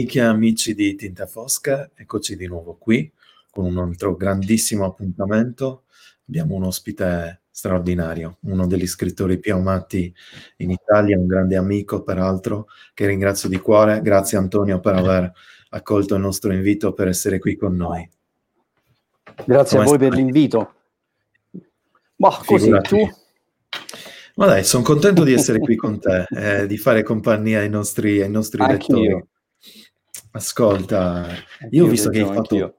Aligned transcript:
Amiche 0.00 0.20
e 0.20 0.22
amici 0.22 0.74
di 0.74 0.94
Tinta 0.94 1.26
Fosca, 1.26 1.90
eccoci 1.94 2.34
di 2.34 2.46
nuovo 2.46 2.74
qui 2.78 3.12
con 3.50 3.66
un 3.66 3.76
altro 3.76 4.16
grandissimo 4.16 4.86
appuntamento. 4.86 5.82
Abbiamo 6.26 6.54
un 6.54 6.64
ospite 6.64 7.42
straordinario, 7.50 8.38
uno 8.44 8.66
degli 8.66 8.86
scrittori 8.86 9.38
più 9.38 9.54
amati 9.54 10.10
in 10.56 10.70
Italia, 10.70 11.18
un 11.18 11.26
grande 11.26 11.56
amico 11.56 12.02
peraltro, 12.02 12.68
che 12.94 13.06
ringrazio 13.06 13.50
di 13.50 13.58
cuore. 13.58 14.00
Grazie 14.00 14.38
Antonio 14.38 14.80
per 14.80 14.94
aver 14.94 15.30
accolto 15.68 16.14
il 16.14 16.22
nostro 16.22 16.50
invito 16.54 16.94
per 16.94 17.08
essere 17.08 17.38
qui 17.38 17.56
con 17.56 17.76
noi. 17.76 18.08
Grazie 19.44 19.76
Come 19.76 19.82
a 19.82 19.84
voi 19.84 19.96
stai? 19.98 20.08
per 20.08 20.16
l'invito. 20.16 20.74
Ma 22.16 22.30
così 22.46 22.64
Figurati. 22.64 22.88
tu? 22.88 23.10
Ma 24.36 24.46
dai, 24.46 24.64
sono 24.64 24.82
contento 24.82 25.24
di 25.24 25.34
essere 25.34 25.58
qui 25.58 25.76
con 25.76 26.00
te, 26.00 26.24
eh, 26.30 26.66
di 26.66 26.78
fare 26.78 27.02
compagnia 27.02 27.58
ai 27.58 27.68
nostri, 27.68 28.22
ai 28.22 28.30
nostri 28.30 28.64
lettori. 28.66 29.28
Ascolta, 30.32 31.26
io 31.70 31.84
ho 31.84 31.88
visto 31.88 32.08
che 32.08 32.20
hai 32.20 32.32
fatto, 32.32 32.74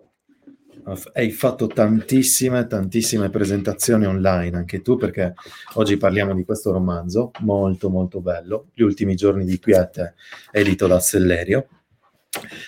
hai 1.13 1.31
fatto, 1.31 1.67
tantissime, 1.67 2.65
tantissime 2.65 3.29
presentazioni 3.29 4.05
online, 4.05 4.55
anche 4.55 4.81
tu, 4.81 4.95
perché 4.95 5.33
oggi 5.73 5.97
parliamo 5.97 6.33
di 6.33 6.45
questo 6.45 6.71
romanzo, 6.71 7.31
molto, 7.39 7.89
molto 7.89 8.21
bello, 8.21 8.69
Gli 8.73 8.83
ultimi 8.83 9.15
giorni 9.15 9.43
di 9.43 9.59
Quiete, 9.59 10.15
edito 10.51 10.87
da 10.87 10.99
Sellerio. 10.99 11.67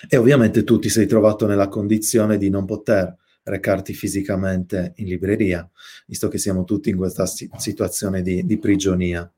E 0.06 0.16
ovviamente 0.18 0.64
tu 0.64 0.78
ti 0.78 0.90
sei 0.90 1.06
trovato 1.06 1.46
nella 1.46 1.68
condizione 1.68 2.36
di 2.36 2.50
non 2.50 2.66
poter 2.66 3.16
recarti 3.44 3.94
fisicamente 3.94 4.92
in 4.96 5.06
libreria, 5.06 5.68
visto 6.06 6.28
che 6.28 6.36
siamo 6.36 6.64
tutti 6.64 6.90
in 6.90 6.96
questa 6.96 7.24
situazione 7.24 8.20
di, 8.20 8.44
di 8.44 8.58
prigionia. 8.58 9.30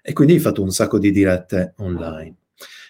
E 0.00 0.12
quindi 0.14 0.34
hai 0.34 0.40
fatto 0.40 0.62
un 0.62 0.70
sacco 0.70 0.98
di 0.98 1.10
dirette 1.10 1.74
online. 1.76 2.34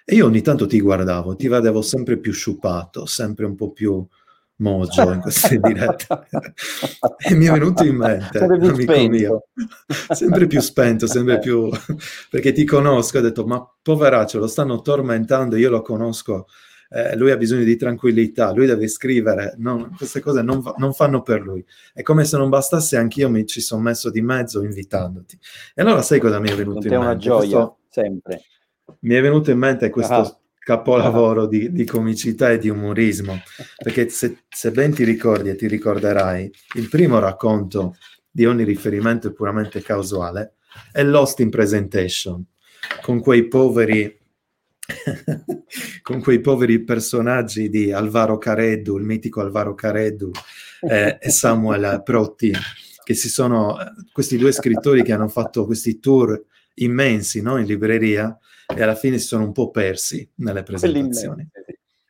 E 0.09 0.15
io 0.15 0.27
ogni 0.27 0.41
tanto 0.41 0.69
ti 0.69 0.81
guardavo, 0.81 1.35
ti 1.35 1.49
vedevo 1.49 1.83
sempre 1.83 2.17
più 2.17 2.31
sciupato, 2.31 3.07
sempre 3.07 3.45
un 3.45 3.57
po' 3.57 3.73
più 3.73 4.07
mojo 4.59 5.13
in 5.13 5.21
queste 5.21 5.59
dirette. 5.61 6.07
e 7.19 7.35
mi 7.35 7.47
è 7.47 7.51
venuto 7.51 7.85
in 7.85 7.97
mente, 7.97 8.39
amico 8.39 8.81
spento. 8.81 9.11
mio, 9.11 9.45
sempre 10.11 10.47
più 10.47 10.61
spento, 10.61 11.09
sempre 11.09 11.41
più... 11.41 11.69
perché 12.31 12.53
ti 12.53 12.65
conosco, 12.65 13.19
ho 13.19 13.21
detto, 13.21 13.45
ma 13.47 13.69
poveraccio, 13.83 14.39
lo 14.39 14.47
stanno 14.47 14.81
tormentando, 14.81 15.57
io 15.57 15.71
lo 15.71 15.83
conosco, 15.83 16.47
eh, 16.91 17.17
lui 17.17 17.33
ha 17.33 17.37
bisogno 17.37 17.65
di 17.65 17.75
tranquillità, 17.75 18.53
lui 18.53 18.67
deve 18.67 18.87
scrivere, 18.87 19.55
non, 19.59 19.93
queste 19.97 20.20
cose 20.20 20.41
non, 20.41 20.63
non, 20.77 20.93
fanno 20.93 21.23
per 21.23 21.43
lui. 21.43 21.65
È 21.93 22.03
come 22.03 22.25
se 22.25 22.37
non 22.37 22.48
bastasse, 22.48 22.97
anch'io 22.97 23.29
mi 23.29 23.45
ci 23.45 23.61
sono 23.61 23.83
messo 23.83 24.09
di 24.09 24.23
mezzo 24.23 24.63
invitandoti. 24.63 25.37
E 25.75 25.83
allora 25.83 26.01
sai 26.03 26.20
cosa 26.20 26.39
mi 26.39 26.48
è 26.48 26.55
venuto 26.55 26.87
in 26.87 26.93
mente? 26.93 26.95
È 26.95 26.98
una 26.98 27.17
gioia, 27.17 27.39
Questo... 27.41 27.79
sempre 27.89 28.43
mi 29.01 29.15
è 29.15 29.20
venuto 29.20 29.51
in 29.51 29.59
mente 29.59 29.91
questo 29.91 30.15
ah. 30.15 30.41
capolavoro 30.59 31.47
di, 31.47 31.73
di, 31.73 31.85
comicità 31.85 32.51
e 32.51 32.58
di 32.58 32.69
umorismo, 32.69 33.41
perché 33.83 34.08
se, 34.08 34.45
se, 34.48 34.70
ben 34.70 34.95
ti 34.95 35.05
ricordi 35.05 35.51
e 35.51 35.57
ti 35.57 35.67
ricorderai, 35.67 36.51
il 36.74 36.89
primo 36.89 37.19
racconto 37.19 37.97
di 38.30 38.45
ogni 38.47 38.64
riferimento 38.64 39.29
è 39.29 39.33
puramente 39.33 39.83
causale, 39.83 40.55
è 40.92 41.02
Lost 41.02 41.41
in 41.41 41.51
Presentation, 41.51 42.45
con 43.02 43.20
quei 43.20 43.48
poveri 43.48 44.19
con 46.03 46.20
quei 46.20 46.41
poveri 46.41 46.85
personaggi 46.85 47.68
di 47.68 47.92
Alvaro 47.92 48.39
Careddu, 48.39 48.97
il 48.97 49.05
mitico 49.05 49.41
Alvaro 49.41 49.74
Careddu 49.74 50.30
eh, 50.89 51.18
e 51.20 51.30
Samuel 51.30 52.03
Protti, 52.05 52.53
che 53.03 53.14
si 53.14 53.29
sono 53.29 53.77
questi 54.13 54.36
due 54.36 54.53
scrittori 54.53 55.03
che 55.03 55.13
hanno 55.13 55.29
fatto 55.29 55.67
questi 55.67 55.98
tour 55.98 56.41
immensi 56.74 57.41
no, 57.41 57.57
in 57.57 57.67
libreria 57.67 58.36
e 58.75 58.83
alla 58.83 58.95
fine 58.95 59.19
si 59.19 59.27
sono 59.27 59.45
un 59.45 59.53
po' 59.53 59.71
persi 59.71 60.29
nelle 60.37 60.63
presentazioni. 60.63 61.49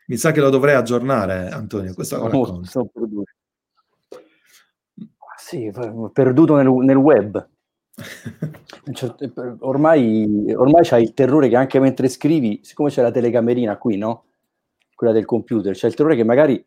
Mi 0.09 0.17
sa 0.17 0.31
che 0.31 0.41
lo 0.41 0.51
dovrei 0.51 0.75
aggiornare, 0.75 1.49
Antonio, 1.49 1.93
questo 1.93 2.17
oh, 2.17 2.63
Sì, 5.37 5.71
perduto 6.13 6.55
nel, 6.57 6.71
nel 6.71 6.97
web. 6.97 7.49
Certo, 8.93 9.57
ormai, 9.61 10.53
ormai 10.55 10.85
c'hai 10.85 11.03
il 11.03 11.13
terrore 11.13 11.49
che 11.49 11.57
anche 11.57 11.81
mentre 11.81 12.09
scrivi, 12.09 12.61
siccome 12.63 12.89
c'è 12.89 13.03
la 13.03 13.11
telecamerina 13.11 13.79
qui, 13.79 13.97
no? 13.97 14.27
Quella 14.95 15.13
del 15.13 15.25
computer, 15.25 15.75
c'è 15.75 15.89
il 15.89 15.95
terrore 15.95 16.15
che 16.15 16.23
magari 16.23 16.65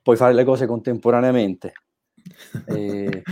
puoi 0.00 0.16
fare 0.16 0.32
le 0.32 0.44
cose 0.44 0.66
contemporaneamente. 0.66 1.72
E 2.66 3.22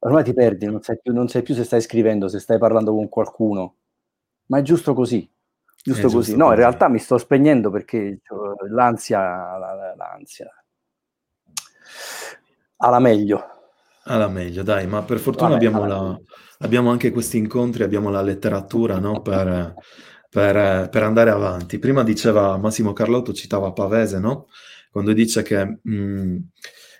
ormai 0.00 0.24
ti 0.24 0.34
perdi, 0.34 0.66
non 0.66 0.82
sai, 0.82 0.98
più, 1.00 1.12
non 1.12 1.28
sai 1.28 1.42
più 1.42 1.54
se 1.54 1.64
stai 1.64 1.80
scrivendo, 1.80 2.28
se 2.28 2.38
stai 2.38 2.58
parlando 2.58 2.92
con 2.92 3.08
qualcuno 3.08 3.76
ma 4.46 4.58
è 4.58 4.62
giusto 4.62 4.94
così. 4.94 5.28
Giusto 5.82 6.02
così. 6.02 6.16
Giusto 6.16 6.36
no, 6.36 6.44
così. 6.44 6.54
in 6.54 6.60
realtà 6.60 6.88
mi 6.88 6.98
sto 6.98 7.18
spegnendo 7.18 7.70
perché 7.70 8.20
l'ansia, 8.70 9.58
l'ansia 9.96 10.48
alla 12.76 12.98
meglio. 12.98 13.44
Alla 14.04 14.28
meglio, 14.28 14.62
dai, 14.62 14.86
ma 14.88 15.02
per 15.02 15.18
fortuna 15.18 15.54
abbiamo, 15.54 15.86
la, 15.86 16.20
abbiamo, 16.58 16.90
anche 16.90 17.12
questi 17.12 17.38
incontri, 17.38 17.84
abbiamo 17.84 18.10
la 18.10 18.20
letteratura 18.20 18.98
no? 18.98 19.22
per, 19.22 19.74
per, 20.28 20.88
per, 20.88 21.02
andare 21.04 21.30
avanti. 21.30 21.78
Prima 21.78 22.02
diceva 22.02 22.56
Massimo 22.56 22.92
Carlotto, 22.92 23.32
citava 23.32 23.72
Pavese, 23.72 24.18
no? 24.18 24.48
quando 24.90 25.12
dice 25.12 25.42
che 25.42 25.78
mh, 25.80 26.36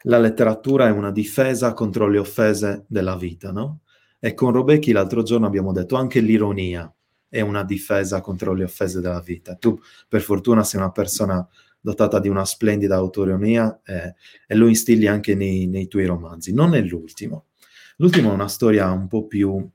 la 0.03 0.19
letteratura 0.19 0.87
è 0.87 0.91
una 0.91 1.11
difesa 1.11 1.75
contro 1.75 2.07
le 2.07 2.19
offese 2.19 2.85
della 2.87 3.17
vita. 3.17 3.51
No? 3.51 3.81
E 4.21 4.35
con 4.35 4.53
Robecchi 4.53 4.93
l'altro 4.93 5.25
giorno 5.25 5.47
abbiamo 5.47 5.73
detto 5.73 5.97
anche 5.97 6.21
l'ironia 6.21 6.93
è 7.33 7.41
una 7.41 7.65
difesa 7.65 8.21
contro 8.21 8.53
le 8.53 8.65
offese 8.65 9.01
della 9.01 9.23
vita. 9.23 9.55
Tu, 9.55 9.81
per 10.07 10.21
fortuna, 10.21 10.65
sei 10.65 10.81
una 10.81 10.93
persona 10.93 11.49
dotata 11.81 12.21
di 12.21 12.29
una 12.29 12.45
splendida 12.45 12.97
autoironia 12.97 13.81
eh, 13.87 14.15
e 14.47 14.55
lo 14.55 14.67
instilli 14.67 15.07
anche 15.07 15.35
nei, 15.35 15.67
nei, 15.67 15.89
tuoi 15.89 16.05
romanzi. 16.05 16.53
Non 16.53 16.75
è 16.75 16.83
l'ultimo. 16.83 17.47
L'ultimo 17.97 18.31
è 18.31 18.35
una 18.35 18.49
storia 18.49 18.91
un 18.91 19.09
po' 19.09 19.27
più 19.27 19.67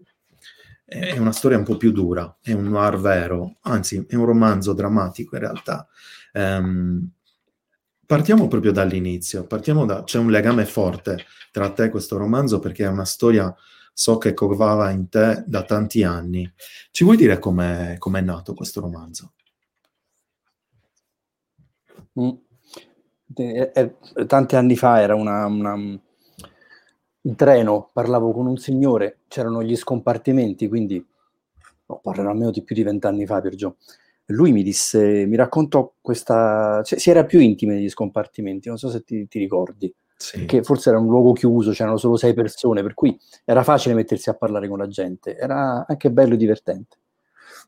è 0.85 1.17
una 1.17 1.33
storia 1.33 1.57
un 1.57 1.65
po' 1.65 1.75
più 1.75 1.91
dura, 1.91 2.37
è 2.41 2.53
un 2.53 2.65
noir 2.65 2.97
vero, 2.97 3.57
anzi 3.63 4.05
è 4.07 4.15
un 4.15 4.23
romanzo 4.23 4.71
drammatico 4.73 5.35
in 5.35 5.41
realtà. 5.41 5.85
Um, 6.33 7.09
partiamo 8.05 8.47
proprio 8.47 8.71
dall'inizio, 8.71 9.45
partiamo 9.47 9.85
da, 9.85 10.03
c'è 10.03 10.19
un 10.19 10.29
legame 10.29 10.63
forte 10.65 11.25
tra 11.51 11.71
te 11.71 11.85
e 11.85 11.89
questo 11.89 12.17
romanzo 12.17 12.59
perché 12.59 12.85
è 12.85 12.87
una 12.87 13.03
storia 13.03 13.53
so 13.99 14.19
che 14.19 14.35
covava 14.35 14.91
in 14.91 15.09
te 15.09 15.43
da 15.47 15.63
tanti 15.63 16.03
anni. 16.03 16.47
Ci 16.91 17.03
vuoi 17.03 17.17
dire 17.17 17.39
com'è, 17.39 17.97
com'è 17.97 18.21
nato 18.21 18.53
questo 18.53 18.79
romanzo? 18.79 19.33
Mm. 22.21 22.29
Eh, 23.33 23.71
eh, 23.73 24.25
tanti 24.27 24.55
anni 24.55 24.75
fa 24.75 25.01
era 25.01 25.15
una, 25.15 25.47
una, 25.47 25.73
in 25.73 27.35
treno, 27.35 27.89
parlavo 27.91 28.33
con 28.33 28.45
un 28.45 28.57
signore, 28.57 29.21
c'erano 29.27 29.63
gli 29.63 29.75
scompartimenti, 29.75 30.67
quindi 30.67 31.03
no, 31.87 31.99
parlerò 31.99 32.29
almeno 32.29 32.51
di 32.51 32.61
più 32.61 32.75
di 32.75 32.83
vent'anni 32.83 33.25
fa, 33.25 33.41
per 33.41 33.55
Gio. 33.55 33.77
Lui 34.27 34.51
mi 34.51 34.61
disse, 34.61 35.25
mi 35.25 35.37
raccontò 35.37 35.91
questa, 35.99 36.83
cioè, 36.83 36.99
si 36.99 37.09
era 37.09 37.25
più 37.25 37.39
intimi 37.39 37.73
negli 37.73 37.89
scompartimenti, 37.89 38.67
non 38.67 38.77
so 38.77 38.91
se 38.91 39.03
ti, 39.03 39.27
ti 39.27 39.39
ricordi 39.39 39.91
sì. 40.17 40.45
che 40.45 40.63
forse 40.63 40.89
era 40.89 40.99
un 40.99 41.07
luogo 41.07 41.31
chiuso, 41.33 41.71
c'erano 41.71 41.97
solo 41.97 42.17
sei 42.17 42.33
persone, 42.33 42.81
per 42.81 42.93
cui 42.93 43.17
era 43.45 43.63
facile 43.63 43.93
mettersi 43.93 44.29
a 44.29 44.33
parlare 44.33 44.67
con 44.67 44.79
la 44.79 44.87
gente, 44.87 45.37
era 45.37 45.85
anche 45.87 46.11
bello 46.11 46.33
e 46.33 46.37
divertente. 46.37 46.97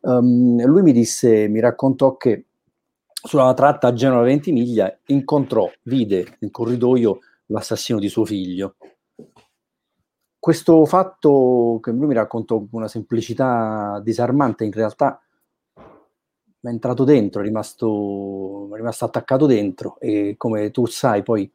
Um, 0.02 0.66
lui 0.66 0.82
mi 0.82 0.92
disse, 0.92 1.48
mi 1.48 1.60
raccontò 1.60 2.18
che 2.18 2.46
sulla 3.12 3.54
tratta 3.54 3.88
a 3.88 3.94
Genova 3.94 4.24
20 4.24 4.52
miglia 4.52 4.98
incontrò, 5.08 5.70
vide 5.84 6.38
in 6.40 6.52
corridoio 6.52 7.20
l'assassino 7.48 8.00
di 8.00 8.10
suo 8.10 8.26
figlio. 8.26 8.76
Questo 10.40 10.86
fatto 10.86 11.80
che 11.82 11.92
lui 11.92 12.08
mi 12.08 12.14
raccontò 12.14 12.58
con 12.58 12.68
una 12.72 12.88
semplicità 12.88 14.00
disarmante, 14.02 14.64
in 14.64 14.72
realtà 14.72 15.22
è 16.62 16.68
entrato 16.68 17.04
dentro, 17.04 17.42
è 17.42 17.44
rimasto, 17.44 18.70
è 18.74 18.78
rimasto 18.78 19.06
attaccato 19.06 19.46
dentro 19.46 20.00
e 20.00 20.36
come 20.38 20.72
tu 20.72 20.86
sai 20.86 21.24
poi 21.24 21.50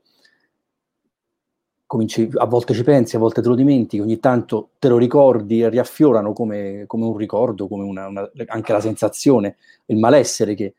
cominci, 1.94 2.28
a 2.34 2.44
volte 2.46 2.74
ci 2.74 2.82
pensi, 2.82 3.14
a 3.14 3.20
volte 3.20 3.40
te 3.40 3.46
lo 3.46 3.54
dimentichi, 3.54 4.02
ogni 4.02 4.18
tanto 4.18 4.70
te 4.80 4.88
lo 4.88 4.98
ricordi 4.98 5.62
e 5.62 5.68
riaffiorano 5.68 6.32
come, 6.32 6.86
come 6.88 7.04
un 7.04 7.16
ricordo, 7.16 7.68
come 7.68 7.84
una, 7.84 8.08
una, 8.08 8.28
anche 8.46 8.72
la 8.72 8.80
sensazione, 8.80 9.56
il 9.86 9.98
malessere 9.98 10.56
che, 10.56 10.74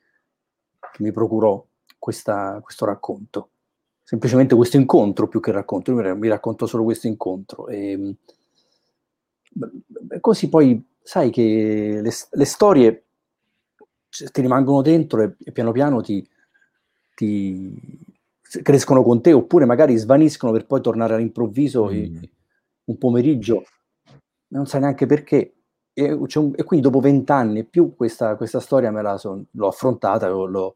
che 0.77 1.03
mi 1.03 1.13
procurò 1.13 1.65
questa, 1.97 2.59
questo 2.61 2.83
racconto. 2.83 3.49
Semplicemente 4.03 4.55
questo 4.55 4.75
incontro 4.75 5.29
più 5.29 5.39
che 5.39 5.53
racconto, 5.53 5.93
io 5.93 6.15
mi 6.17 6.27
racconto 6.27 6.65
solo 6.65 6.83
questo 6.83 7.07
incontro. 7.07 7.69
E, 7.69 8.15
così 10.19 10.49
poi 10.49 10.85
sai 11.01 11.29
che 11.29 12.01
le, 12.03 12.11
le 12.29 12.45
storie 12.45 13.03
ti 14.09 14.41
rimangono 14.41 14.81
dentro 14.81 15.21
e, 15.21 15.35
e 15.41 15.51
piano 15.53 15.71
piano 15.71 16.01
ti, 16.01 16.27
ti, 17.15 18.03
crescono 18.61 19.03
con 19.03 19.21
te 19.21 19.33
oppure 19.33 19.65
magari 19.65 19.95
svaniscono 19.97 20.51
per 20.51 20.65
poi 20.65 20.81
tornare 20.81 21.15
all'improvviso 21.15 21.89
mm. 21.91 22.15
un 22.85 22.97
pomeriggio, 22.97 23.63
non 24.47 24.65
sai 24.65 24.81
neanche 24.81 25.05
perché. 25.05 25.51
E, 25.97 26.11
un, 26.11 26.53
e 26.55 26.63
quindi 26.63 26.85
dopo 26.85 26.99
vent'anni 26.99 27.59
e 27.59 27.63
più 27.63 27.95
questa, 27.95 28.35
questa, 28.35 28.59
storia 28.59 28.91
me 28.91 29.01
la 29.01 29.17
son, 29.17 29.45
l'ho 29.51 29.67
affrontata, 29.67 30.27
l'ho, 30.27 30.45
l'ho, 30.45 30.75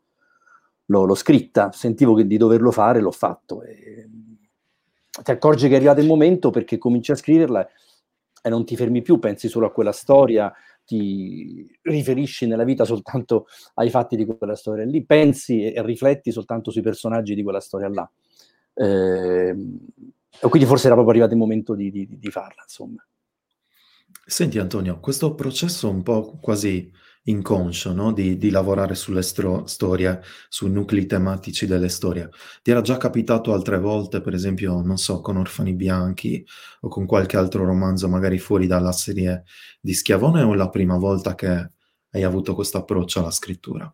l'ho 0.85 1.15
scritta, 1.15 1.73
sentivo 1.73 2.13
che 2.13 2.25
di 2.25 2.37
doverlo 2.37 2.71
fare, 2.71 3.01
l'ho 3.01 3.11
fatto. 3.11 3.61
E 3.63 4.09
ti 5.21 5.31
accorgi 5.31 5.67
che 5.67 5.73
è 5.73 5.77
arrivato 5.77 5.99
il 5.99 6.07
momento 6.07 6.51
perché 6.51 6.77
cominci 6.77 7.11
a 7.11 7.15
scriverla 7.15 7.67
e 8.41 8.49
non 8.49 8.63
ti 8.65 8.77
fermi 8.77 9.01
più, 9.01 9.19
pensi 9.19 9.49
solo 9.49 9.65
a 9.65 9.71
quella 9.71 9.91
storia, 9.91 10.53
ti 10.89 11.69
riferisci 11.83 12.47
nella 12.47 12.63
vita 12.63 12.83
soltanto 12.83 13.45
ai 13.75 13.91
fatti 13.91 14.15
di 14.15 14.25
quella 14.25 14.55
storia 14.55 14.85
lì, 14.85 15.05
pensi 15.05 15.71
e 15.71 15.83
rifletti 15.83 16.31
soltanto 16.31 16.71
sui 16.71 16.81
personaggi 16.81 17.35
di 17.35 17.43
quella 17.43 17.59
storia 17.59 17.89
là. 17.89 18.11
Eh, 18.73 19.55
quindi 20.39 20.67
forse 20.67 20.87
era 20.87 20.95
proprio 20.95 21.09
arrivato 21.09 21.33
il 21.33 21.39
momento 21.39 21.75
di, 21.75 21.91
di, 21.91 22.07
di 22.09 22.31
farla, 22.31 22.63
insomma. 22.63 23.05
Senti 24.25 24.57
Antonio, 24.57 24.99
questo 24.99 25.35
processo 25.35 25.87
un 25.91 26.01
po' 26.01 26.39
quasi 26.41 26.91
inconscio 27.23 27.93
no? 27.93 28.11
di, 28.11 28.37
di, 28.37 28.49
lavorare 28.49 28.95
sulle 28.95 29.21
stro- 29.21 29.65
storie, 29.67 30.21
sui 30.47 30.69
nuclei 30.69 31.05
tematici 31.05 31.67
delle 31.67 31.89
storie. 31.89 32.29
Ti 32.61 32.71
era 32.71 32.81
già 32.81 32.97
capitato 32.97 33.53
altre 33.53 33.79
volte, 33.79 34.21
per 34.21 34.33
esempio, 34.33 34.81
non 34.81 34.97
so, 34.97 35.21
con 35.21 35.37
Orfani 35.37 35.73
Bianchi 35.73 36.45
o 36.81 36.87
con 36.87 37.05
qualche 37.05 37.37
altro 37.37 37.65
romanzo 37.65 38.07
magari 38.07 38.39
fuori 38.39 38.67
dalla 38.67 38.91
serie 38.91 39.43
di 39.79 39.93
Schiavone 39.93 40.41
o 40.41 40.53
è 40.53 40.55
la 40.55 40.69
prima 40.69 40.97
volta 40.97 41.35
che 41.35 41.71
hai 42.11 42.23
avuto 42.23 42.55
questo 42.55 42.77
approccio 42.77 43.19
alla 43.19 43.31
scrittura? 43.31 43.93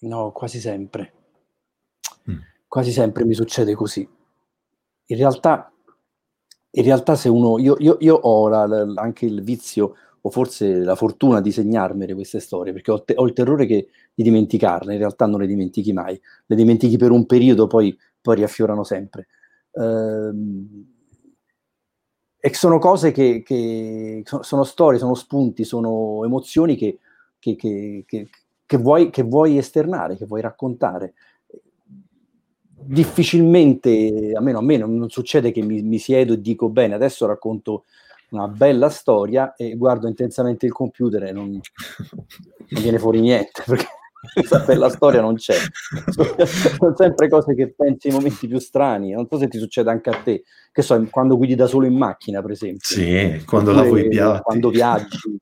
No, 0.00 0.32
quasi 0.32 0.60
sempre. 0.60 1.12
Mm. 2.30 2.38
Quasi 2.68 2.92
sempre 2.92 3.24
mi 3.24 3.34
succede 3.34 3.74
così. 3.74 4.06
In 5.06 5.16
realtà, 5.16 5.72
in 6.70 6.82
realtà 6.84 7.16
se 7.16 7.28
uno... 7.28 7.58
Io, 7.58 7.76
io, 7.78 7.96
io 8.00 8.14
ho 8.14 8.48
la, 8.48 8.66
la, 8.66 9.00
anche 9.00 9.26
il 9.26 9.42
vizio 9.42 9.96
o 10.26 10.30
forse 10.30 10.78
la 10.78 10.94
fortuna 10.94 11.42
di 11.42 11.52
segnarmele 11.52 12.14
queste 12.14 12.40
storie, 12.40 12.72
perché 12.72 12.90
ho, 12.90 13.02
te- 13.02 13.14
ho, 13.14 13.26
il 13.26 13.34
terrore 13.34 13.66
che, 13.66 13.88
di 14.14 14.22
dimenticarle, 14.22 14.94
in 14.94 14.98
realtà 14.98 15.26
non 15.26 15.38
le 15.38 15.46
dimentichi 15.46 15.92
mai, 15.92 16.18
le 16.46 16.56
dimentichi 16.56 16.96
per 16.96 17.10
un 17.10 17.26
periodo, 17.26 17.66
poi, 17.66 17.94
poi 18.22 18.36
riaffiorano 18.36 18.84
sempre. 18.84 19.26
Ehm, 19.72 20.86
e 22.38 22.54
sono 22.54 22.78
cose 22.78 23.12
che, 23.12 23.42
che 23.44 24.22
sono, 24.24 24.42
sono, 24.42 24.64
storie, 24.64 24.98
sono 24.98 25.14
spunti, 25.14 25.64
sono 25.64 26.24
emozioni 26.24 26.74
che, 26.74 26.98
che, 27.38 27.56
che, 28.06 28.76
vuoi, 28.78 29.10
che 29.10 29.22
vuoi 29.22 29.58
esternare, 29.58 30.16
che 30.16 30.24
vuoi 30.24 30.40
raccontare. 30.40 31.12
Difficilmente, 32.64 34.32
almeno 34.34 34.58
a 34.58 34.62
me 34.62 34.78
non, 34.78 34.96
non 34.96 35.10
succede 35.10 35.52
che 35.52 35.60
mi, 35.60 35.82
mi 35.82 35.98
siedo 35.98 36.32
e 36.32 36.40
dico 36.40 36.70
bene, 36.70 36.94
adesso 36.94 37.26
racconto 37.26 37.84
una 38.34 38.48
bella 38.48 38.88
storia 38.88 39.54
e 39.54 39.76
guardo 39.76 40.08
intensamente 40.08 40.66
il 40.66 40.72
computer 40.72 41.24
e 41.24 41.32
non, 41.32 41.50
non 41.50 42.82
viene 42.82 42.98
fuori 42.98 43.20
niente 43.20 43.62
perché 43.66 43.86
questa 44.32 44.60
bella 44.60 44.88
storia 44.88 45.20
non 45.20 45.34
c'è. 45.34 45.54
Sono 46.46 46.94
sempre 46.96 47.28
cose 47.28 47.54
che 47.54 47.74
pensi 47.74 48.08
nei 48.08 48.16
momenti 48.16 48.46
più 48.46 48.58
strani. 48.58 49.12
Non 49.12 49.26
so 49.28 49.38
se 49.38 49.48
ti 49.48 49.58
succede 49.58 49.90
anche 49.90 50.10
a 50.10 50.16
te, 50.22 50.44
che 50.72 50.82
so, 50.82 51.06
quando 51.10 51.36
guidi 51.36 51.54
da 51.54 51.66
solo 51.66 51.86
in 51.86 51.94
macchina, 51.94 52.40
per 52.40 52.52
esempio. 52.52 52.80
Sì, 52.80 53.42
quando 53.44 53.72
lavo 53.72 53.98
i 53.98 54.08
piatti. 54.08 54.42
Quando 54.42 54.70
viaggi, 54.70 55.38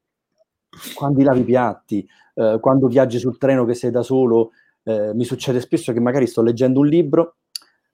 quando 0.94 1.22
lavi 1.22 1.40
i 1.40 1.44
piatti, 1.44 2.08
eh, 2.34 2.58
quando 2.60 2.88
viaggi 2.88 3.18
sul 3.18 3.38
treno 3.38 3.64
che 3.64 3.74
sei 3.74 3.90
da 3.90 4.02
solo. 4.02 4.50
Eh, 4.82 5.14
mi 5.14 5.22
succede 5.22 5.60
spesso 5.60 5.92
che 5.92 6.00
magari 6.00 6.26
sto 6.26 6.42
leggendo 6.42 6.80
un 6.80 6.88
libro 6.88 7.36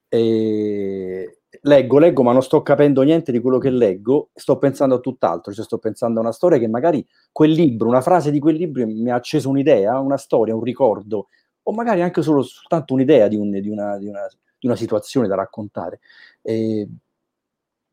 e, 0.09 1.38
leggo, 1.63 1.99
leggo, 1.99 2.23
ma 2.23 2.33
non 2.33 2.43
sto 2.43 2.63
capendo 2.63 3.03
niente 3.03 3.33
di 3.33 3.41
quello 3.41 3.59
che 3.59 3.71
leggo, 3.71 4.31
sto 4.35 4.59
pensando 4.59 4.97
a 4.97 4.99
tutt'altro, 4.99 5.53
cioè 5.53 5.65
sto 5.65 5.79
pensando 5.79 6.19
a 6.19 6.23
una 6.23 6.33
storia 6.33 6.59
che 6.59 6.69
magari 6.69 7.07
quel 7.33 7.51
libro, 7.51 7.89
una 7.89 8.01
frase 8.01 8.31
di 8.31 8.39
quel 8.39 8.57
libro 8.57 8.87
mi 8.87 9.11
ha 9.11 9.15
acceso 9.15 9.49
un'idea, 9.49 9.99
una 9.99 10.17
storia, 10.17 10.55
un 10.55 10.63
ricordo, 10.63 11.29
o 11.63 11.73
magari 11.73 12.03
anche 12.03 12.23
solo 12.23 12.43
soltanto 12.43 12.95
un'idea 12.95 13.29
di, 13.29 13.37
un, 13.37 13.51
di, 13.51 13.69
una, 13.69 13.99
di, 13.99 14.07
una, 14.07 14.27
di 14.59 14.67
una, 14.67 14.77
situazione 14.77 15.29
da 15.29 15.35
raccontare. 15.35 16.01
E, 16.43 16.89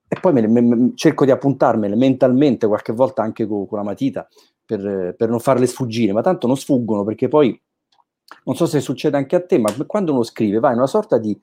e 0.08 0.20
poi 0.20 0.34
me, 0.34 0.48
me, 0.48 0.92
cerco 0.96 1.26
di 1.26 1.32
appuntarmele 1.32 1.96
mentalmente, 1.96 2.68
qualche 2.68 2.94
volta 2.94 3.22
anche 3.22 3.46
con, 3.46 3.68
con 3.68 3.78
la 3.78 3.84
matita, 3.84 4.28
per, 4.66 5.16
per 5.18 5.30
non 5.30 5.40
farle 5.40 5.68
sfuggire, 5.68 6.14
ma 6.14 6.22
tanto 6.22 6.48
non 6.48 6.58
sfuggono 6.58 7.04
perché 7.04 7.28
poi, 7.28 7.60
non 8.46 8.56
so 8.56 8.66
se 8.66 8.80
succede 8.80 9.18
anche 9.18 9.36
a 9.36 9.46
te, 9.46 9.58
ma 9.60 9.72
quando 9.86 10.14
uno 10.14 10.24
scrive 10.24 10.60
va 10.60 10.72
in 10.72 10.78
una 10.78 10.88
sorta 10.88 11.18
di 11.18 11.38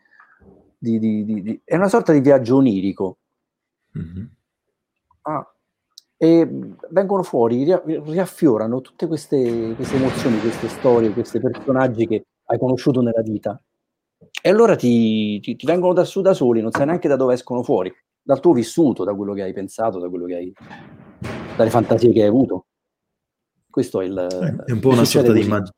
di, 0.83 0.99
di, 0.99 1.43
di, 1.43 1.61
è 1.65 1.77
una 1.77 1.89
sorta 1.89 2.13
di 2.13 2.21
viaggio 2.21 2.57
onirico. 2.57 3.19
Mm-hmm. 3.97 4.25
Ah, 5.23 5.55
e 6.17 6.49
vengono 6.91 7.23
fuori, 7.23 7.65
riaffiorano 7.65 8.81
tutte 8.81 9.07
queste, 9.07 9.75
queste, 9.77 9.97
emozioni, 9.97 10.41
queste 10.41 10.69
storie, 10.69 11.11
questi 11.11 11.39
personaggi 11.41 12.07
che 12.07 12.25
hai 12.47 12.59
conosciuto 12.59 13.01
nella 13.01 13.23
vita. 13.23 13.61
E 14.41 14.49
allora 14.49 14.75
ti, 14.75 15.39
ti, 15.41 15.55
ti, 15.55 15.67
vengono 15.67 15.93
da 15.93 16.05
su 16.05 16.21
da 16.21 16.35
soli, 16.35 16.61
non 16.61 16.73
sai 16.73 16.87
neanche 16.87 17.09
da 17.09 17.17
dove 17.17 17.35
escono 17.35 17.63
fuori, 17.63 17.93
dal 18.21 18.41
tuo 18.41 18.53
vissuto, 18.53 19.05
da 19.05 19.15
quello 19.15 19.35
che 19.35 19.43
hai 19.43 19.53
pensato, 19.53 20.01
da 20.01 20.09
quello 20.09 20.27
che 20.27 20.35
hai, 20.35 20.53
dalle 21.57 21.71
fantasie 21.71 22.13
che 22.13 22.23
hai 22.23 22.29
avuto. 22.29 22.67
Questo 23.71 24.01
è 24.01 24.05
il. 24.05 24.65
È 24.67 24.73
un 24.73 24.81
po' 24.81 24.91
una 24.91 25.05
sorta 25.05 25.33
di 25.33 25.43
immagine 25.43 25.75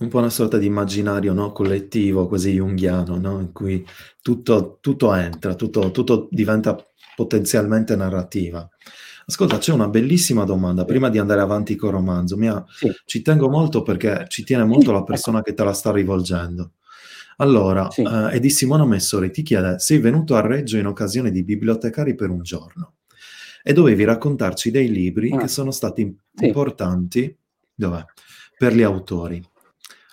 un 0.00 0.08
po' 0.08 0.18
una 0.18 0.30
sorta 0.30 0.56
di 0.56 0.66
immaginario 0.66 1.32
no? 1.32 1.52
collettivo, 1.52 2.26
quasi 2.26 2.52
junghiano, 2.52 3.18
no? 3.18 3.40
in 3.40 3.52
cui 3.52 3.84
tutto, 4.22 4.78
tutto 4.80 5.14
entra, 5.14 5.54
tutto, 5.54 5.90
tutto, 5.90 6.28
diventa 6.30 6.76
potenzialmente 7.14 7.96
narrativa. 7.96 8.68
Ascolta, 9.26 9.58
c'è 9.58 9.72
una 9.72 9.88
bellissima 9.88 10.44
domanda, 10.44 10.84
prima 10.84 11.08
di 11.08 11.18
andare 11.18 11.40
avanti 11.40 11.76
col 11.76 11.92
romanzo, 11.92 12.36
ha, 12.48 12.64
sì. 12.68 12.90
ci 13.04 13.22
tengo 13.22 13.48
molto 13.48 13.82
perché 13.82 14.24
ci 14.28 14.42
tiene 14.42 14.64
molto 14.64 14.90
la 14.90 15.04
persona 15.04 15.42
che 15.42 15.54
te 15.54 15.62
la 15.62 15.72
sta 15.72 15.92
rivolgendo. 15.92 16.72
Allora, 17.36 17.90
sì. 17.90 18.02
eh, 18.02 18.30
è 18.30 18.40
di 18.40 18.50
Simona 18.50 18.84
Messori, 18.84 19.30
ti 19.30 19.42
chiede, 19.42 19.78
sei 19.78 19.98
venuto 19.98 20.34
a 20.34 20.40
Reggio 20.40 20.78
in 20.78 20.86
occasione 20.86 21.30
di 21.30 21.44
bibliotecari 21.44 22.14
per 22.14 22.30
un 22.30 22.42
giorno 22.42 22.94
e 23.62 23.72
dovevi 23.74 24.04
raccontarci 24.04 24.70
dei 24.70 24.90
libri 24.90 25.30
ah. 25.30 25.38
che 25.38 25.48
sono 25.48 25.70
stati 25.70 26.16
sì. 26.34 26.46
importanti 26.46 27.36
dov'è? 27.74 28.04
per 28.56 28.74
gli 28.74 28.82
autori 28.82 29.42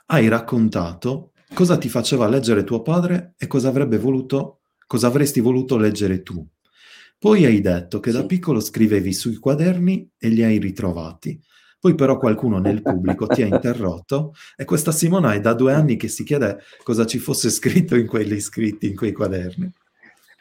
hai 0.08 0.28
raccontato 0.28 1.32
cosa 1.54 1.78
ti 1.78 1.90
faceva 1.90 2.28
leggere 2.28 2.64
tuo 2.64 2.82
padre 2.82 3.34
e 3.38 3.48
cosa 3.48 3.70
avrebbe 3.70 3.98
voluto, 3.98 4.62
cosa 4.86 5.08
avresti 5.08 5.40
voluto 5.40 5.78
leggere 5.78 6.24
tu. 6.24 6.46
Poi 7.20 7.46
hai 7.46 7.62
detto 7.62 8.00
che 8.00 8.12
sì. 8.12 8.18
da 8.18 8.26
piccolo 8.26 8.60
scrivevi 8.60 9.12
sui 9.12 9.38
quaderni 9.38 10.12
e 10.18 10.30
li 10.30 10.44
hai 10.44 10.60
ritrovati. 10.60 11.42
Poi 11.80 11.96
però 11.96 12.18
qualcuno 12.18 12.60
nel 12.60 12.82
pubblico 12.82 13.28
ti 13.28 13.42
ha 13.42 13.48
interrotto 13.54 14.34
e 14.56 14.66
questa 14.66 14.92
Simona 14.92 15.34
è 15.34 15.40
da 15.40 15.54
due 15.54 15.74
anni 15.74 15.96
che 15.96 16.08
si 16.08 16.24
chiede 16.24 16.60
cosa 16.84 17.06
ci 17.06 17.18
fosse 17.18 17.50
scritto 17.50 17.96
in 17.96 18.08
quelli 18.08 18.40
scritti 18.40 18.88
in 18.88 18.96
quei 18.96 19.14
quaderni. 19.14 19.72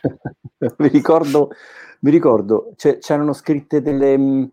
mi 0.79 0.89
ricordo, 0.89 1.51
mi 2.01 2.11
ricordo 2.11 2.75
c'erano 2.77 3.33
scritte 3.33 3.81
delle, 3.81 4.51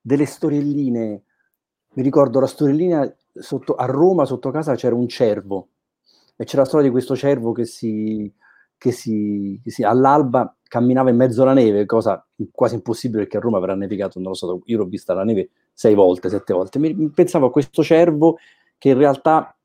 delle 0.00 0.26
storielline. 0.26 1.22
Mi 1.94 2.02
ricordo 2.02 2.40
la 2.40 2.46
storiellina 2.46 3.16
sotto, 3.38 3.74
a 3.74 3.86
Roma 3.86 4.24
sotto 4.24 4.50
casa 4.50 4.74
c'era 4.74 4.94
un 4.94 5.08
cervo 5.08 5.68
e 6.36 6.44
c'era 6.44 6.62
la 6.62 6.68
storia 6.68 6.86
di 6.86 6.92
questo 6.92 7.16
cervo 7.16 7.52
che 7.52 7.64
si, 7.64 8.32
che 8.76 8.92
si, 8.92 9.60
che 9.62 9.70
si 9.70 9.82
all'alba 9.82 10.54
camminava 10.62 11.10
in 11.10 11.16
mezzo 11.16 11.42
alla 11.42 11.54
neve, 11.54 11.86
cosa 11.86 12.24
quasi 12.50 12.74
impossibile 12.74 13.22
perché 13.22 13.36
a 13.38 13.40
Roma 13.40 13.58
avrà 13.58 13.74
nevicato, 13.74 14.18
non 14.18 14.30
lo 14.30 14.34
so, 14.34 14.60
io 14.64 14.78
l'ho 14.78 14.86
vista 14.86 15.14
la 15.14 15.24
neve 15.24 15.50
sei 15.72 15.94
volte, 15.94 16.28
sette 16.28 16.52
volte. 16.52 16.78
Mi, 16.78 17.10
pensavo 17.10 17.46
a 17.46 17.50
questo 17.50 17.82
cervo 17.82 18.38
che 18.78 18.90
in 18.90 18.98
realtà 18.98 19.56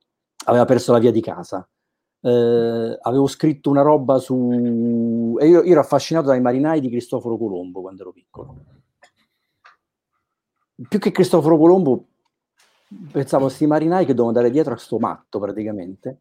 aveva 0.46 0.66
perso 0.66 0.92
la 0.92 1.00
via 1.00 1.12
di 1.12 1.22
casa. 1.22 1.68
Eh, 2.24 2.98
avevo 3.02 3.28
scritto 3.28 3.70
una 3.70 3.82
roba 3.82 4.20
su... 4.20 5.38
e 5.40 5.48
io, 5.48 5.64
io 5.64 5.72
ero 5.72 5.80
affascinato 5.80 6.28
dai 6.28 6.42
marinai 6.42 6.80
di 6.80 6.90
Cristoforo 6.90 7.38
Colombo 7.38 7.82
quando 7.82 8.02
ero 8.02 8.12
piccolo. 8.12 8.56
Più 10.88 11.00
che 11.00 11.12
Cristoforo 11.12 11.58
Colombo, 11.58 12.08
pensavo 13.12 13.46
questi 13.46 13.68
marinai 13.68 14.06
che 14.06 14.14
dovevano 14.14 14.38
andare 14.38 14.52
dietro 14.52 14.74
a 14.74 14.78
sto 14.78 15.00
matto 15.00 15.40
praticamente. 15.40 16.20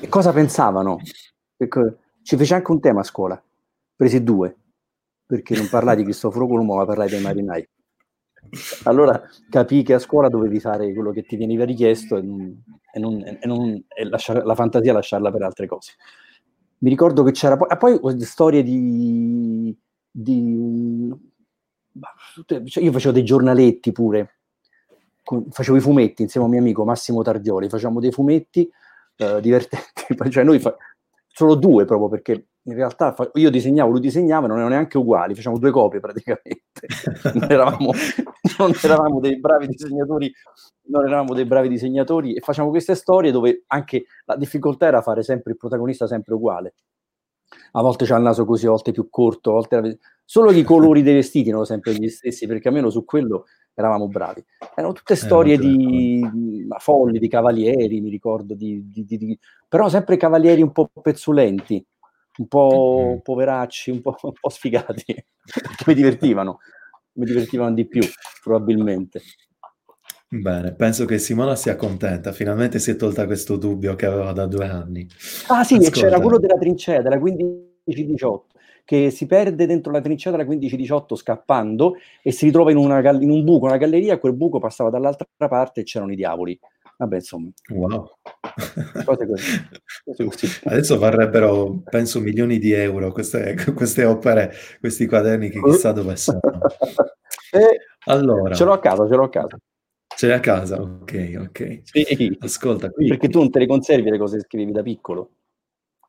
e 0.00 0.08
cosa 0.08 0.32
pensavano? 0.32 0.98
Ecco, 1.56 1.96
ci 2.22 2.36
fece 2.36 2.54
anche 2.54 2.70
un 2.70 2.80
tema 2.80 3.00
a 3.00 3.04
scuola, 3.04 3.42
presi 3.96 4.22
due, 4.22 4.54
perché 5.26 5.56
non 5.56 5.68
parlai 5.68 5.96
di 5.96 6.04
Cristoforo 6.04 6.46
Colombo, 6.46 6.76
ma 6.76 6.84
parlai 6.84 7.08
dei 7.08 7.20
marinai. 7.20 7.68
Allora 8.84 9.20
capì 9.48 9.82
che 9.82 9.94
a 9.94 9.98
scuola 9.98 10.28
dovevi 10.28 10.60
fare 10.60 10.92
quello 10.92 11.10
che 11.12 11.22
ti 11.22 11.36
veniva 11.36 11.64
richiesto 11.64 12.16
e, 12.16 12.22
non, 12.22 12.62
e, 12.92 12.98
non, 12.98 13.22
e, 13.22 13.46
non, 13.46 13.84
e 13.88 14.04
lasciare, 14.04 14.44
la 14.44 14.54
fantasia 14.54 14.92
lasciarla 14.92 15.30
per 15.30 15.42
altre 15.42 15.66
cose. 15.66 15.92
Mi 16.78 16.90
ricordo 16.90 17.22
che 17.22 17.32
c'era 17.32 17.56
poi, 17.56 17.98
poi 17.98 18.20
storie 18.20 18.62
di, 18.62 19.74
di 20.10 21.10
cioè 22.44 22.82
io 22.82 22.92
facevo 22.92 23.14
dei 23.14 23.24
giornaletti 23.24 23.92
pure 23.92 24.43
facevo 25.50 25.76
i 25.76 25.80
fumetti 25.80 26.22
insieme 26.22 26.46
a 26.46 26.48
un 26.48 26.54
mio 26.54 26.64
amico 26.64 26.84
Massimo 26.84 27.22
Tardioli, 27.22 27.68
facciamo 27.68 28.00
dei 28.00 28.12
fumetti 28.12 28.70
eh, 29.16 29.40
divertenti, 29.42 30.30
cioè 30.30 30.44
noi 30.44 30.58
fa- 30.58 30.76
solo 31.26 31.54
due 31.56 31.84
proprio 31.84 32.08
perché 32.08 32.46
in 32.66 32.74
realtà 32.74 33.12
fa- 33.12 33.30
io 33.34 33.50
disegnavo, 33.50 33.90
lui 33.90 34.00
disegnava, 34.00 34.46
non 34.46 34.56
erano 34.56 34.72
neanche 34.72 34.98
uguali, 34.98 35.34
facciamo 35.34 35.58
due 35.58 35.70
copie 35.70 36.00
praticamente, 36.00 36.62
non 37.34 37.50
eravamo, 37.50 37.92
non 38.58 38.72
eravamo 38.82 39.20
dei 39.20 39.38
bravi 39.38 39.66
disegnatori, 39.66 40.32
non 40.86 41.06
eravamo 41.06 41.34
dei 41.34 41.44
bravi 41.44 41.68
disegnatori 41.68 42.34
e 42.34 42.40
facciamo 42.40 42.70
queste 42.70 42.94
storie 42.94 43.32
dove 43.32 43.64
anche 43.68 44.04
la 44.24 44.36
difficoltà 44.36 44.86
era 44.86 45.02
fare 45.02 45.22
sempre 45.22 45.52
il 45.52 45.58
protagonista 45.58 46.06
sempre 46.06 46.34
uguale. 46.34 46.74
A 47.72 47.82
volte 47.82 48.04
c'ha 48.04 48.16
il 48.16 48.22
naso 48.22 48.44
così, 48.44 48.66
a 48.66 48.70
volte 48.70 48.92
più 48.92 49.08
corto, 49.10 49.50
a 49.50 49.54
volte 49.54 49.98
solo 50.24 50.50
i 50.50 50.62
colori 50.62 51.02
dei 51.02 51.14
vestiti 51.14 51.50
erano 51.50 51.64
sempre 51.64 51.94
gli 51.94 52.08
stessi, 52.08 52.46
perché 52.46 52.68
almeno 52.68 52.90
su 52.90 53.04
quello 53.04 53.44
eravamo 53.74 54.08
bravi. 54.08 54.44
Erano 54.74 54.92
tutte 54.92 55.14
eh, 55.14 55.16
storie 55.16 55.54
eh, 55.54 55.58
di, 55.58 56.28
di 56.32 56.66
folli, 56.78 57.18
di 57.18 57.28
cavalieri, 57.28 58.00
mi 58.00 58.10
ricordo, 58.10 58.54
di, 58.54 58.88
di, 58.90 59.04
di, 59.04 59.38
però 59.68 59.88
sempre 59.88 60.16
cavalieri 60.16 60.62
un 60.62 60.72
po' 60.72 60.90
pezzulenti, 61.00 61.84
un 62.38 62.46
po' 62.46 63.14
mm. 63.16 63.18
poveracci, 63.22 63.90
un 63.90 64.00
po', 64.00 64.16
un 64.22 64.32
po 64.40 64.48
sfigati, 64.48 65.04
mi 65.86 65.94
divertivano, 65.94 66.58
mi 67.12 67.26
divertivano 67.26 67.74
di 67.74 67.86
più, 67.86 68.02
probabilmente. 68.42 69.20
Bene, 70.26 70.74
penso 70.74 71.04
che 71.04 71.18
Simona 71.18 71.54
sia 71.54 71.76
contenta, 71.76 72.32
finalmente 72.32 72.80
si 72.80 72.90
è 72.90 72.96
tolta 72.96 73.24
questo 73.26 73.56
dubbio 73.56 73.94
che 73.94 74.06
aveva 74.06 74.32
da 74.32 74.46
due 74.46 74.66
anni. 74.66 75.06
Ah 75.46 75.62
sì, 75.62 75.74
Ascolta. 75.74 76.00
c'era 76.00 76.20
quello 76.20 76.38
della 76.38 76.58
trincea, 76.58 77.02
della 77.02 77.18
15-18, 77.18 78.40
che 78.84 79.10
si 79.10 79.26
perde 79.26 79.66
dentro 79.66 79.90
la 79.90 80.00
trincea 80.00 80.30
della 80.30 80.44
15-18 80.44 81.14
scappando 81.14 81.96
e 82.22 82.32
si 82.32 82.46
ritrova 82.46 82.70
in, 82.70 82.76
una, 82.76 83.00
in 83.12 83.30
un 83.30 83.42
buco, 83.42 83.66
una 83.66 83.78
galleria, 83.78 84.18
quel 84.18 84.34
buco 84.34 84.58
passava 84.58 84.90
dall'altra 84.90 85.26
parte 85.48 85.80
e 85.80 85.84
c'erano 85.84 86.12
i 86.12 86.16
diavoli. 86.16 86.58
Vabbè, 86.96 87.16
insomma. 87.16 87.48
Wow. 87.70 88.08
Cose 89.04 89.26
così. 89.26 89.68
Cose 90.04 90.24
così. 90.24 90.46
Adesso 90.64 90.98
varrebbero, 90.98 91.82
penso, 91.84 92.20
milioni 92.20 92.58
di 92.58 92.72
euro 92.72 93.10
queste, 93.10 93.56
queste 93.74 94.04
opere, 94.04 94.52
questi 94.78 95.06
quaderni 95.06 95.50
che 95.50 95.60
chissà 95.62 95.92
dove 95.92 96.16
sono. 96.16 96.40
Eh, 97.54 97.78
allora. 98.06 98.52
Ce 98.52 98.64
l'ho 98.64 98.72
a 98.72 98.80
casa, 98.80 99.06
ce 99.06 99.14
l'ho 99.14 99.22
a 99.22 99.28
casa. 99.28 99.56
Ce 100.16 100.26
l'hai 100.26 100.36
a 100.36 100.40
casa? 100.40 100.80
Ok, 100.80 101.34
ok. 101.38 101.80
Sì. 101.84 102.36
Ascolta. 102.40 102.90
Qui, 102.90 103.06
Perché 103.06 103.28
tu 103.28 103.38
non 103.38 103.50
te 103.50 103.60
le 103.60 103.68
conservi 103.68 104.10
le 104.10 104.18
cose 104.18 104.38
che 104.38 104.42
scrivevi 104.42 104.72
da 104.72 104.82
piccolo? 104.82 105.30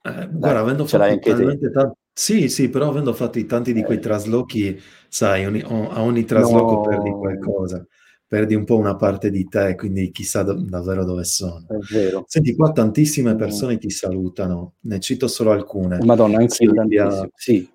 Eh, 0.02 0.12
Dai, 0.12 0.28
guarda, 0.32 0.60
avendo 0.60 0.86
fatto 0.88 1.20
talmente 1.20 1.70
tanto... 1.70 1.98
Sì, 2.18 2.48
sì, 2.48 2.70
però 2.70 2.90
avendo 2.90 3.14
fatto 3.14 3.46
tanti 3.46 3.74
di 3.74 3.84
quei 3.84 3.98
eh. 3.98 4.02
traslochi, 4.02 4.80
sai, 5.10 5.46
ogni, 5.46 5.62
a 5.62 6.02
ogni 6.02 6.24
trasloco 6.24 6.76
no. 6.76 6.82
perdi 6.82 7.10
qualcosa 7.12 7.86
perdi 8.28 8.56
un 8.56 8.64
po' 8.66 8.78
una 8.78 8.96
parte 8.96 9.30
di 9.30 9.48
te, 9.48 9.76
quindi 9.76 10.12
chissà 10.12 10.44
do- 10.44 10.56
davvero 10.56 11.06
dove 11.06 11.24
sono. 11.24 11.66
È 11.68 11.94
vero. 11.94 12.26
Senti, 12.28 12.56
qua 12.56 12.72
tantissime 12.72 13.36
persone 13.36 13.76
mm. 13.76 13.78
ti 13.78 13.90
salutano, 13.90 14.74
ne 14.82 15.00
cito 15.00 15.28
solo 15.28 15.52
alcune. 15.52 16.00
Madonna, 16.04 16.40
anche 16.40 16.64
io 16.64 17.30
Sì. 17.36 17.70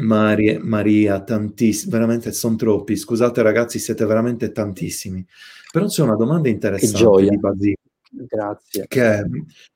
Maria, 0.00 0.60
Maria, 0.62 1.20
tantissimi, 1.20 1.90
veramente 1.90 2.32
sono 2.32 2.56
troppi. 2.56 2.96
Scusate 2.96 3.42
ragazzi, 3.42 3.78
siete 3.78 4.04
veramente 4.06 4.52
tantissimi. 4.52 5.26
Però 5.72 5.86
c'è 5.86 6.02
una 6.02 6.16
domanda 6.16 6.48
interessante 6.48 7.28
di 7.28 7.38
Basilio. 7.38 7.76
Grazie. 8.10 8.86
Che, 8.86 9.24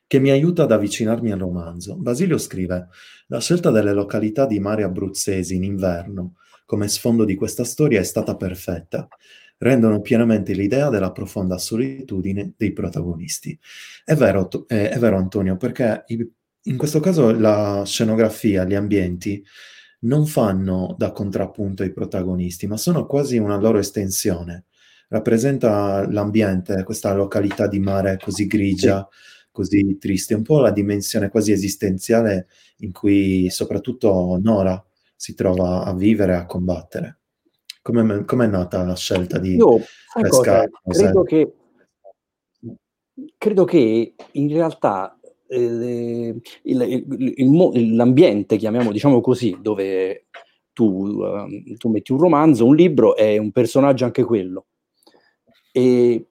che, 0.07 0.19
mi 0.19 0.31
aiuta 0.31 0.65
ad 0.65 0.73
avvicinarmi 0.73 1.33
al 1.33 1.39
romanzo. 1.39 1.97
Basilio 1.97 2.39
scrive: 2.39 2.89
La 3.27 3.41
scelta 3.41 3.71
delle 3.71 3.93
località 3.93 4.47
di 4.47 4.61
mare 4.61 4.83
abruzzesi 4.83 5.55
in 5.55 5.65
inverno 5.65 6.37
come 6.65 6.89
sfondo 6.89 7.25
di 7.25 7.35
questa 7.35 7.65
storia 7.65 8.01
è 8.01 8.05
stata 8.05 8.37
perfetta 8.37 9.07
rendono 9.63 10.01
pienamente 10.01 10.53
l'idea 10.53 10.89
della 10.89 11.13
profonda 11.13 11.57
solitudine 11.57 12.53
dei 12.57 12.73
protagonisti. 12.73 13.57
È 14.05 14.15
vero, 14.15 14.49
eh, 14.67 14.91
è 14.91 14.99
vero 14.99 15.17
Antonio, 15.17 15.57
perché 15.57 16.05
in 16.07 16.77
questo 16.77 17.01
caso 17.01 17.33
la 17.33 17.83
scenografia, 17.87 18.65
gli 18.65 18.75
ambienti, 18.75 19.43
non 20.01 20.27
fanno 20.27 20.95
da 20.99 21.13
contrappunto 21.13 21.85
ai 21.85 21.93
protagonisti, 21.93 22.67
ma 22.67 22.77
sono 22.77 23.07
quasi 23.07 23.39
una 23.39 23.57
loro 23.57 23.79
estensione. 23.79 24.65
Rappresenta 25.13 26.11
l'ambiente, 26.11 26.85
questa 26.85 27.13
località 27.13 27.67
di 27.67 27.79
mare 27.79 28.19
così 28.19 28.47
grigia, 28.47 29.07
sì. 29.11 29.49
così 29.51 29.99
triste, 29.99 30.33
un 30.33 30.43
po' 30.43 30.59
la 30.59 30.71
dimensione 30.71 31.29
quasi 31.29 31.53
esistenziale 31.53 32.47
in 32.79 32.93
cui 32.93 33.51
soprattutto 33.51 34.41
Nora 34.43 34.83
si 35.15 35.35
trova 35.35 35.85
a 35.85 35.95
vivere 35.95 36.33
e 36.33 36.37
a 36.37 36.47
combattere. 36.47 37.19
Come 37.83 38.25
è 38.27 38.47
nata 38.47 38.83
la 38.85 38.97
scelta 38.97 39.39
di 39.39 39.57
Io, 39.57 39.81
pescare? 40.19 40.71
Credo 40.83 41.23
che, 41.25 41.53
credo 43.37 43.65
che 43.65 44.15
in 44.31 44.49
realtà 44.49 45.21
eh, 45.47 45.59
il, 45.59 46.43
il, 46.63 47.75
il, 47.75 47.95
l'ambiente, 47.97 48.57
chiamiamo 48.57 48.91
diciamo 48.91 49.21
così, 49.21 49.59
dove 49.61 50.29
tu, 50.73 50.85
uh, 50.87 51.77
tu, 51.77 51.91
metti 51.91 52.13
un 52.13 52.19
romanzo, 52.19 52.65
un 52.65 52.75
libro, 52.75 53.15
è 53.15 53.37
un 53.37 53.53
personaggio 53.53 54.07
anche 54.07 54.25
quello. 54.25 54.69
E 55.73 55.83
eh, 56.13 56.27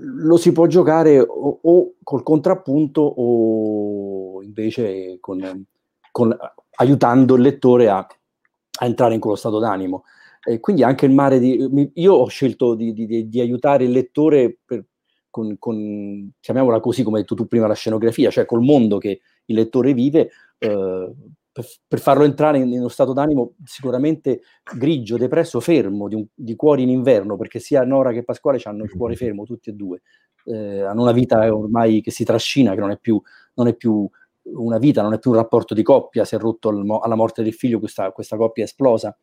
lo 0.00 0.36
si 0.36 0.52
può 0.52 0.66
giocare 0.66 1.18
o, 1.18 1.60
o 1.62 1.94
col 2.02 2.22
contrappunto 2.22 3.00
o 3.00 4.42
invece 4.42 5.18
con, 5.20 5.64
con, 6.10 6.36
aiutando 6.76 7.34
il 7.36 7.42
lettore 7.42 7.88
a, 7.88 7.98
a 7.98 8.86
entrare 8.86 9.14
in 9.14 9.20
quello 9.20 9.36
stato 9.36 9.58
d'animo. 9.58 10.04
E 10.42 10.60
quindi 10.60 10.82
anche 10.82 11.06
il 11.06 11.12
mare 11.12 11.38
di... 11.38 11.90
Io 11.94 12.14
ho 12.14 12.26
scelto 12.26 12.74
di, 12.74 12.92
di, 12.92 13.28
di 13.28 13.40
aiutare 13.40 13.84
il 13.84 13.90
lettore 13.90 14.58
per, 14.64 14.84
con, 15.30 15.56
con, 15.58 16.32
chiamiamola 16.40 16.80
così 16.80 17.02
come 17.02 17.16
hai 17.16 17.22
detto 17.22 17.34
tu 17.34 17.46
prima, 17.46 17.66
la 17.66 17.74
scenografia, 17.74 18.30
cioè 18.30 18.44
col 18.44 18.62
mondo 18.62 18.98
che 18.98 19.20
il 19.46 19.54
lettore 19.54 19.94
vive, 19.94 20.30
eh, 20.58 21.12
per, 21.52 21.66
per, 21.86 22.00
farlo 22.00 22.24
entrare 22.24 22.58
in, 22.58 22.70
uno 22.70 22.88
stato 22.88 23.12
d'animo 23.12 23.54
sicuramente 23.64 24.42
grigio, 24.76 25.16
depresso, 25.16 25.60
fermo, 25.60 26.08
di, 26.08 26.14
un, 26.14 26.26
di, 26.34 26.54
cuori 26.54 26.82
in 26.82 26.90
inverno, 26.90 27.36
perché 27.36 27.58
sia 27.58 27.84
Nora 27.84 28.12
che 28.12 28.24
Pasquale 28.24 28.60
hanno 28.64 28.84
il 28.84 28.90
cuore 28.90 29.16
fermo, 29.16 29.44
tutti 29.44 29.70
e 29.70 29.72
due. 29.72 30.02
Eh, 30.44 30.82
hanno 30.82 31.02
una 31.02 31.12
vita 31.12 31.54
ormai 31.54 32.00
che 32.00 32.10
si 32.10 32.24
trascina, 32.24 32.74
che 32.74 32.80
non 32.80 32.90
è 32.90 32.98
più, 32.98 33.20
non 33.54 33.66
è 33.66 33.74
più 33.74 34.08
una 34.42 34.78
vita, 34.78 35.02
non 35.02 35.12
è 35.12 35.18
più 35.18 35.30
un 35.30 35.36
rapporto 35.36 35.74
di 35.74 35.82
coppia, 35.82 36.24
si 36.24 36.34
è 36.34 36.38
rotto 36.38 36.68
alla 36.68 37.14
morte 37.14 37.42
del 37.42 37.52
figlio, 37.52 37.78
questa, 37.78 38.10
questa 38.12 38.36
coppia 38.36 38.64
è 38.64 38.66
esplosa. 38.66 39.16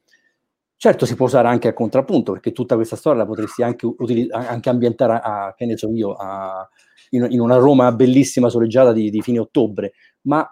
Certo 0.79 1.07
si 1.07 1.15
può 1.15 1.25
usare 1.25 1.47
anche 1.47 1.69
a 1.69 1.73
contrappunto, 1.73 2.33
perché 2.33 2.51
tutta 2.51 2.75
questa 2.75 2.95
storia 2.95 3.21
la 3.21 3.25
potresti 3.25 3.63
anche, 3.63 3.87
utili- 3.87 4.29
anche 4.31 4.69
ambientare 4.69 5.19
a, 5.23 5.53
che 5.57 5.65
ne 5.65 5.75
so 5.75 5.91
io, 5.91 6.13
a, 6.13 6.67
in, 7.11 7.25
in, 7.31 7.39
una 7.39 7.57
Roma 7.57 7.91
bellissima 7.91 8.47
soleggiata 8.49 8.93
di, 8.93 9.09
di, 9.09 9.21
fine 9.21 9.39
ottobre, 9.39 9.93
ma 10.21 10.47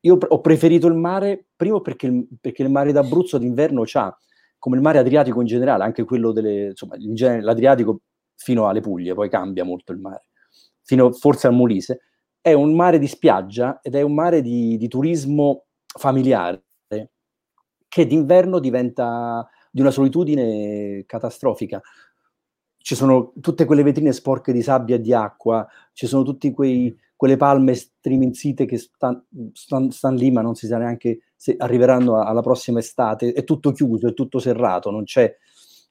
io 0.00 0.18
ho 0.20 0.40
preferito 0.40 0.86
il 0.86 0.94
mare, 0.94 1.46
primo 1.54 1.80
perché 1.80 2.06
il, 2.06 2.26
perché 2.40 2.62
il 2.62 2.70
mare 2.70 2.92
d'Abruzzo 2.92 3.38
d'inverno 3.38 3.82
c'ha, 3.84 4.16
come 4.58 4.76
il 4.76 4.82
mare 4.82 4.98
Adriatico 4.98 5.40
in 5.40 5.46
generale, 5.46 5.84
anche 5.84 6.04
quello 6.04 6.32
delle, 6.32 6.68
insomma, 6.68 6.96
in 6.96 7.14
genere 7.14 7.42
l'Adriatico 7.42 8.00
fino 8.36 8.66
alle 8.66 8.80
Puglie, 8.80 9.14
poi 9.14 9.28
cambia 9.28 9.64
molto 9.64 9.92
il 9.92 9.98
mare, 9.98 10.26
fino 10.82 11.12
forse 11.12 11.46
al 11.46 11.54
Molise, 11.54 12.00
è 12.40 12.52
un 12.52 12.74
mare 12.74 12.98
di 12.98 13.06
spiaggia 13.06 13.80
ed 13.82 13.94
è 13.94 14.02
un 14.02 14.14
mare 14.14 14.40
di, 14.40 14.76
di 14.76 14.88
turismo 14.88 15.64
familiare 15.86 16.64
che 17.90 18.06
d'inverno 18.06 18.60
diventa 18.60 19.46
di 19.68 19.80
una 19.80 19.90
solitudine 19.90 21.02
catastrofica. 21.06 21.80
Ci 22.76 22.94
sono 22.94 23.32
tutte 23.40 23.64
quelle 23.64 23.82
vetrine 23.82 24.12
sporche 24.12 24.52
di 24.52 24.62
sabbia 24.62 24.94
e 24.94 25.00
di 25.00 25.12
acqua, 25.12 25.66
ci 25.92 26.06
sono 26.06 26.22
tutte 26.22 26.52
quelle 27.20 27.36
palme 27.36 27.74
striminzite 27.74 28.64
che 28.64 28.78
stanno 28.78 29.26
stan, 29.52 29.90
stan 29.90 30.14
lì, 30.14 30.30
ma 30.30 30.40
non 30.40 30.54
si 30.54 30.66
sa 30.66 30.78
neanche 30.78 31.18
se 31.36 31.54
arriveranno 31.58 32.18
alla 32.18 32.40
prossima 32.40 32.78
estate. 32.78 33.34
È 33.34 33.44
tutto 33.44 33.72
chiuso, 33.72 34.08
è 34.08 34.14
tutto 34.14 34.38
serrato, 34.38 34.90
non 34.90 35.04
c'è, 35.04 35.30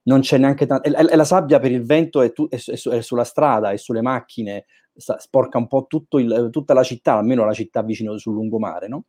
non 0.06 0.22
c'è 0.22 0.40
neanche 0.40 0.66
tanto. 0.66 0.90
E, 0.90 1.16
la 1.16 1.24
sabbia 1.24 1.60
per 1.60 1.72
il 1.72 1.86
vento 1.86 2.24
è, 2.24 2.34
tu, 2.34 2.48
è, 2.50 2.56
è, 2.56 2.90
è, 2.90 3.02
sulla 3.02 3.24
strada, 3.24 3.70
è 3.70 3.78
sulle 3.78 4.02
macchine, 4.02 4.66
sporca 4.96 5.60
un 5.60 5.68
po' 5.68 5.86
il, 6.18 6.50
tutta 6.52 6.74
la 6.74 6.82
città, 6.82 7.18
almeno 7.18 7.46
la 7.46 7.54
città 7.54 7.84
vicino 7.84 8.18
sul 8.18 8.34
lungomare, 8.34 8.88
no? 8.88 9.04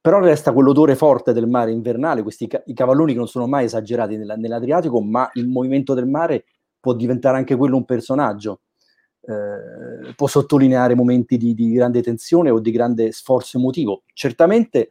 però 0.00 0.20
resta 0.20 0.52
quell'odore 0.52 0.94
forte 0.94 1.32
del 1.32 1.48
mare 1.48 1.72
invernale, 1.72 2.22
questi 2.22 2.46
ca- 2.46 2.62
i 2.66 2.72
cavalloni 2.72 3.14
che 3.14 3.18
non 3.18 3.26
sono 3.26 3.48
mai 3.48 3.64
esagerati 3.64 4.16
nella, 4.16 4.36
nell'Adriatico, 4.36 5.02
ma 5.02 5.28
il 5.32 5.48
movimento 5.48 5.92
del 5.92 6.06
mare 6.06 6.44
può 6.78 6.94
diventare 6.94 7.36
anche 7.36 7.56
quello 7.56 7.74
un 7.74 7.84
personaggio, 7.84 8.60
eh, 9.26 10.14
può 10.14 10.26
sottolineare 10.26 10.94
momenti 10.94 11.36
di, 11.36 11.54
di, 11.54 11.72
grande 11.72 12.02
tensione 12.02 12.50
o 12.50 12.60
di 12.60 12.70
grande 12.70 13.12
sforzo 13.12 13.58
emotivo. 13.58 14.04
Certamente 14.12 14.90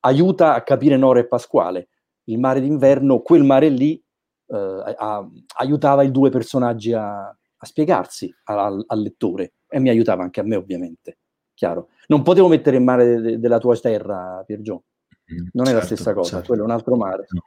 aiuta 0.00 0.54
a 0.54 0.62
capire 0.62 0.96
Nora 0.96 1.20
e 1.20 1.26
Pasquale. 1.26 1.88
Il 2.24 2.38
mare 2.38 2.60
d'inverno, 2.60 3.20
quel 3.20 3.44
mare 3.44 3.68
lì, 3.68 4.02
eh, 4.48 4.94
a, 4.96 5.28
aiutava 5.56 6.02
i 6.02 6.10
due 6.10 6.30
personaggi 6.30 6.92
a, 6.92 7.26
a 7.26 7.66
spiegarsi 7.66 8.32
al, 8.44 8.84
al 8.86 9.00
lettore 9.00 9.54
e 9.68 9.80
mi 9.80 9.88
aiutava 9.88 10.22
anche 10.22 10.40
a 10.40 10.44
me 10.44 10.56
ovviamente 10.56 11.18
chiaro. 11.56 11.88
Non 12.08 12.22
potevo 12.22 12.46
mettere 12.46 12.76
in 12.76 12.84
mare 12.84 13.20
de- 13.20 13.38
della 13.40 13.58
tua 13.58 13.76
terra, 13.76 14.44
Piergio. 14.46 14.84
Mm, 15.32 15.48
non 15.54 15.64
è 15.64 15.70
certo, 15.70 15.80
la 15.80 15.84
stessa 15.84 16.12
cosa, 16.12 16.30
certo. 16.30 16.46
quello 16.46 16.62
è 16.62 16.64
un 16.66 16.70
altro 16.70 16.94
mare. 16.94 17.26
No. 17.30 17.46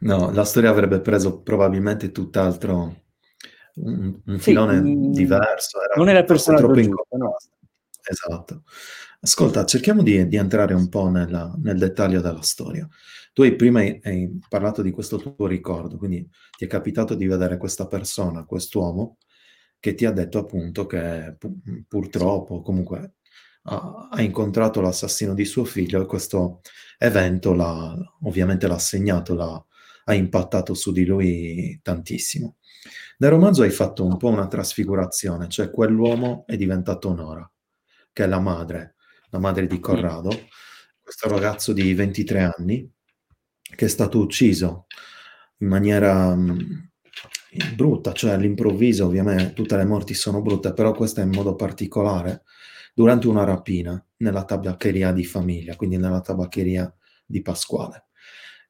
no. 0.26 0.32
la 0.32 0.44
storia 0.44 0.70
avrebbe 0.70 1.00
preso 1.00 1.42
probabilmente 1.42 2.10
tutt'altro 2.10 3.09
un, 3.76 4.20
un 4.24 4.38
filone 4.38 4.82
sì, 4.82 4.94
mm, 4.94 5.12
diverso. 5.12 5.82
Era 5.82 5.94
non 5.96 6.08
era 6.08 6.18
il 6.20 6.24
personaggio 6.24 6.64
troppo 6.64 6.80
giusto, 6.80 7.16
no. 7.16 7.36
Esatto. 8.02 8.62
Ascolta, 9.20 9.64
cerchiamo 9.64 10.02
di, 10.02 10.26
di 10.26 10.36
entrare 10.36 10.74
un 10.74 10.88
po' 10.88 11.08
nella, 11.08 11.54
nel 11.62 11.78
dettaglio 11.78 12.20
della 12.20 12.42
storia. 12.42 12.88
Tu 13.32 13.42
hai 13.42 13.54
prima 13.54 13.80
hai, 13.80 14.00
hai 14.02 14.40
parlato 14.48 14.82
di 14.82 14.90
questo 14.90 15.18
tuo 15.18 15.46
ricordo, 15.46 15.96
quindi 15.96 16.28
ti 16.56 16.64
è 16.64 16.68
capitato 16.68 17.14
di 17.14 17.26
vedere 17.26 17.56
questa 17.56 17.86
persona, 17.86 18.44
quest'uomo, 18.44 19.18
che 19.78 19.94
ti 19.94 20.04
ha 20.04 20.10
detto 20.12 20.38
appunto 20.38 20.86
che 20.86 21.36
pu- 21.38 21.60
purtroppo 21.88 22.60
comunque 22.62 23.14
ha, 23.62 24.08
ha, 24.10 24.22
incontrato 24.22 24.80
l'assassino 24.80 25.34
di 25.34 25.44
suo 25.44 25.64
figlio 25.64 26.02
e 26.02 26.06
questo 26.06 26.60
evento 26.98 27.54
l'ha, 27.54 27.94
ovviamente 28.22 28.66
l'ha 28.66 28.78
segnato, 28.78 29.34
l'ha, 29.34 29.64
ha 30.04 30.14
impattato 30.14 30.74
su 30.74 30.92
di 30.92 31.04
lui 31.04 31.78
tantissimo. 31.82 32.56
Nel 33.20 33.30
romanzo 33.30 33.62
hai 33.62 33.70
fatto 33.70 34.04
un 34.06 34.16
po' 34.16 34.28
una 34.28 34.46
trasfigurazione, 34.46 35.46
cioè 35.48 35.70
quell'uomo 35.70 36.44
è 36.46 36.56
diventato 36.56 37.14
Nora, 37.14 37.50
che 38.14 38.24
è 38.24 38.26
la 38.26 38.40
madre, 38.40 38.94
la 39.28 39.38
madre 39.38 39.66
di 39.66 39.78
Corrado, 39.78 40.30
questo 40.98 41.28
ragazzo 41.28 41.74
di 41.74 41.92
23 41.92 42.40
anni 42.56 42.90
che 43.76 43.84
è 43.84 43.88
stato 43.88 44.18
ucciso 44.20 44.86
in 45.58 45.68
maniera 45.68 46.34
mh, 46.34 46.88
brutta, 47.74 48.12
cioè 48.12 48.30
all'improvviso, 48.30 49.04
ovviamente 49.04 49.52
tutte 49.52 49.76
le 49.76 49.84
morti 49.84 50.14
sono 50.14 50.40
brutte, 50.40 50.72
però 50.72 50.92
questa 50.92 51.20
in 51.20 51.28
modo 51.28 51.54
particolare, 51.56 52.44
durante 52.94 53.28
una 53.28 53.44
rapina 53.44 54.02
nella 54.16 54.44
tabaccheria 54.44 55.12
di 55.12 55.26
famiglia, 55.26 55.76
quindi 55.76 55.98
nella 55.98 56.22
tabaccheria 56.22 56.90
di 57.26 57.42
Pasquale. 57.42 58.06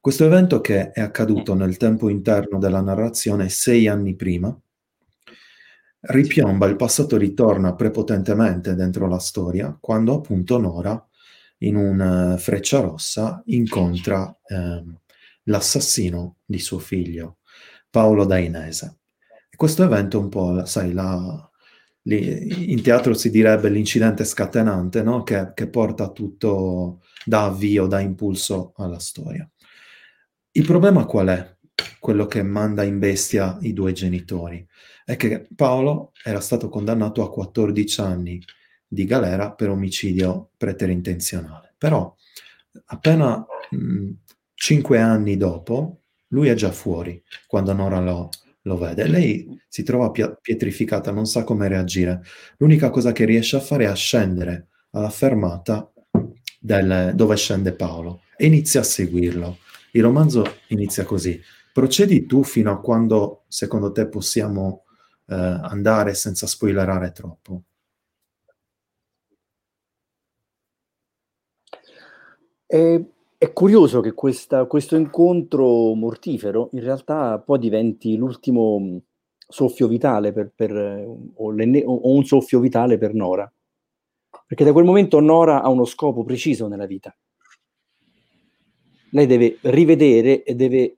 Questo 0.03 0.25
evento 0.25 0.63
che 0.63 0.93
è 0.93 1.03
accaduto 1.03 1.53
nel 1.53 1.77
tempo 1.77 2.09
interno 2.09 2.59
della 2.59 2.81
narrazione 2.81 3.51
sei 3.51 3.87
anni 3.87 4.17
prima, 4.17 4.59
ripiomba, 6.01 6.67
il 6.69 6.77
passato 6.77 7.19
ritorna 7.19 7.75
prepotentemente 7.75 8.75
dentro 8.75 9.07
la 9.09 9.19
storia, 9.19 9.77
quando 9.79 10.15
appunto 10.15 10.57
Nora, 10.57 11.07
in 11.59 11.77
un 11.77 12.33
uh, 12.33 12.39
freccia 12.39 12.81
rossa, 12.81 13.43
incontra 13.49 14.35
eh, 14.47 14.83
l'assassino 15.43 16.37
di 16.47 16.59
suo 16.59 16.79
figlio, 16.79 17.37
Paolo 17.91 18.25
Dainese. 18.25 19.01
E 19.51 19.57
questo 19.57 19.83
evento 19.83 20.19
è 20.19 20.23
un 20.23 20.31
po', 20.31 20.65
sai, 20.65 20.95
la, 20.95 21.51
li, 22.05 22.73
in 22.73 22.81
teatro 22.81 23.13
si 23.13 23.29
direbbe 23.29 23.69
l'incidente 23.69 24.25
scatenante, 24.25 25.03
no? 25.03 25.25
che, 25.25 25.53
che 25.53 25.69
porta 25.69 26.11
tutto, 26.11 27.03
da 27.23 27.45
avvio, 27.45 27.87
da 27.87 28.01
impulso 28.01 28.73
alla 28.77 28.99
storia. 28.99 29.47
Il 30.53 30.65
problema 30.65 31.05
qual 31.05 31.29
è? 31.29 31.57
Quello 32.01 32.27
che 32.27 32.43
manda 32.43 32.83
in 32.83 32.99
bestia 32.99 33.57
i 33.61 33.73
due 33.73 33.93
genitori 33.93 34.67
è 35.05 35.15
che 35.15 35.47
Paolo 35.55 36.11
era 36.25 36.41
stato 36.41 36.69
condannato 36.69 37.23
a 37.23 37.31
14 37.31 38.01
anni 38.01 38.43
di 38.87 39.05
galera 39.05 39.53
per 39.53 39.69
omicidio 39.69 40.51
preterintenzionale. 40.57 41.75
Però 41.79 42.13
appena 42.87 43.47
mh, 43.71 44.11
5 44.55 44.99
anni 44.99 45.37
dopo 45.37 46.01
lui 46.29 46.49
è 46.49 46.55
già 46.55 46.73
fuori 46.73 47.23
quando 47.47 47.73
Nora 47.73 48.01
lo, 48.01 48.31
lo 48.63 48.77
vede. 48.77 49.07
Lei 49.07 49.47
si 49.69 49.85
trova 49.85 50.11
pietrificata, 50.11 51.13
non 51.13 51.27
sa 51.27 51.45
come 51.45 51.69
reagire. 51.69 52.23
L'unica 52.57 52.91
cosa 52.91 53.13
che 53.13 53.25
riesce 53.25 53.57
a 53.57 53.61
fare 53.61 53.89
è 53.89 53.95
scendere 53.95 54.67
alla 54.91 55.11
fermata 55.11 55.93
del, 56.59 57.13
dove 57.15 57.37
scende 57.37 57.73
Paolo 57.73 58.23
e 58.37 58.47
inizia 58.47 58.81
a 58.81 58.85
seguirlo. 58.85 59.59
Il 59.93 60.03
romanzo 60.03 60.45
inizia 60.69 61.05
così. 61.05 61.41
Procedi 61.73 62.27
tu 62.27 62.43
fino 62.43 62.71
a 62.71 62.81
quando 62.81 63.45
secondo 63.49 63.93
te 63.93 64.09
possiamo 64.09 64.85
eh, 65.27 65.35
andare 65.35 66.15
senza 66.15 66.47
spoilerare 66.47 67.13
troppo. 67.13 67.63
Eh, 72.67 73.05
è 73.37 73.53
curioso 73.53 74.01
che 74.01 74.13
questa, 74.13 74.67
questo 74.67 74.95
incontro 74.97 75.95
mortifero 75.95 76.69
in 76.73 76.81
realtà 76.81 77.39
poi 77.41 77.59
diventi 77.59 78.17
l'ultimo 78.17 78.79
mm, 78.79 78.97
soffio 79.49 79.89
vitale 79.89 80.33
per, 80.33 80.53
per, 80.55 80.73
o, 80.73 81.35
o, 81.35 82.15
un 82.15 82.25
soffio 82.25 82.61
vitale 82.61 82.99
per 82.99 83.15
Nora. 83.15 83.51
Perché 84.47 84.65
da 84.65 84.73
quel 84.73 84.85
momento 84.85 85.21
Nora 85.21 85.63
ha 85.63 85.69
uno 85.69 85.85
scopo 85.85 86.23
preciso 86.23 86.69
nella 86.69 86.87
vita. 86.87 87.17
Lei 89.11 89.27
deve 89.27 89.59
rivedere 89.63 90.43
e 90.43 90.55
deve 90.55 90.97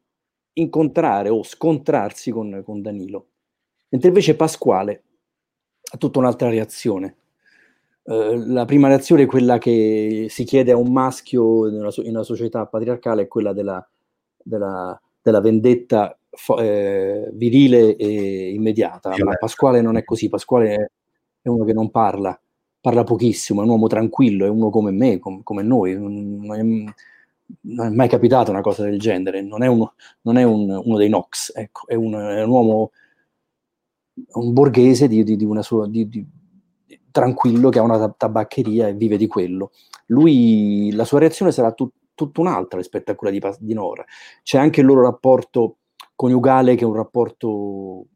incontrare 0.55 1.29
o 1.29 1.43
scontrarsi 1.43 2.31
con, 2.31 2.63
con 2.65 2.83
Danilo. 2.83 3.27
Mentre 3.89 4.09
invece 4.09 4.37
Pasquale 4.37 5.03
ha 5.93 5.97
tutta 5.97 6.19
un'altra 6.19 6.49
reazione 6.49 7.17
eh, 8.05 8.37
la 8.47 8.65
prima 8.65 8.89
reazione 8.89 9.23
è 9.23 9.27
quella 9.27 9.59
che 9.59 10.27
si 10.29 10.45
chiede 10.45 10.73
a 10.73 10.77
un 10.77 10.93
maschio 10.93 11.69
in 11.69 11.75
una, 11.75 11.91
in 11.97 12.11
una 12.11 12.23
società 12.25 12.67
patriarcale, 12.67 13.23
è 13.23 13.29
quella 13.29 13.53
della, 13.53 13.87
della, 14.43 15.01
della 15.21 15.41
vendetta 15.41 16.17
fo- 16.31 16.59
eh, 16.59 17.31
virile 17.33 17.97
e 17.97 18.51
immediata. 18.53 19.15
Ma 19.25 19.35
Pasquale 19.35 19.81
non 19.81 19.97
è 19.97 20.05
così, 20.05 20.29
Pasquale 20.29 20.93
è 21.41 21.49
uno 21.49 21.65
che 21.65 21.73
non 21.73 21.91
parla, 21.91 22.39
parla 22.81 23.05
pochissimo, 23.05 23.61
è 23.61 23.65
un 23.65 23.71
uomo 23.71 23.87
tranquillo, 23.87 24.47
è 24.47 24.49
uno 24.49 24.71
come 24.71 24.91
me, 24.91 25.19
com- 25.19 25.43
come 25.43 25.63
noi. 25.63 25.95
Non 25.97 26.53
è, 26.55 26.93
non 27.63 27.87
è, 27.87 27.91
mai 27.91 28.09
capitata 28.09 28.51
una 28.51 28.61
cosa 28.61 28.85
del 28.85 28.99
genere, 28.99 29.43
non 29.43 29.63
è, 29.63 29.67
uno, 29.67 29.95
non 30.23 30.37
è 30.37 30.43
un, 30.43 30.71
uno 30.71 30.97
dei 30.97 31.09
Nox, 31.09 31.53
ecco, 31.55 31.87
è, 31.87 31.95
un, 31.95 32.15
è 32.15 32.43
un 32.43 32.51
uomo, 32.51 32.91
un 34.35 34.53
borghese 34.53 35.09
di, 35.09 35.23
di, 35.23 35.37
di 35.37 35.45
una 35.45 35.63
sua... 35.63 35.87
Di, 35.89 36.41
tranquillo 37.13 37.69
che 37.69 37.79
ha 37.79 37.83
una 37.83 38.09
tabaccheria 38.09 38.89
e 38.89 38.95
vive 38.95 39.19
di 39.19 39.27
quello. 39.27 39.71
Lui, 40.07 40.91
la 40.93 41.05
sua 41.05 41.19
reazione 41.19 41.53
sarà 41.53 41.71
tut, 41.73 41.93
tutta 42.15 42.41
un'altra 42.41 42.79
rispetto 42.79 43.13
a 43.13 43.15
quella 43.15 43.39
di, 43.39 43.41
di 43.61 43.75
Nora. 43.75 44.05
C'è 44.43 44.59
anche 44.59 44.81
il 44.81 44.87
loro 44.87 45.03
rapporto 45.03 45.77
coniugale 46.17 46.75
che 46.75 46.83
è 46.83 46.87
un 46.87 46.95
rapporto 46.95 48.07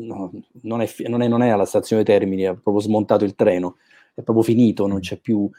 No, 0.00 0.30
non, 0.62 0.80
è, 0.80 0.88
non, 1.08 1.22
è, 1.22 1.28
non, 1.28 1.42
è, 1.42 1.48
alla 1.48 1.64
stazione 1.64 2.04
Termini, 2.04 2.46
ha 2.46 2.54
proprio 2.54 2.80
smontato 2.80 3.24
il 3.24 3.34
treno, 3.34 3.78
è 4.14 4.22
proprio 4.22 4.44
finito, 4.44 4.86
non 4.86 5.00
c'è 5.00 5.18
più, 5.18 5.50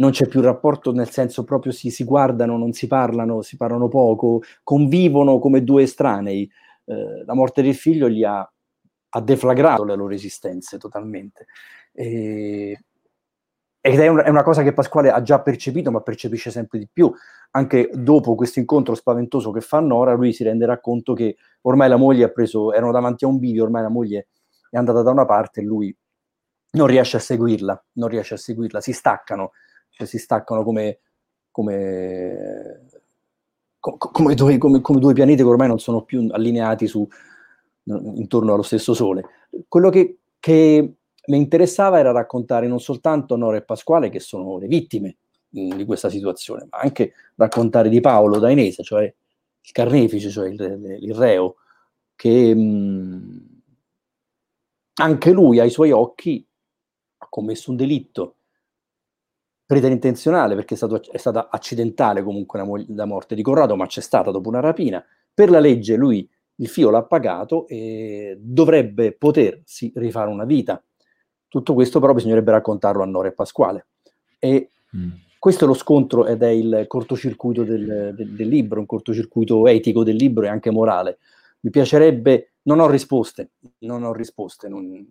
non 0.00 0.10
c'è 0.10 0.26
più 0.26 0.40
rapporto, 0.40 0.92
nel 0.92 1.10
senso 1.10 1.44
proprio 1.44 1.72
si, 1.72 1.90
si, 1.90 2.04
guardano, 2.04 2.58
non 2.58 2.72
si 2.72 2.86
parlano, 2.86 3.42
si 3.42 3.56
parlano 3.56 3.88
poco, 3.88 4.42
convivono 4.62 5.38
come 5.38 5.62
due 5.64 5.84
estranei. 5.84 6.50
Eh, 6.84 7.24
la 7.24 7.34
morte 7.34 7.62
del 7.62 7.74
figlio 7.74 8.08
gli 8.08 8.24
ha 8.24 8.50
ha 9.10 9.20
deflagrato 9.20 9.84
le 9.84 9.96
loro 9.96 10.14
esistenze 10.14 10.78
totalmente. 10.78 11.46
E, 11.92 12.84
ed 13.80 13.98
è, 13.98 14.08
un, 14.08 14.18
è, 14.18 14.28
una 14.28 14.42
cosa 14.42 14.62
che 14.62 14.72
Pasquale 14.72 15.10
ha 15.10 15.22
già 15.22 15.40
percepito, 15.40 15.90
ma 15.90 16.00
percepisce 16.00 16.50
sempre 16.50 16.78
di 16.78 16.88
più. 16.92 17.12
Anche 17.52 17.90
dopo 17.92 18.34
questo 18.34 18.58
incontro 18.58 18.94
spaventoso 18.94 19.50
che 19.50 19.60
fa 19.60 19.80
Nora, 19.80 20.12
lui 20.12 20.32
si 20.32 20.44
renderà 20.44 20.78
conto 20.80 21.14
che 21.14 21.36
ormai 21.62 21.88
la 21.88 21.96
moglie 21.96 22.24
ha 22.24 22.28
preso, 22.28 22.72
erano 22.72 22.92
davanti 22.92 23.24
a 23.24 23.28
un 23.28 23.38
bivio, 23.38 23.64
ormai 23.64 23.82
la 23.82 23.88
moglie 23.88 24.28
è 24.68 24.76
andata 24.76 25.02
da 25.02 25.10
una 25.10 25.24
parte 25.24 25.60
e 25.60 25.64
lui 25.64 25.96
non 26.72 26.86
riesce 26.86 27.16
a 27.16 27.20
seguirla, 27.20 27.84
non 27.94 28.08
riesce 28.08 28.34
a 28.34 28.36
seguirla, 28.36 28.80
si 28.80 28.92
staccano, 28.92 29.52
cioè 30.00 30.06
si 30.06 30.18
staccano 30.18 30.62
come, 30.62 31.00
come, 31.50 32.86
come, 33.78 34.34
due, 34.34 34.58
come, 34.58 34.80
due 34.80 35.12
pianeti 35.12 35.42
che 35.42 35.48
ormai 35.48 35.68
non 35.68 35.78
sono 35.78 36.02
più 36.02 36.26
allineati 36.30 36.86
su, 36.86 37.06
intorno 37.84 38.54
allo 38.54 38.62
stesso 38.62 38.94
sole. 38.94 39.24
Quello 39.68 39.90
che, 39.90 40.18
che 40.38 40.94
mi 41.26 41.36
interessava 41.36 41.98
era 41.98 42.12
raccontare 42.12 42.66
non 42.66 42.80
soltanto 42.80 43.36
Nora 43.36 43.58
e 43.58 43.62
Pasquale, 43.62 44.08
che 44.08 44.20
sono 44.20 44.58
le 44.58 44.66
vittime 44.66 45.16
mh, 45.50 45.76
di 45.76 45.84
questa 45.84 46.08
situazione, 46.08 46.66
ma 46.70 46.78
anche 46.78 47.12
raccontare 47.34 47.88
di 47.88 48.00
Paolo 48.00 48.38
Dainese, 48.38 48.82
cioè 48.82 49.02
il 49.02 49.72
carnefice, 49.72 50.30
cioè 50.30 50.48
il, 50.48 50.98
il 51.00 51.14
reo, 51.14 51.56
che 52.16 52.54
mh, 52.54 53.48
anche 54.94 55.30
lui 55.30 55.58
ai 55.60 55.70
suoi 55.70 55.90
occhi 55.90 56.46
ha 57.18 57.26
commesso 57.28 57.70
un 57.70 57.76
delitto 57.76 58.34
preterintenzionale 59.70 60.56
perché 60.56 60.74
è, 60.74 60.76
stato, 60.76 61.00
è 61.12 61.16
stata 61.16 61.48
accidentale 61.48 62.24
comunque 62.24 62.58
la, 62.58 62.66
la 62.88 63.04
morte 63.04 63.36
di 63.36 63.42
Corrado, 63.42 63.76
ma 63.76 63.86
c'è 63.86 64.00
stata 64.00 64.32
dopo 64.32 64.48
una 64.48 64.58
rapina. 64.58 65.00
Per 65.32 65.48
la 65.48 65.60
legge 65.60 65.94
lui 65.94 66.28
il 66.56 66.66
figlio 66.66 66.90
l'ha 66.90 67.04
pagato 67.04 67.68
e 67.68 68.36
dovrebbe 68.40 69.12
potersi 69.12 69.92
rifare 69.94 70.28
una 70.28 70.44
vita. 70.44 70.82
Tutto 71.46 71.74
questo 71.74 72.00
però 72.00 72.12
bisognerebbe 72.12 72.50
raccontarlo 72.50 73.04
a 73.04 73.06
Nora 73.06 73.28
e 73.28 73.32
Pasquale. 73.32 73.86
E 74.40 74.70
mm. 74.96 75.10
questo 75.38 75.66
è 75.66 75.68
lo 75.68 75.74
scontro 75.74 76.26
ed 76.26 76.42
è 76.42 76.48
il 76.48 76.86
cortocircuito 76.88 77.62
del, 77.62 78.12
del, 78.16 78.30
del, 78.30 78.48
libro, 78.48 78.80
un 78.80 78.86
cortocircuito 78.86 79.68
etico 79.68 80.02
del 80.02 80.16
libro 80.16 80.46
e 80.46 80.48
anche 80.48 80.72
morale. 80.72 81.18
Mi 81.60 81.70
piacerebbe, 81.70 82.54
non 82.62 82.80
ho 82.80 82.90
risposte, 82.90 83.50
non 83.78 84.02
ho 84.02 84.12
risposte, 84.12 84.68
non, 84.68 85.06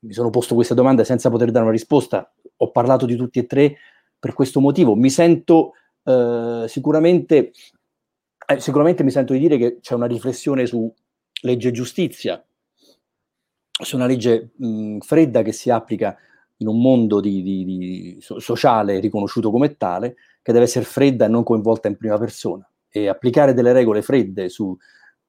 mi 0.00 0.12
sono 0.14 0.30
posto 0.30 0.54
questa 0.54 0.72
domanda 0.72 1.04
senza 1.04 1.28
poter 1.28 1.50
dare 1.50 1.64
una 1.64 1.74
risposta, 1.74 2.32
ho 2.62 2.70
parlato 2.70 3.06
di 3.06 3.16
tutti 3.16 3.38
e 3.38 3.46
tre 3.46 3.76
per 4.18 4.34
questo 4.34 4.60
motivo. 4.60 4.94
Mi 4.94 5.10
sento 5.10 5.72
eh, 6.04 6.64
sicuramente 6.68 7.52
eh, 8.50 8.58
sicuramente 8.58 9.04
mi 9.04 9.12
sento 9.12 9.32
di 9.32 9.38
dire 9.38 9.56
che 9.56 9.78
c'è 9.80 9.94
una 9.94 10.06
riflessione 10.06 10.66
su 10.66 10.92
legge 11.42 11.68
e 11.68 11.72
giustizia, 11.72 12.44
su 13.70 13.94
una 13.94 14.06
legge 14.06 14.50
mh, 14.56 14.98
fredda 14.98 15.42
che 15.42 15.52
si 15.52 15.70
applica 15.70 16.16
in 16.56 16.66
un 16.66 16.80
mondo 16.80 17.20
di, 17.20 17.42
di, 17.42 17.64
di 17.64 18.18
sociale 18.18 18.98
riconosciuto 18.98 19.52
come 19.52 19.76
tale, 19.76 20.16
che 20.42 20.52
deve 20.52 20.64
essere 20.64 20.84
fredda 20.84 21.26
e 21.26 21.28
non 21.28 21.44
coinvolta 21.44 21.86
in 21.86 21.96
prima 21.96 22.18
persona. 22.18 22.68
E 22.88 23.08
applicare 23.08 23.54
delle 23.54 23.72
regole 23.72 24.02
fredde 24.02 24.48
su 24.48 24.76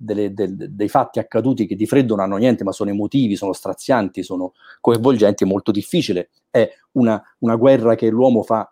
delle, 0.01 0.33
del, 0.33 0.55
dei 0.73 0.89
fatti 0.89 1.19
accaduti 1.19 1.67
che 1.67 1.75
di 1.75 1.85
freddo 1.85 2.15
non 2.15 2.25
hanno 2.25 2.37
niente, 2.37 2.63
ma 2.63 2.71
sono 2.71 2.89
emotivi, 2.89 3.35
sono 3.35 3.53
strazianti, 3.53 4.23
sono 4.23 4.53
coinvolgenti, 4.79 5.43
è 5.43 5.47
molto 5.47 5.71
difficile. 5.71 6.29
È 6.49 6.67
una, 6.93 7.21
una 7.39 7.55
guerra 7.55 7.95
che 7.95 8.09
l'uomo 8.09 8.41
fa 8.41 8.71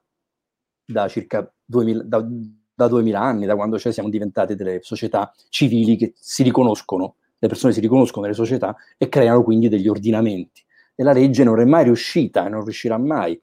da 0.86 1.08
circa 1.08 1.50
2000, 1.66 2.04
da, 2.04 2.26
da 2.74 2.88
2000 2.88 3.20
anni, 3.20 3.46
da 3.46 3.56
quando 3.56 3.78
cioè 3.78 3.92
siamo 3.92 4.10
diventati 4.10 4.56
delle 4.56 4.80
società 4.82 5.32
civili 5.50 5.96
che 5.96 6.14
si 6.16 6.42
riconoscono, 6.42 7.16
le 7.38 7.48
persone 7.48 7.74
si 7.74 7.80
riconoscono 7.80 8.24
nelle 8.24 8.36
società 8.36 8.76
e 8.98 9.08
creano 9.08 9.44
quindi 9.44 9.70
degli 9.70 9.88
ordinamenti. 9.88 10.64
E 10.96 11.04
la 11.04 11.14
legge 11.14 11.44
non 11.44 11.60
è 11.60 11.66
mai 11.66 11.86
riuscita 11.86 12.46
e 12.46 12.50
non 12.50 12.64
riuscirà 12.64 12.98
mai 12.98 13.40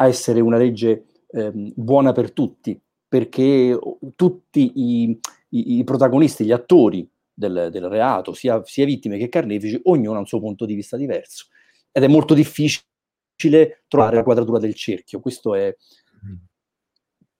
a 0.00 0.06
essere 0.06 0.40
una 0.40 0.58
legge 0.58 1.06
eh, 1.28 1.50
buona 1.74 2.12
per 2.12 2.32
tutti, 2.32 2.78
perché 3.08 3.78
tutti 4.14 4.72
i, 4.74 5.18
i, 5.50 5.78
i 5.78 5.84
protagonisti, 5.84 6.44
gli 6.44 6.52
attori 6.52 7.08
del, 7.32 7.68
del 7.70 7.88
reato, 7.88 8.32
sia, 8.32 8.62
sia, 8.64 8.84
vittime 8.84 9.16
che 9.16 9.28
carnefici, 9.28 9.80
ognuno 9.84 10.16
ha 10.16 10.20
un 10.20 10.26
suo 10.26 10.40
punto 10.40 10.66
di 10.66 10.74
vista 10.74 10.96
diverso. 10.96 11.46
Ed 11.92 12.02
è 12.02 12.08
molto 12.08 12.34
difficile 12.34 13.84
trovare 13.86 14.16
la 14.16 14.22
quadratura 14.24 14.58
del 14.58 14.74
cerchio. 14.74 15.20
Questo 15.20 15.54
è, 15.54 15.74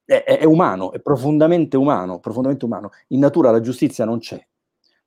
è, 0.04 0.22
è, 0.22 0.44
umano, 0.44 0.92
è 0.92 1.00
profondamente 1.00 1.76
umano, 1.76 2.20
profondamente 2.20 2.64
umano. 2.64 2.90
In 3.08 3.18
natura 3.18 3.50
la 3.50 3.60
giustizia 3.60 4.04
non 4.04 4.20
c'è. 4.20 4.36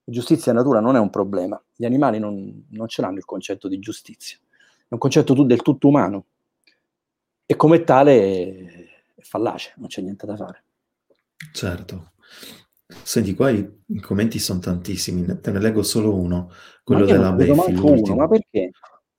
La 0.04 0.14
giustizia 0.14 0.52
in 0.52 0.58
natura 0.58 0.80
non 0.80 0.96
è 0.96 1.00
un 1.00 1.10
problema. 1.10 1.62
Gli 1.74 1.86
animali 1.86 2.20
non, 2.20 2.66
non 2.72 2.88
ce 2.88 3.02
l'hanno 3.02 3.18
il 3.18 3.26
concetto 3.26 3.68
di 3.68 3.80
giustizia. 3.80 4.38
È 4.88 4.94
un 4.94 5.00
concetto 5.00 5.34
del 5.44 5.62
tutto 5.62 5.88
umano. 5.88 6.26
E 7.46 7.56
come 7.56 7.84
tale 7.84 8.90
è 9.16 9.22
fallace, 9.22 9.74
non 9.78 9.88
c'è 9.88 10.02
niente 10.02 10.26
da 10.26 10.36
fare. 10.36 10.64
Certo. 11.54 12.12
Senti, 13.04 13.34
qua 13.34 13.49
i, 13.49 13.67
i 13.88 13.99
commenti 13.99 14.39
sono 14.39 14.60
tantissimi, 14.60 15.25
te 15.39 15.51
ne 15.51 15.60
leggo 15.60 15.84
solo 15.84 16.15
uno, 16.15 16.51
quello 16.84 17.06
della 17.06 17.32
Beffi. 17.32 17.73
Uno, 17.73 18.15
ma 18.15 18.27
perché? 18.27 18.71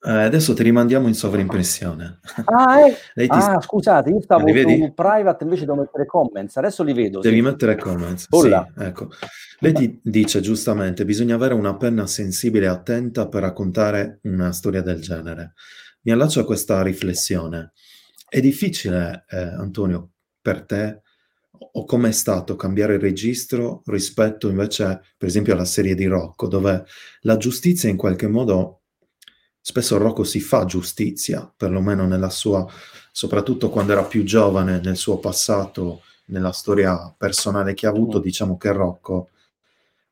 Eh, 0.05 0.23
adesso 0.23 0.53
ti 0.53 0.63
rimandiamo 0.63 1.07
in 1.07 1.13
sovraimpressione. 1.13 2.19
Ah, 2.43 2.87
eh. 3.15 3.25
ah 3.29 3.61
scusate, 3.61 4.09
io 4.09 4.19
stavo 4.19 4.45
su 4.45 4.93
private, 4.93 5.43
invece 5.45 5.65
devo 5.65 5.77
mettere 5.77 6.05
comments, 6.05 6.57
adesso 6.57 6.83
li 6.83 6.91
vedo. 6.91 7.21
Devi 7.21 7.37
sì. 7.37 7.41
mettere 7.41 7.77
comments, 7.77 8.27
sì, 8.29 8.51
ecco. 8.79 9.07
Lei 9.59 9.71
ti 9.71 9.99
dice 10.03 10.41
giustamente, 10.41 11.05
bisogna 11.05 11.35
avere 11.35 11.53
una 11.53 11.77
penna 11.77 12.05
sensibile 12.05 12.65
e 12.65 12.69
attenta 12.69 13.29
per 13.29 13.43
raccontare 13.43 14.19
una 14.23 14.51
storia 14.51 14.81
del 14.81 14.99
genere. 14.99 15.53
Mi 16.01 16.11
allaccio 16.11 16.41
a 16.41 16.45
questa 16.45 16.81
riflessione. 16.81 17.71
È 18.27 18.41
difficile, 18.41 19.23
eh, 19.29 19.37
Antonio, 19.37 20.09
per 20.41 20.65
te 20.65 21.02
o 21.71 21.85
com'è 21.85 22.11
stato 22.11 22.55
cambiare 22.55 22.97
registro 22.97 23.81
rispetto 23.85 24.49
invece, 24.49 25.01
per 25.17 25.27
esempio, 25.27 25.53
alla 25.53 25.65
serie 25.65 25.95
di 25.95 26.05
Rocco, 26.05 26.47
dove 26.47 26.85
la 27.21 27.37
giustizia 27.37 27.89
in 27.89 27.97
qualche 27.97 28.27
modo, 28.27 28.81
spesso 29.59 29.97
Rocco 29.97 30.23
si 30.23 30.39
fa 30.39 30.65
giustizia, 30.65 31.51
perlomeno 31.55 32.05
nella 32.05 32.29
sua, 32.29 32.65
soprattutto 33.11 33.69
quando 33.69 33.91
era 33.93 34.03
più 34.03 34.23
giovane, 34.23 34.79
nel 34.83 34.97
suo 34.97 35.19
passato, 35.19 36.01
nella 36.25 36.51
storia 36.51 37.13
personale 37.17 37.73
che 37.73 37.85
ha 37.85 37.89
avuto, 37.89 38.19
mm. 38.19 38.21
diciamo 38.21 38.57
che 38.57 38.71
Rocco 38.71 39.29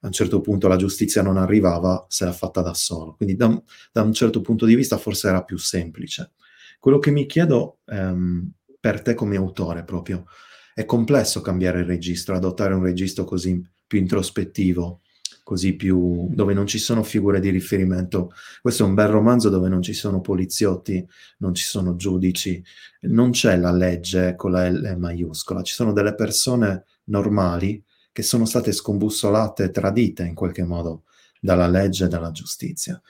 a 0.03 0.07
un 0.07 0.13
certo 0.13 0.41
punto 0.41 0.67
la 0.67 0.77
giustizia 0.77 1.21
non 1.21 1.37
arrivava, 1.37 2.05
se 2.09 2.25
l'ha 2.25 2.31
fatta 2.31 2.61
da 2.61 2.73
solo. 2.73 3.13
Quindi 3.15 3.35
da, 3.35 3.61
da 3.91 4.01
un 4.01 4.13
certo 4.13 4.41
punto 4.41 4.65
di 4.65 4.75
vista 4.75 4.97
forse 4.97 5.27
era 5.27 5.43
più 5.43 5.57
semplice. 5.57 6.31
Quello 6.79 6.97
che 6.97 7.11
mi 7.11 7.27
chiedo 7.27 7.79
ehm, 7.85 8.51
per 8.79 9.01
te 9.03 9.13
come 9.13 9.35
autore 9.35 9.83
proprio, 9.83 10.25
è 10.73 10.85
complesso 10.85 11.41
cambiare 11.41 11.79
il 11.79 11.85
registro, 11.85 12.35
adottare 12.35 12.73
un 12.73 12.83
registro 12.83 13.23
così 13.23 13.61
più 13.85 13.99
introspettivo, 13.99 15.01
così 15.43 15.75
più 15.75 16.29
dove 16.33 16.53
non 16.53 16.65
ci 16.67 16.77
sono 16.77 17.03
figure 17.03 17.39
di 17.39 17.49
riferimento. 17.49 18.31
Questo 18.61 18.83
è 18.83 18.87
un 18.87 18.93
bel 18.93 19.07
romanzo 19.07 19.49
dove 19.49 19.69
non 19.69 19.81
ci 19.81 19.93
sono 19.93 20.21
poliziotti, 20.21 21.05
non 21.39 21.53
ci 21.53 21.65
sono 21.65 21.95
giudici, 21.95 22.63
non 23.01 23.31
c'è 23.31 23.57
la 23.57 23.71
legge 23.71 24.35
con 24.35 24.51
la 24.51 24.69
L 24.69 24.95
maiuscola, 24.97 25.61
ci 25.61 25.73
sono 25.73 25.91
delle 25.91 26.15
persone 26.15 26.85
normali 27.05 27.83
che 28.11 28.23
sono 28.23 28.45
state 28.45 28.71
scombussolate 28.71 29.71
tradite 29.71 30.23
in 30.23 30.35
qualche 30.35 30.63
modo 30.63 31.03
dalla 31.39 31.67
legge 31.67 32.05
e 32.05 32.07
dalla 32.07 32.31
giustizia. 32.31 33.01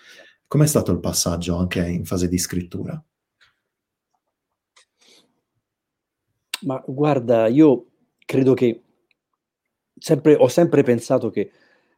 Com'è 0.48 0.66
stato 0.66 0.92
il 0.92 1.00
passaggio 1.00 1.58
anche 1.58 1.86
in 1.86 2.06
fase 2.06 2.28
di 2.28 2.38
scrittura? 2.38 3.02
Ma 6.62 6.82
guarda, 6.86 7.48
io 7.48 7.86
credo 8.26 8.54
che 8.54 8.84
sempre, 9.98 10.36
ho 10.36 10.48
sempre 10.48 10.84
pensato 10.84 11.30
che 11.30 11.52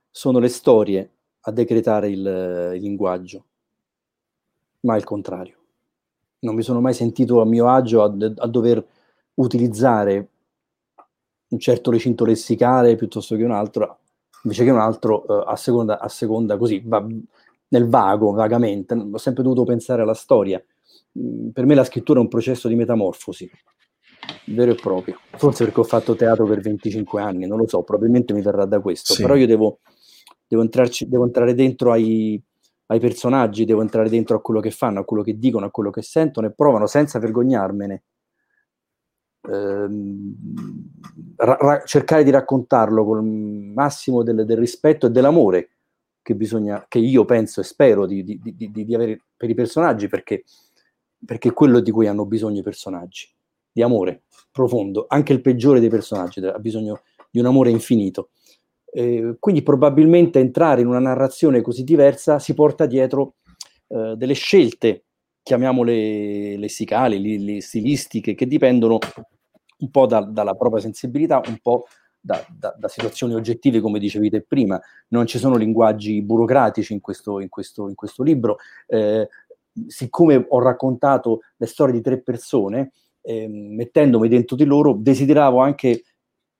sono 0.09 0.39
le 0.39 0.47
storie 0.47 1.11
a 1.41 1.51
decretare 1.51 2.09
il, 2.09 2.71
il 2.75 2.81
linguaggio, 2.81 3.45
ma 4.81 4.95
il 4.95 5.03
contrario. 5.03 5.57
Non 6.39 6.55
mi 6.55 6.61
sono 6.61 6.81
mai 6.81 6.93
sentito 6.93 7.41
a 7.41 7.45
mio 7.45 7.67
agio 7.69 8.03
a, 8.03 8.05
a 8.05 8.47
dover 8.47 8.85
utilizzare 9.35 10.29
un 11.47 11.59
certo 11.59 11.91
recinto 11.91 12.25
lessicale 12.25 12.95
piuttosto 12.95 13.35
che 13.35 13.43
un 13.43 13.51
altro, 13.51 13.99
invece 14.43 14.63
che 14.63 14.71
un 14.71 14.79
altro 14.79 15.23
uh, 15.27 15.31
a, 15.45 15.55
seconda, 15.55 15.99
a 15.99 16.07
seconda 16.07 16.57
così, 16.57 16.81
va, 16.85 17.05
nel 17.69 17.87
vago, 17.87 18.31
vagamente. 18.31 18.93
Ho 18.93 19.17
sempre 19.17 19.43
dovuto 19.43 19.63
pensare 19.63 20.01
alla 20.01 20.13
storia. 20.13 20.63
Mm, 21.19 21.49
per 21.49 21.65
me 21.65 21.75
la 21.75 21.83
scrittura 21.83 22.19
è 22.19 22.21
un 22.21 22.29
processo 22.29 22.67
di 22.67 22.75
metamorfosi 22.75 23.49
vero 24.45 24.71
e 24.71 24.75
proprio. 24.75 25.19
Forse 25.31 25.65
perché 25.65 25.79
ho 25.79 25.83
fatto 25.83 26.15
teatro 26.15 26.45
per 26.45 26.59
25 26.59 27.21
anni, 27.21 27.47
non 27.47 27.57
lo 27.57 27.67
so, 27.67 27.83
probabilmente 27.83 28.33
mi 28.33 28.41
verrà 28.41 28.65
da 28.65 28.79
questo, 28.79 29.13
sì. 29.13 29.21
però 29.21 29.35
io 29.35 29.47
devo, 29.47 29.79
devo, 30.47 30.61
entrarci, 30.61 31.07
devo 31.07 31.23
entrare 31.23 31.53
dentro 31.53 31.91
ai, 31.91 32.41
ai, 32.87 32.99
personaggi, 32.99 33.65
devo 33.65 33.81
entrare 33.81 34.09
dentro 34.09 34.37
a 34.37 34.41
quello 34.41 34.59
che 34.59 34.71
fanno, 34.71 34.99
a 34.99 35.05
quello 35.05 35.23
che 35.23 35.37
dicono, 35.37 35.65
a 35.65 35.71
quello 35.71 35.89
che 35.89 36.01
sentono 36.01 36.47
e 36.47 36.53
provano 36.53 36.87
senza 36.87 37.19
vergognarmene. 37.19 38.03
Ehm, 39.45 40.35
ra- 41.35 41.57
ra- 41.59 41.83
cercare 41.83 42.23
di 42.23 42.31
raccontarlo 42.31 43.03
con 43.03 43.25
il 43.25 43.73
massimo 43.73 44.23
del, 44.23 44.45
del 44.45 44.57
rispetto 44.57 45.07
e 45.07 45.09
dell'amore 45.09 45.69
che, 46.21 46.33
bisogna, 46.33 46.85
che 46.87 46.99
io 46.99 47.25
penso 47.25 47.59
e 47.59 47.65
spero 47.65 48.05
di, 48.05 48.23
di, 48.23 48.39
di, 48.41 48.71
di 48.71 48.95
avere 48.95 49.21
per 49.35 49.49
i 49.49 49.53
personaggi 49.53 50.07
perché, 50.07 50.45
perché 51.25 51.49
è 51.49 51.53
quello 51.53 51.81
di 51.81 51.91
cui 51.91 52.07
hanno 52.07 52.25
bisogno 52.25 52.59
i 52.59 52.63
personaggi 52.63 53.32
di 53.73 53.81
amore 53.81 54.23
profondo, 54.51 55.05
anche 55.09 55.33
il 55.33 55.41
peggiore 55.41 55.79
dei 55.79 55.89
personaggi 55.89 56.39
ha 56.45 56.59
bisogno 56.59 57.01
di 57.29 57.39
un 57.39 57.47
amore 57.47 57.71
infinito. 57.71 58.29
Eh, 58.91 59.37
quindi 59.39 59.63
probabilmente 59.63 60.39
entrare 60.39 60.81
in 60.81 60.87
una 60.87 60.99
narrazione 60.99 61.61
così 61.61 61.83
diversa 61.83 62.37
si 62.37 62.53
porta 62.53 62.85
dietro 62.85 63.37
eh, 63.87 64.13
delle 64.15 64.35
scelte, 64.35 65.05
chiamiamole 65.41 66.55
lessicali, 66.57 67.19
li, 67.19 67.43
li 67.43 67.61
stilistiche, 67.61 68.35
che 68.35 68.45
dipendono 68.45 68.99
un 69.79 69.89
po' 69.89 70.05
da, 70.05 70.21
dalla 70.21 70.53
propria 70.53 70.81
sensibilità, 70.81 71.41
un 71.47 71.57
po' 71.59 71.85
da, 72.19 72.45
da, 72.49 72.73
da, 72.77 72.87
situazioni 72.87 73.33
oggettive, 73.33 73.81
come 73.81 73.99
dicevi 73.99 74.29
te 74.29 74.41
prima. 74.41 74.79
Non 75.09 75.25
ci 75.25 75.39
sono 75.39 75.55
linguaggi 75.57 76.21
burocratici 76.21 76.93
in 76.93 77.01
questo, 77.01 77.39
in 77.39 77.49
questo, 77.49 77.89
in 77.89 77.95
questo 77.95 78.23
libro. 78.23 78.57
Eh, 78.87 79.27
siccome 79.87 80.45
ho 80.47 80.59
raccontato 80.61 81.41
le 81.57 81.65
storie 81.65 81.93
di 81.93 82.01
tre 82.01 82.21
persone, 82.21 82.91
eh, 83.23 83.47
mettendomi 83.47 84.27
dentro 84.27 84.55
di 84.55 84.65
loro, 84.65 84.93
desideravo 84.93 85.59
anche 85.59 86.03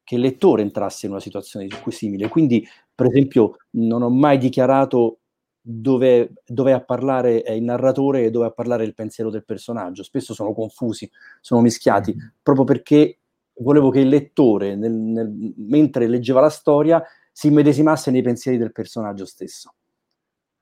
che 0.04 0.15
il 0.15 0.21
lettore 0.21 0.62
entrasse 0.62 1.06
in 1.06 1.12
una 1.12 1.21
situazione 1.21 1.67
simile. 1.89 2.28
Quindi, 2.28 2.65
per 2.93 3.08
esempio, 3.08 3.58
non 3.71 4.02
ho 4.02 4.10
mai 4.10 4.38
dichiarato 4.38 5.19
dove, 5.62 6.34
dove 6.45 6.73
a 6.73 6.82
parlare 6.82 7.41
è 7.41 7.52
il 7.52 7.63
narratore 7.63 8.26
e 8.26 8.32
dove 8.32 8.47
a 8.47 8.52
parlare 8.52 8.84
è 8.84 8.86
il 8.86 8.93
pensiero 8.93 9.30
del 9.30 9.45
personaggio. 9.45 10.04
Spesso 10.04 10.34
sono 10.34 10.54
confusi, 10.54 11.10
sono 11.39 11.62
mischiati, 11.62 12.13
mm-hmm. 12.13 12.28
proprio 12.41 12.65
perché 12.65 13.19
volevo 13.60 13.89
che 13.89 13.99
il 13.99 14.10
lettore, 14.10 14.76
nel, 14.76 14.91
nel, 14.91 15.54
mentre 15.58 16.08
leggeva 16.08 16.41
la 16.41 16.49
storia, 16.49 17.02
si 17.32 17.47
immedesimasse 17.47 18.12
nei 18.12 18.21
pensieri 18.21 18.58
del 18.58 18.71
personaggio 18.71 19.26
stesso. 19.26 19.73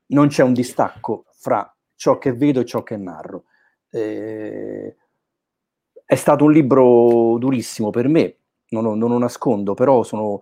Non 0.08 0.28
c'è 0.28 0.44
un 0.44 0.54
distacco 0.54 1.26
fra 1.32 1.74
ciò 1.96 2.18
che 2.18 2.34
vedo 2.34 2.60
e 2.60 2.66
ciò 2.66 2.84
che 2.84 2.98
narro. 2.98 3.46
Eh, 3.90 4.96
è 6.12 6.16
stato 6.16 6.44
un 6.44 6.52
libro 6.52 7.38
durissimo 7.40 7.90
per 7.90 8.10
me, 8.10 8.36
non, 8.72 8.98
non 8.98 9.12
lo 9.12 9.18
nascondo, 9.18 9.74
però 9.76 10.04
sono... 10.04 10.42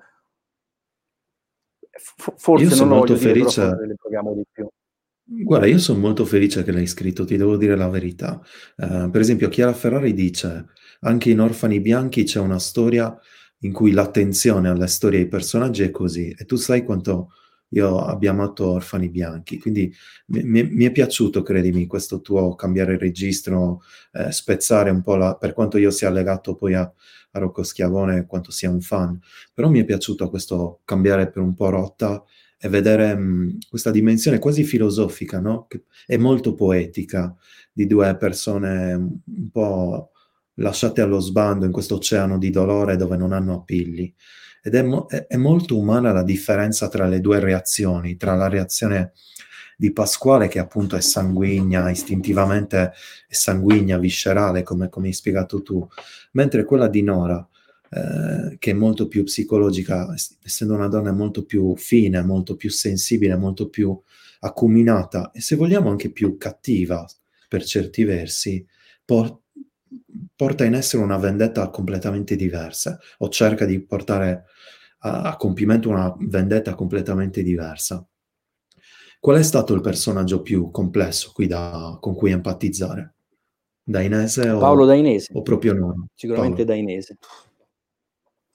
forse 1.91 2.63
io 2.63 2.71
sono 2.71 2.95
molto 2.95 3.15
felice. 3.15 3.77
Di 3.77 4.43
più. 4.51 4.67
Guarda, 5.25 5.67
io 5.67 5.77
sono 5.77 5.99
molto 5.99 6.25
felice 6.25 6.63
che 6.63 6.71
l'hai 6.71 6.88
scritto, 6.88 7.23
ti 7.23 7.38
devo 7.38 7.55
dire 7.55 7.75
la 7.75 7.88
verità. 7.88 8.41
Uh, 8.77 9.12
per 9.12 9.21
esempio, 9.21 9.47
Chiara 9.47 9.73
Ferrari 9.73 10.15
dice, 10.15 10.69
anche 11.01 11.29
in 11.29 11.39
Orfani 11.39 11.79
Bianchi 11.79 12.23
c'è 12.23 12.39
una 12.39 12.58
storia 12.58 13.15
in 13.60 13.71
cui 13.71 13.91
l'attenzione 13.91 14.69
alle 14.69 14.88
storie 14.88 15.19
e 15.19 15.21
ai 15.21 15.27
personaggi 15.27 15.84
è 15.84 15.91
così. 15.91 16.36
E 16.36 16.45
tu 16.45 16.55
sai 16.55 16.84
quanto 16.84 17.34
io 17.69 17.99
abbia 17.99 18.32
amato 18.32 18.71
Orfani 18.71 19.10
Bianchi. 19.10 19.60
Quindi 19.60 19.93
mi, 20.27 20.63
mi, 20.63 20.86
è 20.86 20.91
piaciuto, 20.91 21.43
credimi, 21.43 21.88
questo 21.88 22.21
tuo 22.21 22.55
cambiare 22.55 22.97
registro, 22.97 23.82
eh, 24.13 24.32
spezzare 24.32 24.89
un 24.89 25.01
po' 25.01 25.15
la, 25.15 25.36
per 25.36 25.53
quanto 25.53 25.77
io 25.77 25.91
sia 25.91 26.10
legato 26.10 26.55
poi 26.55 26.73
a, 26.73 26.82
a 26.82 27.39
Rocco 27.39 27.63
Schiavone, 27.63 28.25
quanto 28.25 28.51
sia 28.51 28.69
un 28.69 28.82
fan, 28.82 29.19
però 29.53 29.69
mi 29.69 29.79
è 29.79 29.86
piaciuto 29.86 30.29
questo 30.29 30.82
cambiare 30.86 31.29
per 31.29 31.41
un 31.43 31.53
po' 31.53 31.69
rotta 31.69 32.23
e 32.62 32.67
vedere 32.67 33.15
mh, 33.15 33.58
questa 33.69 33.91
dimensione 33.91 34.39
quasi 34.39 34.63
filosofica, 34.63 35.39
no? 35.39 35.65
Che 35.67 35.84
è 36.05 36.17
molto 36.17 36.53
poetica, 36.53 37.36
di 37.71 37.86
due 37.88 38.17
persone 38.17 38.93
un 38.93 39.49
po' 39.51 40.12
lasciate 40.55 41.01
allo 41.01 41.19
sbando 41.19 41.65
in 41.65 41.71
questo 41.71 41.95
oceano 41.95 42.38
di 42.38 42.49
dolore 42.49 42.97
dove 42.97 43.15
non 43.15 43.32
hanno 43.32 43.53
appigli. 43.53 44.13
Ed 44.62 44.76
è, 44.76 44.82
mo- 44.82 45.08
è, 45.08 45.38
molto 45.38 45.78
umana 45.78 46.12
la 46.12 46.24
differenza 46.24 46.88
tra 46.89 47.08
le 47.08 47.22
due 47.22 47.39
reazioni, 47.39 48.17
tra 48.17 48.36
la 48.36 48.48
reazione 48.48 49.13
di 49.78 49.93
Pasquale 49.93 50.48
che 50.48 50.60
appunto 50.60 50.95
è 50.95 51.02
sanguigna, 51.02 51.89
istintivamente 51.89 52.91
è 53.28 53.34
sanguigna, 53.34 53.98
viscerale, 53.98 54.63
come, 54.63 54.89
come 54.89 55.08
hai 55.08 55.13
spiegato 55.13 55.62
tu, 55.62 55.88
mentre 56.34 56.65
quella 56.65 56.89
di 56.89 57.02
Nora, 57.02 57.48
eh, 57.91 58.58
che 58.60 58.72
è 58.72 58.74
molto 58.74 59.08
più 59.08 59.24
psicologica, 59.24 60.13
essendo 60.43 60.76
una 60.76 60.88
donna 60.88 61.12
molto 61.12 61.45
più 61.45 61.76
fine, 61.78 62.22
molto 62.22 62.56
più 62.56 62.69
sensibile, 62.69 63.36
molto 63.38 63.69
più 63.69 64.00
acuminata 64.41 65.32
e 65.32 65.41
se 65.41 65.56
vogliamo 65.56 65.89
anche 65.89 66.12
più 66.12 66.38
cattiva 66.38 67.06
per 67.48 67.63
certi 67.63 68.04
versi, 68.04 68.65
porta 70.36 70.65
in 70.65 70.73
essere 70.73 71.03
una 71.03 71.17
vendetta 71.17 71.69
completamente 71.69 72.36
diversa 72.36 72.99
o 73.19 73.29
cerca 73.29 73.65
di 73.65 73.79
portare 73.82 74.45
a, 74.99 75.21
a 75.21 75.38
compimento 75.38 75.89
una 75.89 76.13
vendetta 76.19 76.75
completamente 76.75 77.43
diversa. 77.43 78.05
Qual 79.19 79.38
è 79.38 79.43
stato 79.43 79.73
il 79.73 79.82
personaggio 79.82 80.41
più 80.41 80.71
complesso 80.71 81.32
qui 81.34 81.47
da, 81.47 81.97
con 81.99 82.15
cui 82.15 82.32
empatizzare? 82.32 83.15
Dainese 83.84 84.49
o, 84.49 84.60
Paolo 84.60 84.86
Dainese. 84.86 85.32
o 85.34 85.41
proprio 85.41 85.73
no? 85.73 86.08
Sicuramente 86.13 86.63
Paolo. 86.63 86.82
Dainese. 86.82 87.17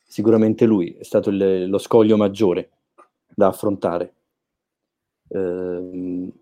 Sicuramente 0.06 0.64
lui 0.64 0.92
è 0.92 1.02
stato 1.02 1.28
il, 1.30 1.68
lo 1.68 1.78
scoglio 1.78 2.16
maggiore 2.16 2.70
da 3.34 3.48
affrontare. 3.48 4.14
Eh, 5.28 6.32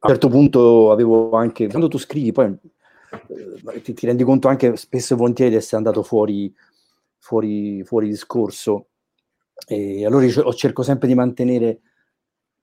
a 0.00 0.06
un 0.06 0.14
certo 0.14 0.28
punto 0.28 0.90
avevo 0.90 1.32
anche, 1.32 1.68
quando 1.68 1.88
tu 1.88 1.98
scrivi, 1.98 2.32
poi 2.32 2.56
ti, 3.82 3.92
ti, 3.94 4.06
rendi 4.06 4.24
conto 4.24 4.48
anche 4.48 4.76
spesso 4.76 5.14
e 5.14 5.16
volentieri 5.16 5.50
di 5.50 5.56
essere 5.56 5.76
andato 5.76 6.02
fuori, 6.02 6.52
fuori, 7.18 7.84
fuori 7.84 8.08
discorso. 8.08 8.86
E 9.66 10.06
allora 10.06 10.24
io 10.24 10.54
cerco 10.54 10.82
sempre 10.82 11.08
di 11.08 11.14
mantenere 11.14 11.80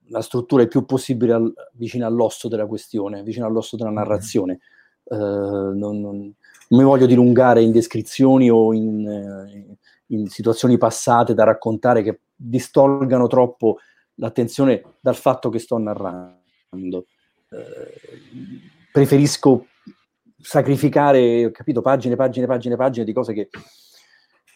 la 0.08 0.22
struttura 0.22 0.62
il 0.62 0.68
più 0.68 0.86
possibile 0.86 1.34
al, 1.34 1.54
vicino 1.74 2.06
all'osso 2.06 2.48
della 2.48 2.66
questione, 2.66 3.24
vicino 3.24 3.46
all'osso 3.46 3.76
della 3.76 3.90
narrazione. 3.90 4.60
Uh, 5.04 5.16
non, 5.16 6.00
non, 6.00 6.02
non, 6.02 6.34
mi 6.70 6.84
voglio 6.84 7.06
dilungare 7.06 7.62
in 7.62 7.72
descrizioni 7.72 8.50
o 8.50 8.74
in, 8.74 9.08
eh, 9.08 9.78
in, 10.08 10.28
situazioni 10.28 10.80
passate 10.80 11.36
da 11.36 11.44
raccontare 11.44 12.02
che 12.02 12.22
distolgano 12.36 13.28
troppo 13.28 13.78
l'attenzione 14.16 14.84
dal 15.00 15.16
fatto 15.16 15.50
che 15.50 15.60
sto 15.60 15.78
narrando. 15.78 17.06
Eh, 17.50 18.30
preferisco 18.92 19.68
sacrificare, 20.46 21.50
capito, 21.52 21.82
pagine, 21.82 22.16
pagine, 22.16 22.46
pagine, 22.46 22.76
pagine 22.76 23.04
di 23.04 23.14
cose 23.14 23.34
che 23.34 23.50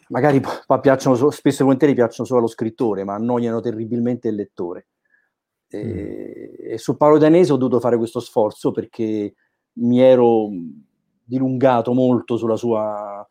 magari 0.09 0.39
poi 0.39 0.79
piacciono, 0.79 1.31
spesso 1.31 1.61
e 1.61 1.63
volentieri 1.63 1.95
piacciono 1.95 2.27
solo 2.27 2.39
allo 2.39 2.47
scrittore, 2.47 3.03
ma 3.03 3.15
annoiano 3.15 3.59
terribilmente 3.59 4.27
il 4.27 4.35
lettore. 4.35 4.87
E, 5.67 5.83
mm. 5.83 6.71
e 6.73 6.77
su 6.77 6.95
Paolo 6.95 7.17
Danese 7.17 7.51
ho 7.51 7.57
dovuto 7.57 7.79
fare 7.79 7.97
questo 7.97 8.19
sforzo 8.19 8.71
perché 8.71 9.33
mi 9.73 9.99
ero 9.99 10.49
dilungato 11.23 11.93
molto 11.93 12.37
sulla 12.37 12.55
sua, 12.55 13.27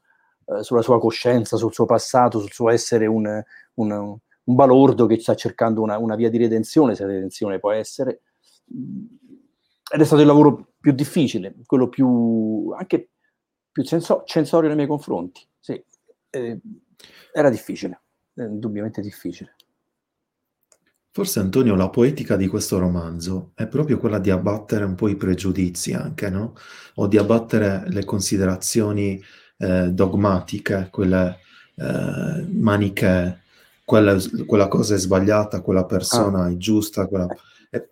eh, 0.47 0.63
sulla 0.65 0.83
sua 0.83 0.99
coscienza, 0.99 1.57
sul 1.57 1.73
suo 1.73 1.87
passato, 1.87 2.41
sul 2.41 2.53
suo 2.53 2.71
essere 2.71 3.07
un, 3.07 3.41
un, 3.75 3.91
un 3.93 4.55
balordo 4.55 5.07
che 5.07 5.21
sta 5.21 5.35
cercando 5.35 5.81
una, 5.81 5.97
una, 5.99 6.17
via 6.17 6.29
di 6.29 6.39
redenzione, 6.39 6.97
se 6.97 7.07
redenzione 7.07 7.61
può 7.61 7.71
essere, 7.71 8.23
ed 8.67 10.01
è 10.01 10.05
stato 10.05 10.21
il 10.21 10.27
lavoro 10.27 10.73
più 10.89 10.93
difficile, 10.93 11.55
quello 11.67 11.89
più 11.89 12.73
anche 12.77 13.11
più 13.71 13.85
senso, 13.85 14.23
censorio 14.25 14.69
nei 14.69 14.77
miei 14.77 14.89
confronti. 14.89 15.47
Sì, 15.61 15.83
eh, 16.31 16.61
era 17.33 17.51
difficile, 17.51 18.01
eh, 18.35 18.45
indubbiamente 18.45 19.03
difficile. 19.03 19.55
Forse 21.11 21.41
Antonio, 21.41 21.75
la 21.75 21.91
poetica 21.91 22.37
di 22.37 22.47
questo 22.47 22.79
romanzo 22.79 23.53
è 23.55 23.67
proprio 23.67 23.99
quella 23.99 24.19
di 24.19 24.31
abbattere 24.31 24.85
un 24.85 24.95
po' 24.95 25.09
i 25.09 25.17
pregiudizi 25.17 25.93
anche, 25.93 26.31
no? 26.31 26.55
O 26.95 27.07
di 27.07 27.19
abbattere 27.19 27.85
le 27.89 28.05
considerazioni 28.05 29.23
eh, 29.59 29.91
dogmatiche, 29.91 30.89
quelle 30.91 31.39
eh, 31.75 32.47
maniche, 32.51 33.43
quella, 33.85 34.17
quella, 34.47 34.69
cosa 34.69 34.95
è 34.95 34.99
sbagliata, 34.99 35.61
quella 35.61 35.85
persona 35.85 36.45
ah. 36.45 36.51
è 36.51 36.57
giusta, 36.57 37.07
quella... 37.07 37.27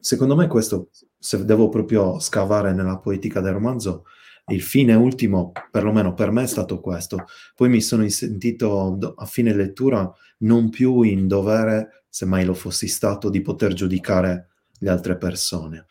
Secondo 0.00 0.36
me 0.36 0.46
questo, 0.46 0.90
se 1.18 1.44
devo 1.44 1.68
proprio 1.68 2.18
scavare 2.18 2.72
nella 2.72 2.98
poetica 2.98 3.40
del 3.40 3.52
romanzo, 3.52 4.04
il 4.48 4.62
fine 4.62 4.94
ultimo, 4.94 5.52
perlomeno 5.70 6.14
per 6.14 6.30
me, 6.30 6.44
è 6.44 6.46
stato 6.46 6.80
questo. 6.80 7.24
Poi 7.54 7.68
mi 7.68 7.80
sono 7.80 8.08
sentito 8.08 9.14
a 9.16 9.26
fine 9.26 9.52
lettura 9.52 10.10
non 10.38 10.70
più 10.70 11.02
in 11.02 11.26
dovere, 11.26 12.04
se 12.08 12.26
mai 12.26 12.44
lo 12.44 12.54
fossi 12.54 12.86
stato, 12.86 13.28
di 13.28 13.40
poter 13.40 13.72
giudicare 13.72 14.50
le 14.78 14.90
altre 14.90 15.16
persone. 15.16 15.86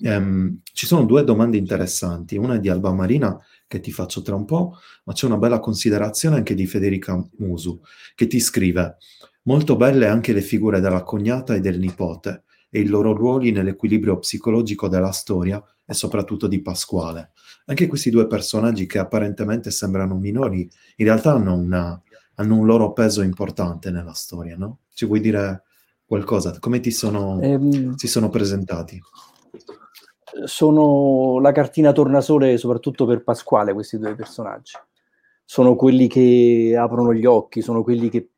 Um, 0.00 0.60
ci 0.72 0.86
sono 0.86 1.04
due 1.04 1.24
domande 1.24 1.56
interessanti, 1.56 2.36
una 2.36 2.56
è 2.56 2.60
di 2.60 2.68
Alba 2.68 2.92
Marina 2.92 3.36
che 3.66 3.80
ti 3.80 3.90
faccio 3.90 4.22
tra 4.22 4.34
un 4.34 4.44
po', 4.44 4.76
ma 5.04 5.12
c'è 5.12 5.26
una 5.26 5.38
bella 5.38 5.58
considerazione 5.58 6.36
anche 6.36 6.54
di 6.54 6.66
Federica 6.66 7.20
Musu 7.38 7.80
che 8.14 8.28
ti 8.28 8.38
scrive 8.38 8.98
molto 9.44 9.76
belle 9.76 10.06
anche 10.06 10.32
le 10.32 10.42
figure 10.42 10.78
della 10.78 11.02
cognata 11.02 11.54
e 11.54 11.60
del 11.60 11.78
nipote 11.78 12.44
e 12.74 12.80
i 12.80 12.86
loro 12.86 13.12
ruoli 13.12 13.52
nell'equilibrio 13.52 14.18
psicologico 14.18 14.88
della 14.88 15.12
storia 15.12 15.62
e 15.86 15.94
soprattutto 15.94 16.48
di 16.48 16.60
Pasquale. 16.60 17.30
Anche 17.66 17.86
questi 17.86 18.10
due 18.10 18.26
personaggi 18.26 18.86
che 18.86 18.98
apparentemente 18.98 19.70
sembrano 19.70 20.16
minori, 20.16 20.68
in 20.96 21.06
realtà 21.06 21.34
hanno, 21.34 21.54
una, 21.54 22.02
hanno 22.34 22.56
un 22.56 22.66
loro 22.66 22.92
peso 22.92 23.22
importante 23.22 23.92
nella 23.92 24.12
storia, 24.12 24.56
no? 24.56 24.80
Ci 24.92 25.06
vuoi 25.06 25.20
dire 25.20 25.62
qualcosa? 26.04 26.58
Come 26.58 26.80
ti 26.80 26.90
sono, 26.90 27.40
ehm, 27.40 27.94
si 27.94 28.08
sono 28.08 28.28
presentati? 28.28 29.00
Sono 30.42 31.38
la 31.38 31.52
cartina 31.52 31.92
tornasole 31.92 32.56
soprattutto 32.56 33.06
per 33.06 33.22
Pasquale, 33.22 33.72
questi 33.72 33.98
due 33.98 34.16
personaggi. 34.16 34.72
Sono 35.44 35.76
quelli 35.76 36.08
che 36.08 36.74
aprono 36.76 37.14
gli 37.14 37.24
occhi, 37.24 37.62
sono 37.62 37.84
quelli 37.84 38.08
che 38.08 38.30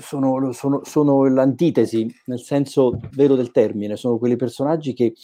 sono, 0.00 0.52
sono, 0.52 0.80
sono, 0.84 1.28
l'antitesi, 1.28 2.10
nel 2.26 2.40
senso 2.40 2.98
vero 3.12 3.34
del 3.34 3.50
termine, 3.50 3.96
sono 3.96 4.16
quei 4.16 4.36
personaggi 4.36 4.94
che 4.94 5.14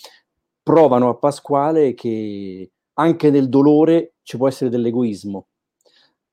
provano 0.63 1.09
a 1.09 1.17
Pasquale 1.17 1.95
che 1.95 2.71
anche 2.95 3.31
nel 3.31 3.49
dolore 3.49 4.15
ci 4.23 4.37
può 4.37 4.49
essere 4.49 4.69
dell'egoismo. 4.69 5.47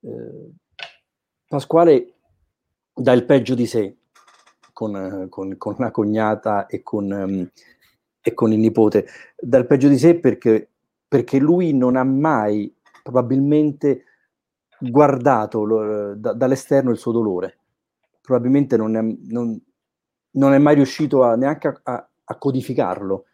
Eh, 0.02 0.50
Pasquale 1.48 2.14
dà 2.92 3.12
il 3.12 3.24
peggio 3.24 3.54
di 3.54 3.66
sé 3.66 3.96
con, 4.72 5.26
con, 5.30 5.56
con 5.56 5.74
la 5.78 5.90
cognata 5.90 6.66
e 6.66 6.82
con, 6.82 7.10
um, 7.10 7.50
e 8.20 8.34
con, 8.34 8.52
il 8.52 8.58
nipote, 8.58 9.06
dà 9.36 9.56
il 9.56 9.66
peggio 9.66 9.88
di 9.88 9.96
sé 9.96 10.20
perché, 10.20 10.68
perché 11.08 11.38
lui 11.38 11.72
non 11.72 11.96
ha 11.96 12.04
mai 12.04 12.72
probabilmente 13.02 14.04
guardato 14.78 15.64
lo, 15.64 16.14
da, 16.14 16.34
dall'esterno 16.34 16.90
il 16.90 16.98
suo 16.98 17.12
dolore 17.12 17.59
probabilmente 18.30 18.76
non 18.76 18.94
è, 18.94 19.02
non, 19.02 19.60
non 20.34 20.52
è 20.52 20.58
mai 20.58 20.76
riuscito 20.76 21.24
a, 21.24 21.34
neanche 21.34 21.66
a, 21.66 21.80
a, 21.82 22.08
a, 22.24 22.38
codificarlo. 22.38 23.24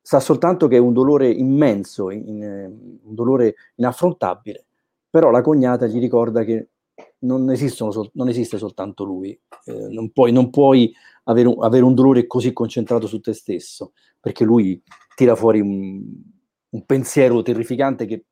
Sa 0.00 0.18
soltanto 0.18 0.66
che 0.66 0.74
è 0.74 0.80
un 0.80 0.92
dolore 0.92 1.30
immenso, 1.30 2.10
in, 2.10 2.26
in, 2.26 2.98
un 3.04 3.14
dolore 3.14 3.54
inaffrontabile, 3.76 4.66
però 5.08 5.30
la 5.30 5.40
cognata 5.40 5.86
gli 5.86 6.00
ricorda 6.00 6.42
che 6.42 6.70
non, 7.20 7.48
esistono, 7.52 8.10
non 8.14 8.28
esiste 8.28 8.58
soltanto 8.58 9.04
lui, 9.04 9.38
eh, 9.66 9.88
non 9.88 10.10
puoi, 10.10 10.32
non 10.32 10.50
puoi 10.50 10.92
avere, 11.24 11.46
un, 11.46 11.62
avere, 11.62 11.84
un, 11.84 11.94
dolore 11.94 12.26
così 12.26 12.52
concentrato 12.52 13.06
su 13.06 13.20
te 13.20 13.34
stesso, 13.34 13.92
perché 14.18 14.44
lui 14.44 14.82
tira 15.14 15.36
fuori 15.36 15.60
un, 15.60 16.02
un 16.70 16.86
pensiero 16.86 17.40
terrificante 17.42 18.04
che 18.04 18.24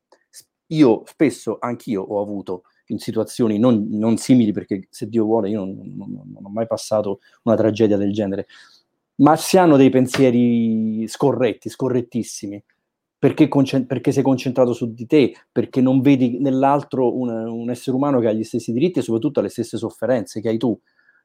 io 0.71 1.03
spesso, 1.05 1.57
anch'io 1.61 2.01
ho 2.01 2.21
avuto, 2.21 2.63
in 2.87 2.99
situazioni 2.99 3.57
non, 3.59 3.87
non, 3.89 4.17
simili, 4.17 4.51
perché 4.51 4.87
se 4.89 5.07
Dio 5.07 5.25
vuole 5.25 5.49
io 5.49 5.59
non, 5.59 5.93
non, 5.95 6.11
non, 6.11 6.45
ho 6.45 6.49
mai 6.49 6.67
passato 6.67 7.19
una 7.43 7.55
tragedia 7.55 7.97
del 7.97 8.13
genere, 8.13 8.47
ma 9.15 9.35
si 9.35 9.57
hanno 9.57 9.77
dei 9.77 9.89
pensieri 9.89 11.07
scorretti, 11.07 11.69
scorrettissimi, 11.69 12.63
perché, 13.17 13.47
concent- 13.47 13.87
perché, 13.87 14.11
sei 14.11 14.23
concentrato 14.23 14.73
su 14.73 14.93
di 14.93 15.05
te, 15.05 15.33
perché 15.51 15.81
non 15.81 16.01
vedi 16.01 16.39
nell'altro 16.39 17.17
un, 17.17 17.29
un, 17.29 17.69
essere 17.69 17.95
umano 17.95 18.19
che 18.19 18.27
ha 18.27 18.31
gli 18.31 18.43
stessi 18.43 18.71
diritti 18.71 18.99
e 18.99 19.01
soprattutto 19.01 19.39
ha 19.39 19.43
le 19.43 19.49
stesse 19.49 19.77
sofferenze 19.77 20.39
che 20.39 20.49
hai 20.49 20.57
tu. 20.57 20.79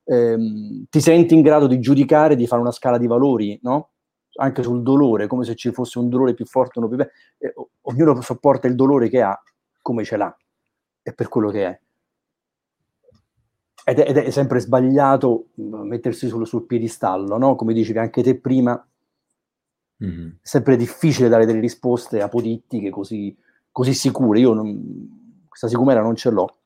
Ehm, 0.05 0.87
ti 0.89 1.01
senti 1.01 1.35
in 1.35 1.43
grado 1.43 1.67
di 1.67 1.79
giudicare, 1.81 2.35
di 2.35 2.47
fare 2.47 2.63
una 2.63 2.73
scala 2.73 2.99
di 2.99 3.07
valori, 3.07 3.59
no? 3.63 3.91
Anche 4.37 4.63
sul 4.63 4.83
dolore, 4.83 5.27
come 5.27 5.45
se 5.45 5.55
ci 5.55 5.71
fosse 5.73 5.99
un 5.99 6.09
dolore 6.09 6.33
più 6.33 6.47
forte, 6.47 6.79
uno 6.79 6.89
più 6.89 6.97
bello. 6.97 7.11
Eh, 7.39 7.53
ognuno 7.83 8.21
sopporta 8.23 8.67
il 8.67 8.75
dolore 8.75 9.09
che 9.11 9.21
ha 9.21 9.39
come 9.83 10.05
ce 10.05 10.17
l'ha, 10.17 10.35
è 11.03 11.13
per 11.13 11.29
quello 11.29 11.51
che 11.51 11.67
è. 11.67 11.81
Ed 13.85 13.99
è, 13.99 14.09
ed 14.09 14.17
è 14.17 14.31
sempre 14.31 14.61
sbagliato 14.61 15.47
mettersi 15.55 16.29
solo 16.29 16.45
sul 16.45 16.67
piedistallo, 16.67 17.37
no? 17.37 17.57
Come 17.57 17.73
dicevi 17.75 17.99
anche 17.99 18.23
te 18.23 18.39
prima, 18.39 18.87
Mm-hmm. 20.03 20.29
È 20.29 20.33
sempre 20.43 20.77
difficile 20.77 21.29
dare 21.29 21.47
delle 21.47 21.61
risposte 21.61 22.21
apodittiche 22.21 22.91
così, 22.91 23.37
così 23.71 23.95
sicure. 23.95 24.41
Io 24.41 24.53
non, 24.53 25.45
questa 25.49 25.69
sicumera 25.69 26.03
non 26.03 26.17
ce 26.17 26.31
l'ho. 26.31 26.57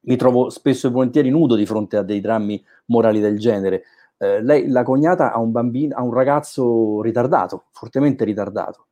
Mi 0.00 0.16
trovo 0.16 0.50
spesso 0.50 0.88
e 0.88 0.90
volentieri 0.90 1.30
nudo 1.30 1.54
di 1.54 1.64
fronte 1.64 1.96
a 1.96 2.02
dei 2.02 2.20
drammi 2.20 2.62
morali 2.86 3.20
del 3.20 3.38
genere. 3.38 3.84
Eh, 4.18 4.42
lei, 4.42 4.68
la 4.68 4.82
cognata, 4.82 5.32
ha 5.32 5.38
un 5.38 5.50
bambino, 5.50 5.96
ha 5.96 6.02
un 6.02 6.12
ragazzo 6.12 7.00
ritardato, 7.00 7.64
fortemente 7.72 8.24
ritardato. 8.24 8.88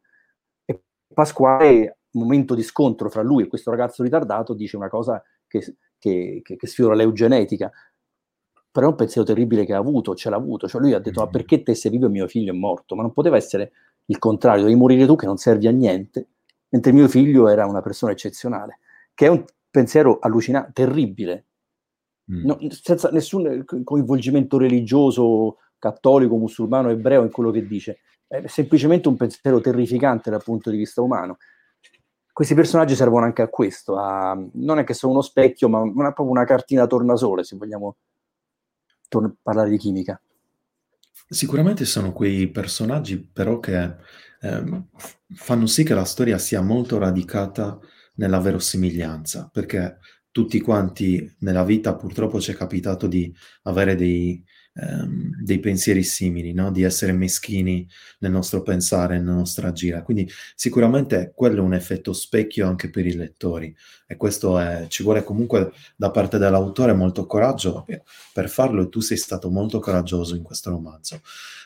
E 0.65 0.81
Pasquale, 1.13 1.99
momento 2.13 2.55
di 2.55 2.63
scontro 2.63 3.09
fra 3.11 3.23
lui 3.23 3.45
e 3.45 3.49
questo 3.49 3.71
ragazzo 3.71 4.03
ritardato, 4.03 4.55
dice 4.55 4.77
una 4.77 4.89
cosa 4.89 5.23
che, 5.47 5.77
che, 5.99 6.41
che, 6.43 6.57
che 6.57 6.67
sfiora 6.67 6.95
l'eugenetica 6.95 7.71
però 8.73 8.87
è 8.87 8.91
un 8.91 8.97
pensiero 8.97 9.27
terribile 9.27 9.67
che 9.67 9.75
ha 9.75 9.79
avuto, 9.79 10.15
ce 10.15 10.31
l'ha 10.31 10.37
avuto, 10.37 10.67
cioè 10.67 10.81
lui 10.81 10.95
ha 10.95 10.99
detto 10.99 11.21
ma 11.21 11.29
mm. 11.29 11.31
perché 11.31 11.63
te 11.63 11.75
sei 11.75 11.91
vivo 11.91 12.07
e 12.07 12.09
mio 12.09 12.27
figlio 12.27 12.53
è 12.53 12.57
morto? 12.57 12.95
Ma 12.95 13.03
non 13.03 13.13
poteva 13.13 13.37
essere 13.37 13.73
il 14.07 14.19
contrario, 14.19 14.65
devi 14.65 14.75
morire 14.75 15.05
tu 15.05 15.15
che 15.15 15.27
non 15.27 15.37
servi 15.37 15.67
a 15.67 15.71
niente, 15.71 16.29
mentre 16.71 16.91
mio 16.93 17.07
figlio 17.07 17.49
era 17.49 17.67
una 17.67 17.83
persona 17.83 18.13
eccezionale, 18.13 18.79
che 19.13 19.27
è 19.27 19.29
un 19.29 19.45
pensiero 19.71 20.19
allucinante, 20.21 20.73
terribile, 20.73 21.45
mm. 22.33 22.45
no, 22.47 22.59
senza 22.71 23.11
nessun 23.11 23.63
coinvolgimento 23.85 24.57
religioso, 24.57 25.59
cattolico, 25.79 26.37
musulmano, 26.37 26.89
ebreo 26.89 27.25
in 27.25 27.31
quello 27.31 27.51
che 27.51 27.67
dice, 27.67 27.99
è 28.27 28.47
semplicemente 28.47 29.07
un 29.09 29.17
pensiero 29.17 29.61
terrificante 29.61 30.31
dal 30.31 30.43
punto 30.43 30.71
di 30.71 30.79
vista 30.79 31.03
umano. 31.03 31.37
Questi 32.33 32.55
personaggi 32.55 32.95
servono 32.95 33.27
anche 33.27 33.43
a 33.43 33.49
questo, 33.49 33.99
a, 33.99 34.35
non 34.55 34.79
è 34.79 34.85
che 34.85 34.95
sono 34.95 35.13
uno 35.13 35.23
specchio, 35.23 35.69
ma 35.69 35.83
è 35.83 36.13
proprio 36.13 36.31
una 36.31 36.45
cartina 36.45 36.87
tornasole, 36.87 37.45
se 37.45 37.57
vogliamo 37.57 37.97
tor- 39.09 39.35
parlare 39.43 39.69
di 39.69 39.77
chimica. 39.77 40.21
Sicuramente 41.29 41.85
sono 41.85 42.13
quei 42.13 42.51
personaggi 42.51 43.23
però 43.23 43.59
che 43.59 43.97
eh, 44.41 44.85
fanno 45.35 45.67
sì 45.67 45.85
che 45.85 45.95
la 45.95 46.05
storia 46.05 46.39
sia 46.39 46.63
molto 46.63 46.99
radicata 46.99 47.79
nella 48.15 48.41
verosimiglianza, 48.41 49.51
perché 49.53 49.99
tutti 50.31 50.61
quanti 50.61 51.37
nella 51.41 51.65
vita 51.65 51.95
purtroppo 51.95 52.41
ci 52.41 52.53
è 52.53 52.55
capitato 52.55 53.07
di 53.07 53.35
avere 53.65 53.95
dei, 53.95 54.43
ehm, 54.75 55.43
dei 55.43 55.61
pensieri 55.61 56.03
simili, 56.03 56.53
no? 56.53 56.71
di 56.71 56.83
essere 56.83 57.13
meschini 57.13 57.87
nel 58.19 58.31
nostro 58.31 58.63
pensare, 58.63 59.19
nella 59.19 59.35
nostra 59.35 59.69
agire. 59.69 60.03
Quindi 60.03 60.31
sicuramente 60.55 61.33
quello 61.35 61.59
è 61.59 61.65
un 61.65 61.75
effetto 61.75 62.13
specchio 62.13 62.67
anche 62.67 62.91
per 62.91 63.07
i 63.07 63.15
lettori 63.15 63.75
e 64.07 64.17
questo 64.17 64.59
è, 64.59 64.87
ci 64.89 65.03
vuole 65.03 65.25
comunque 65.25 65.73
da 65.97 66.11
parte 66.11 66.39
dell'autore 66.39 66.93
molto 66.93 67.27
coraggio 67.27 67.85
per 68.33 68.49
farlo 68.49 68.83
e 68.83 68.89
tu 68.89 69.01
sei 69.01 69.17
stato 69.17 69.51
molto 69.51 69.79
coraggioso 69.79 70.35
in 70.35 70.43
questo 70.43 70.71
romanzo. 70.71 71.21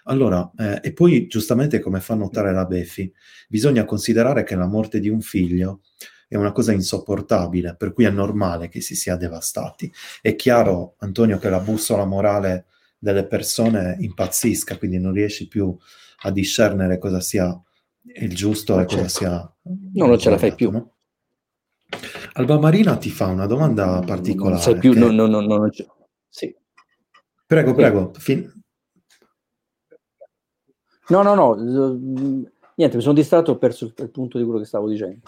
Allora, 0.05 0.51
eh, 0.57 0.81
e 0.83 0.93
poi 0.93 1.27
giustamente 1.27 1.81
come 1.81 2.01
fa 2.01 2.15
notare 2.15 2.53
la 2.53 2.65
Beffi, 2.65 3.13
bisogna 3.49 3.85
considerare 3.85 4.45
che 4.45 4.55
la 4.55 4.67
morte 4.67 5.01
di 5.01 5.09
un 5.09 5.21
figlio 5.21 5.81
è 6.29 6.37
una 6.37 6.53
cosa 6.53 6.73
insopportabile, 6.73 7.77
per 7.77 7.93
cui 7.93 8.05
è 8.05 8.11
normale 8.11 8.69
che 8.69 8.81
si 8.81 8.97
sia 8.97 9.17
devastati. 9.17 9.93
È 10.21 10.35
chiaro, 10.35 10.95
Antonio, 10.99 11.39
che 11.39 11.49
la 11.49 11.61
bussola 11.61 12.05
morale 12.05 12.67
delle 12.99 13.27
persone 13.27 13.97
impazzisca, 14.01 14.79
quindi 14.79 14.99
non 14.99 15.13
riesci 15.13 15.49
più 15.49 15.77
a 16.23 16.31
discernere 16.31 16.99
cosa 16.99 17.21
sia 17.21 17.59
il 18.03 18.35
giusto 18.35 18.79
e 18.81 18.85
cosa 18.85 19.09
sia... 19.09 19.57
No, 19.95 20.07
non 20.07 20.19
ce 20.19 20.31
la 20.31 20.39
fai 20.39 20.55
più. 20.55 20.71
No? 20.71 20.97
Alba 22.35 22.59
Marina 22.59 22.97
ti 22.97 23.11
fa 23.11 23.27
una 23.27 23.47
domanda 23.47 24.03
particolare. 24.05 24.55
Non 24.55 24.63
sai 24.63 24.79
più, 24.79 24.93
che... 24.93 24.99
no, 24.99 25.11
no, 25.11 25.27
no, 25.27 25.41
no, 25.41 25.71
sì. 26.29 26.55
Prego, 27.47 27.75
prego. 27.75 28.13
Fin... 28.19 28.53
No, 31.09 31.23
no, 31.23 31.35
no, 31.35 31.55
niente, 32.75 32.97
mi 32.97 33.03
sono 33.03 33.15
distratto 33.15 33.53
ho 33.53 33.59
perso 33.59 33.93
il 33.97 34.11
punto 34.11 34.39
di 34.39 34.45
quello 34.45 34.59
che 34.59 34.65
stavo 34.65 34.89
dicendo. 34.89 35.21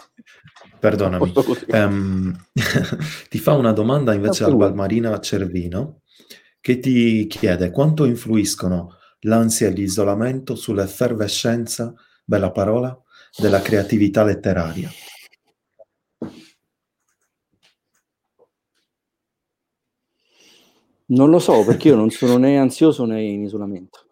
Perdonami. 0.81 1.33
Um, 1.69 2.37
ti 3.31 3.39
fa 3.39 3.55
una 3.55 3.73
domanda 3.73 4.13
invece 4.13 4.45
Alba 4.45 4.73
Marina 4.75 5.19
Cervino 5.21 6.01
che 6.61 6.79
ti 6.79 7.27
chiede 7.27 7.71
quanto 7.71 8.05
influiscono 8.05 8.97
l'ansia 9.21 9.69
e 9.69 9.71
l'isolamento 9.71 10.55
sull'effervescenza, 10.55 11.95
bella 12.25 12.51
parola, 12.51 12.97
della 13.37 13.61
creatività 13.61 14.25
letteraria. 14.25 14.91
Non 21.11 21.31
lo 21.31 21.39
so 21.39 21.65
perché 21.65 21.89
io 21.89 21.97
non 21.97 22.11
sono 22.11 22.37
né 22.37 22.59
ansioso 22.59 23.07
né 23.07 23.23
in 23.23 23.43
isolamento. 23.43 24.05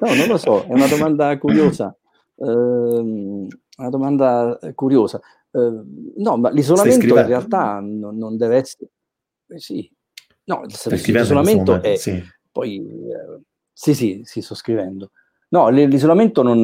no, 0.00 0.14
non 0.14 0.28
lo 0.28 0.36
so, 0.36 0.64
è 0.64 0.72
una 0.72 0.86
domanda 0.86 1.36
curiosa. 1.38 1.96
Uh, 2.36 3.48
una 3.76 3.88
domanda 3.88 4.56
curiosa. 4.74 5.20
Uh, 5.50 6.12
no, 6.16 6.36
ma 6.36 6.50
l'isolamento 6.50 7.06
in 7.06 7.26
realtà 7.26 7.80
non, 7.80 8.16
non 8.16 8.36
deve 8.36 8.56
essere 8.58 8.90
eh, 9.54 9.58
sì. 9.58 9.90
No, 10.44 10.62
l'isolamento 10.64 11.80
è... 11.80 11.96
Sì. 11.96 12.22
Poi, 12.50 12.76
eh, 12.76 13.40
sì, 13.72 13.94
sì, 13.94 14.20
sì, 14.24 14.42
sto 14.42 14.54
scrivendo. 14.54 15.10
No, 15.48 15.68
l'isolamento 15.68 16.42
non, 16.42 16.60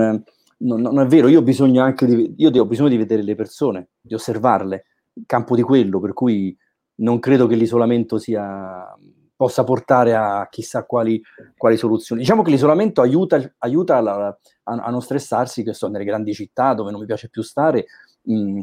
non, 0.59 0.81
non, 0.81 1.00
è 1.00 1.07
vero, 1.07 1.29
io 1.29 1.40
ho 1.40 1.42
bisogno 1.42 1.83
anche 1.83 2.07
di, 2.07 2.35
io 2.37 2.50
ho 2.50 2.66
bisogno 2.66 2.88
di 2.88 2.96
vedere 2.96 3.22
le 3.22 3.35
persone, 3.35 3.90
di 4.00 4.14
osservarle, 4.14 4.85
campo 5.26 5.55
di 5.55 5.62
quello, 5.62 6.00
per 6.00 6.12
cui 6.12 6.57
non 6.96 7.18
credo 7.18 7.46
che 7.46 7.55
l'isolamento 7.55 8.18
sia, 8.18 8.96
possa 9.35 9.64
portare 9.64 10.14
a 10.14 10.46
chissà 10.50 10.85
quali, 10.85 11.20
quali 11.57 11.76
soluzioni. 11.76 12.20
Diciamo 12.20 12.42
che 12.42 12.50
l'isolamento 12.50 13.00
aiuta, 13.00 13.40
aiuta 13.59 13.96
a, 13.96 14.26
a, 14.26 14.38
a, 14.62 14.90
non 14.90 15.00
stressarsi, 15.00 15.62
che 15.62 15.72
sto 15.72 15.88
nelle 15.88 16.05
grandi 16.05 16.35
città 16.35 16.74
dove 16.74 16.90
non 16.90 17.00
mi 17.00 17.07
piace 17.07 17.31
più 17.31 17.42
stare, 17.42 17.87
mh, 18.22 18.61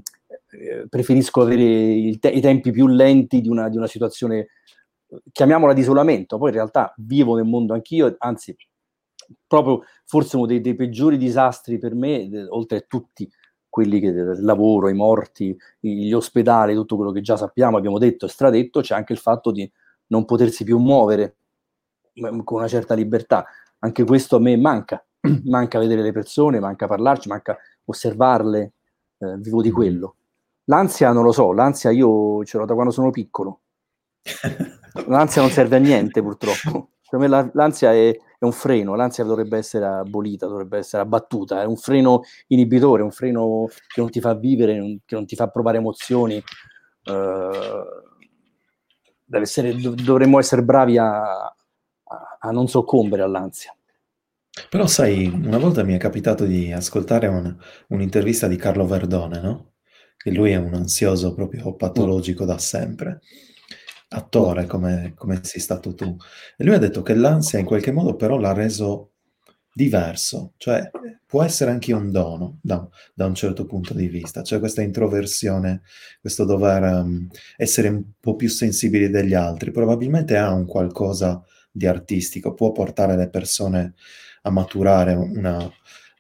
preferisco 0.89 1.41
avere 1.41 2.17
te- 2.19 2.29
i 2.29 2.41
tempi 2.41 2.71
più 2.71 2.88
lenti 2.88 3.41
di 3.41 3.49
una, 3.49 3.69
di 3.69 3.77
una 3.77 3.88
situazione, 3.88 4.47
chiamiamola 5.31 5.73
di 5.73 5.81
isolamento, 5.81 6.38
poi 6.38 6.49
in 6.49 6.55
realtà 6.55 6.93
vivo 6.97 7.36
nel 7.36 7.45
mondo 7.45 7.73
anch'io, 7.73 8.15
anzi, 8.19 8.55
proprio 9.45 9.83
forse 10.05 10.38
uno 10.38 10.45
dei, 10.45 10.62
dei 10.62 10.75
peggiori 10.75 11.17
disastri 11.17 11.77
per 11.77 11.95
me, 11.95 12.27
de- 12.29 12.47
oltre 12.47 12.77
a 12.77 12.86
tutti 12.88 13.29
quelli 13.69 13.99
che 13.99 14.12
del 14.12 14.43
lavoro, 14.43 14.89
i 14.89 14.93
morti, 14.93 15.55
gli 15.79 16.12
ospedali, 16.12 16.73
tutto 16.73 16.95
quello 16.95 17.12
che 17.12 17.21
già 17.21 17.38
sappiamo, 17.38 17.77
abbiamo 17.77 17.99
detto 17.99 18.25
e 18.25 18.29
stradetto, 18.29 18.81
c'è 18.81 18.95
anche 18.95 19.13
il 19.13 19.19
fatto 19.19 19.51
di 19.51 19.69
non 20.07 20.25
potersi 20.25 20.63
più 20.63 20.79
muovere 20.79 21.38
con 22.43 22.58
una 22.58 22.67
certa 22.67 22.95
libertà. 22.95 23.45
Anche 23.79 24.04
questo 24.04 24.37
a 24.37 24.39
me 24.39 24.58
manca, 24.58 25.06
manca 25.45 25.77
vedere 25.79 26.02
le 26.02 26.12
persone, 26.12 26.60
manca 26.60 26.87
parlarci, 26.87 27.27
manca 27.27 27.58
osservarle, 27.85 28.73
eh, 29.19 29.37
vivo 29.37 29.62
di 29.62 29.69
quello. 29.69 30.15
L'ansia 30.69 31.11
non 31.11 31.23
lo 31.23 31.31
so, 31.31 31.53
l'ansia 31.53 31.91
io 31.91 32.43
ce 32.43 32.57
l'ho 32.57 32.65
da 32.65 32.73
quando 32.73 32.91
sono 32.91 33.09
piccolo. 33.09 33.61
L'ansia 35.07 35.41
non 35.41 35.51
serve 35.51 35.77
a 35.77 35.79
niente 35.79 36.21
purtroppo. 36.21 36.89
Per 37.09 37.19
me 37.19 37.27
la, 37.27 37.49
l'ansia 37.53 37.93
è, 37.93 38.09
è, 38.09 38.43
un 38.43 38.51
freno, 38.51 38.95
l'ansia 38.95 39.23
dovrebbe 39.23 39.57
essere 39.57 39.85
abolita, 39.85 40.45
dovrebbe 40.45 40.79
essere 40.79 41.03
abbattuta, 41.03 41.61
è 41.61 41.65
un 41.65 41.77
freno 41.77 42.23
inibitore, 42.47 43.01
un 43.01 43.11
freno 43.11 43.67
che 43.87 44.01
non 44.01 44.09
ti 44.09 44.19
fa 44.19 44.33
vivere, 44.33 44.99
che 45.05 45.15
non 45.15 45.25
ti 45.25 45.37
fa 45.37 45.47
provare 45.47 45.77
emozioni. 45.77 46.43
Uh, 47.05 47.85
essere, 49.39 49.73
dovremmo 49.77 50.37
essere 50.39 50.63
bravi 50.63 50.97
a, 50.97 51.45
a, 51.45 52.37
a 52.39 52.51
non 52.51 52.67
soccombere 52.67 53.21
all'ansia. 53.21 53.73
Però 54.69 54.85
sai, 54.87 55.27
una 55.27 55.59
volta 55.59 55.83
mi 55.83 55.93
è 55.93 55.97
capitato 55.97 56.43
di 56.43 56.73
ascoltare 56.73 57.27
un, 57.27 57.55
un'intervista 57.87 58.47
di 58.47 58.57
Carlo 58.57 58.85
Verdone, 58.85 59.39
no? 59.39 59.71
Che 60.17 60.31
lui 60.31 60.51
è 60.51 60.57
un 60.57 60.73
ansioso 60.73 61.33
proprio 61.33 61.75
patologico 61.75 62.43
da 62.43 62.57
sempre, 62.57 63.21
attore 64.09 64.65
come, 64.65 65.13
come 65.15 65.39
sei 65.43 65.61
stato 65.61 65.93
tu. 65.93 66.15
E 66.57 66.63
lui 66.63 66.75
ha 66.75 66.79
detto 66.79 67.01
che 67.01 67.13
l'ansia 67.13 67.59
in 67.59 67.65
qualche 67.65 67.91
modo 67.91 68.15
però 68.15 68.37
l'ha 68.37 68.53
reso 68.53 69.11
diverso, 69.77 70.53
cioè 70.57 70.89
può 71.25 71.43
essere 71.43 71.69
anche 71.69 71.93
un 71.93 72.09
dono 72.09 72.57
da, 72.63 72.87
da 73.13 73.27
un 73.27 73.35
certo 73.35 73.65
punto 73.65 73.93
di 73.93 74.07
vista, 74.07 74.41
cioè 74.41 74.57
questa 74.57 74.81
introversione, 74.81 75.83
questo 76.19 76.45
dover 76.45 76.81
um, 76.81 77.27
essere 77.57 77.89
un 77.89 78.03
po' 78.19 78.35
più 78.35 78.49
sensibili 78.49 79.09
degli 79.09 79.35
altri, 79.35 79.69
probabilmente 79.69 80.35
ha 80.35 80.51
un 80.51 80.65
qualcosa 80.65 81.43
di 81.71 81.85
artistico, 81.85 82.55
può 82.55 82.71
portare 82.71 83.15
le 83.15 83.29
persone 83.29 83.93
a 84.43 84.49
maturare 84.49 85.13
una, 85.13 85.71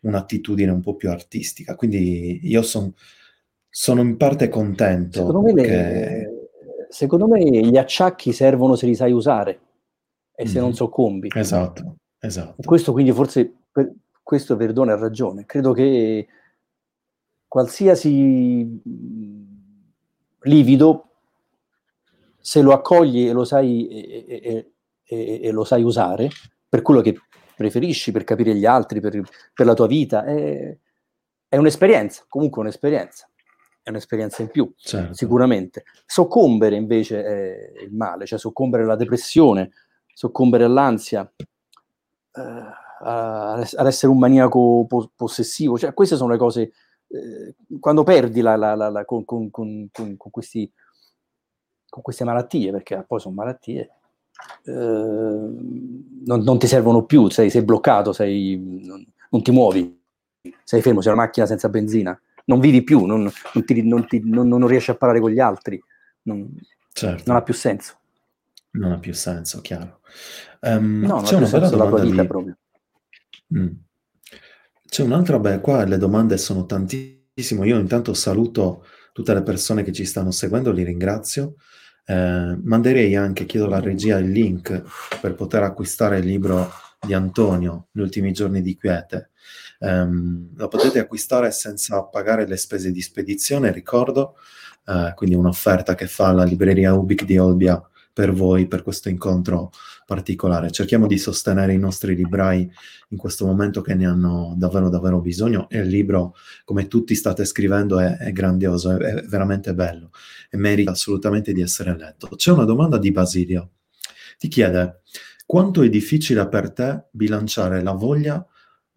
un'attitudine 0.01 0.69
un 0.69 0.81
po' 0.81 0.95
più 0.95 1.09
artistica. 1.09 1.75
Quindi 1.75 2.41
io 2.43 2.61
son, 2.61 2.93
sono 3.79 4.01
in 4.01 4.17
parte 4.17 4.49
contento. 4.49 5.27
Secondo 5.27 5.53
me, 5.53 5.61
che... 5.61 5.69
le, 5.69 6.49
secondo 6.89 7.27
me, 7.27 7.43
gli 7.43 7.77
acciacchi 7.77 8.33
servono 8.33 8.73
se 8.73 8.87
li 8.87 8.95
sai 8.95 9.11
usare 9.11 9.59
e 10.33 10.47
se 10.47 10.53
mm-hmm. 10.53 10.61
non 10.63 10.73
soccombi. 10.73 11.29
Esatto, 11.31 11.97
esatto. 12.17 12.55
questo 12.65 12.91
quindi 12.91 13.11
forse, 13.11 13.53
per, 13.71 13.93
questo 14.23 14.55
Verdone 14.55 14.93
ha 14.93 14.97
ragione. 14.97 15.45
Credo 15.45 15.73
che 15.73 16.27
qualsiasi 17.47 18.81
livido, 20.41 21.09
se 22.39 22.61
lo 22.61 22.73
accogli 22.73 23.27
e 23.27 23.31
lo 23.31 23.43
sai, 23.43 23.87
e, 23.89 24.25
e, 24.27 24.71
e, 25.03 25.39
e 25.43 25.51
lo 25.51 25.63
sai 25.63 25.83
usare, 25.83 26.29
per 26.67 26.81
quello 26.81 27.01
che 27.01 27.15
preferisci, 27.55 28.11
per 28.11 28.23
capire 28.23 28.55
gli 28.55 28.65
altri, 28.65 28.99
per, 29.01 29.21
per 29.53 29.67
la 29.67 29.75
tua 29.75 29.85
vita. 29.85 30.25
È, 30.25 30.75
è, 31.47 31.57
un'esperienza, 31.57 32.25
comunque 32.27 32.61
un'esperienza, 32.61 33.29
è 33.87 33.89
un'esperienza 33.89 34.41
in 34.41 34.49
più, 34.49 34.69
certo. 34.75 35.13
sicuramente. 35.13 35.85
Soccombere 36.05 36.75
invece 36.75 37.23
è 37.23 37.83
il 37.83 37.93
male, 37.93 38.25
cioè 38.25 38.37
soccombere 38.37 38.83
alla 38.83 38.97
depressione, 38.97 39.71
soccombere 40.13 40.65
all'ansia, 40.65 41.31
eh, 42.33 42.85
ad 42.99 43.85
essere 43.85 44.11
un 44.11 44.19
maniaco 44.19 44.85
po- 44.87 45.09
possessivo, 45.15 45.77
cioè 45.77 45.93
queste 45.93 46.17
sono 46.17 46.33
le 46.33 46.37
cose, 46.37 46.73
eh, 47.07 47.55
quando 47.79 48.03
perdi 48.03 48.41
la, 48.41 48.57
la, 48.57 48.75
la, 48.75 49.05
con, 49.05 49.23
con, 49.23 49.49
con, 49.49 49.89
questi, 50.17 50.69
con 51.87 52.01
queste 52.03 52.25
malattie, 52.25 52.71
perché 52.71 53.05
poi 53.07 53.21
sono 53.21 53.35
malattie, 53.35 53.89
eh, 54.65 54.71
non, 54.73 56.41
non, 56.41 56.59
ti 56.59 56.67
servono 56.67 57.05
più, 57.05 57.29
sei, 57.29 57.49
sei 57.49 57.63
bloccato, 57.63 58.11
sei, 58.11 58.81
non, 58.83 59.05
non, 59.29 59.41
ti 59.41 59.51
muovi, 59.51 59.97
sei 60.65 60.81
fermo, 60.81 60.99
sei 60.99 61.13
una 61.13 61.21
macchina 61.21 61.45
senza 61.45 61.69
benzina, 61.69 62.19
non 62.47 62.59
vivi 62.59 62.83
più, 62.83 63.05
non, 63.05 63.31
ti, 63.63 63.73
ti, 63.73 64.21
non 64.23 64.67
riesci 64.67 64.91
a 64.91 64.95
parlare 64.95 65.19
con 65.19 65.31
gli 65.31 65.39
altri, 65.39 65.81
certo. 66.93 67.23
non, 67.25 67.35
ha 67.35 67.41
più 67.41 67.53
senso. 67.53 67.99
Non 68.71 68.91
ha 68.93 68.99
più 68.99 69.13
senso, 69.13 69.61
chiaro. 69.61 69.99
Um, 70.61 71.03
no, 71.05 71.21
c'è 71.21 71.35
una 71.35 71.49
bella 71.49 71.69
domanda 71.69 72.01
vita 72.03 72.21
di... 72.21 72.27
proprio. 72.27 72.57
Mm. 73.55 73.67
C'è 74.85 75.03
un'altra, 75.03 75.39
beh, 75.39 75.59
qua 75.59 75.83
le 75.83 75.97
domande 75.97 76.37
sono 76.37 76.65
tantissime. 76.65 77.67
Io 77.67 77.77
intanto 77.77 78.13
saluto 78.13 78.85
tutte 79.11 79.33
le 79.33 79.43
persone 79.43 79.83
che 79.83 79.91
ci 79.91 80.05
stanno 80.05 80.31
seguendo, 80.31 80.71
li 80.71 80.83
ringrazio. 80.83 81.55
Eh, 82.05 82.57
manderei 82.63 83.15
anche, 83.15 83.45
chiedo 83.45 83.65
alla 83.65 83.81
regia 83.81 84.17
il 84.17 84.31
link 84.31 84.83
per 85.19 85.35
poter 85.35 85.63
acquistare 85.63 86.19
il 86.19 86.25
libro 86.25 86.71
di 87.05 87.13
Antonio, 87.13 87.87
Gli 87.91 87.99
ultimi 87.99 88.31
giorni 88.31 88.61
di 88.61 88.77
quiete. 88.77 89.31
Um, 89.79 90.49
lo 90.55 90.67
potete 90.67 90.99
acquistare 90.99 91.51
senza 91.51 92.03
pagare 92.03 92.47
le 92.47 92.57
spese 92.57 92.91
di 92.91 93.01
spedizione, 93.01 93.71
ricordo, 93.71 94.35
uh, 94.85 95.13
quindi 95.13 95.35
un'offerta 95.35 95.93
che 95.95 96.07
fa 96.07 96.31
la 96.31 96.43
libreria 96.43 96.93
Ubic 96.93 97.25
di 97.25 97.37
Olbia 97.37 97.81
per 98.17 98.33
voi, 98.33 98.67
per 98.67 98.81
questo 98.81 99.09
incontro 99.09 99.71
particolare. 100.03 100.71
Cerchiamo 100.71 101.05
di 101.05 101.19
sostenere 101.19 101.73
i 101.73 101.77
nostri 101.77 102.15
librai 102.15 102.67
in 103.09 103.17
questo 103.17 103.45
momento 103.45 103.81
che 103.81 103.93
ne 103.93 104.07
hanno 104.07 104.55
davvero, 104.57 104.89
davvero 104.89 105.21
bisogno 105.21 105.69
e 105.69 105.77
il 105.81 105.87
libro, 105.87 106.33
come 106.65 106.87
tutti 106.87 107.13
state 107.13 107.45
scrivendo, 107.45 107.99
è, 107.99 108.17
è 108.17 108.31
grandioso, 108.31 108.97
è, 108.97 108.97
è, 108.97 109.21
veramente 109.23 109.75
bello 109.75 110.09
e 110.49 110.57
merita 110.57 110.89
assolutamente 110.89 111.53
di 111.53 111.61
essere 111.61 111.95
letto. 111.95 112.29
C'è 112.35 112.51
una 112.51 112.63
domanda 112.63 112.97
di 112.97 113.11
Basilio. 113.11 113.73
Ti 114.39 114.47
chiede, 114.47 115.01
quanto 115.45 115.83
è 115.83 115.89
difficile 115.89 116.47
per 116.47 116.71
te 116.71 117.09
bilanciare 117.11 117.83
la 117.83 117.91
voglia 117.91 118.43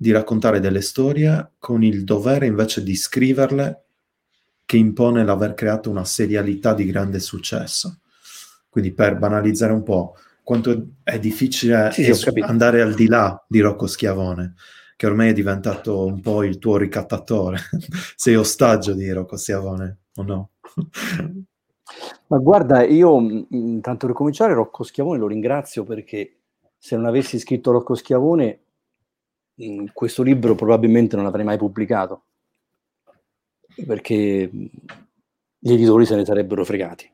di 0.01 0.13
raccontare 0.13 0.61
delle 0.61 0.81
storie 0.81 1.51
con 1.59 1.83
il 1.83 2.05
dovere 2.05 2.47
invece 2.47 2.83
di 2.83 2.97
scriverle 2.97 3.85
che 4.65 4.79
impone 4.79 5.23
l'aver 5.23 5.53
creato 5.53 5.91
una 5.91 6.07
serialità 6.07 6.73
di 6.73 6.87
grande 6.87 7.21
successo? 7.21 8.01
Quindi 8.71 8.93
per 8.93 9.19
banalizzare 9.19 9.75
un 9.75 9.83
po', 9.83 10.17
quanto 10.43 10.93
è 11.03 11.19
difficile 11.19 11.91
sì, 11.93 12.07
es- 12.07 12.27
andare 12.41 12.81
al 12.81 12.95
di 12.95 13.09
là 13.09 13.45
di 13.47 13.61
Rocco 13.61 13.87
Schiavone, 13.87 14.55
che 14.97 15.07
ormai 15.07 15.29
è 15.29 15.33
diventato 15.35 16.07
un 16.07 16.23
po' 16.23 16.45
il 16.45 16.59
tuo 16.59 16.79
ricattatore. 16.79 17.59
Sei 18.17 18.37
ostaggio 18.37 18.95
di 18.95 19.11
Rocco 19.13 19.37
Schiavone, 19.37 19.99
o 20.15 20.23
no? 20.23 20.51
Ma 22.29 22.39
guarda, 22.39 22.85
io 22.85 23.19
intanto 23.51 24.07
per 24.07 24.17
cominciare 24.17 24.55
Rocco 24.55 24.83
Schiavone 24.83 25.19
lo 25.19 25.27
ringrazio 25.27 25.85
perché 25.85 26.39
se 26.79 26.97
non 26.97 27.05
avessi 27.05 27.39
scritto 27.39 27.71
Rocco 27.71 27.95
Schiavone 27.95 28.61
questo 29.93 30.23
libro 30.23 30.55
probabilmente 30.55 31.17
non 31.17 31.25
l'avrei 31.25 31.45
mai 31.45 31.59
pubblicato 31.59 32.25
perché 33.87 34.51
gli 35.59 35.73
editori 35.73 36.07
se 36.07 36.17
ne 36.17 36.25
sarebbero 36.25 36.65
fregati 36.65 37.11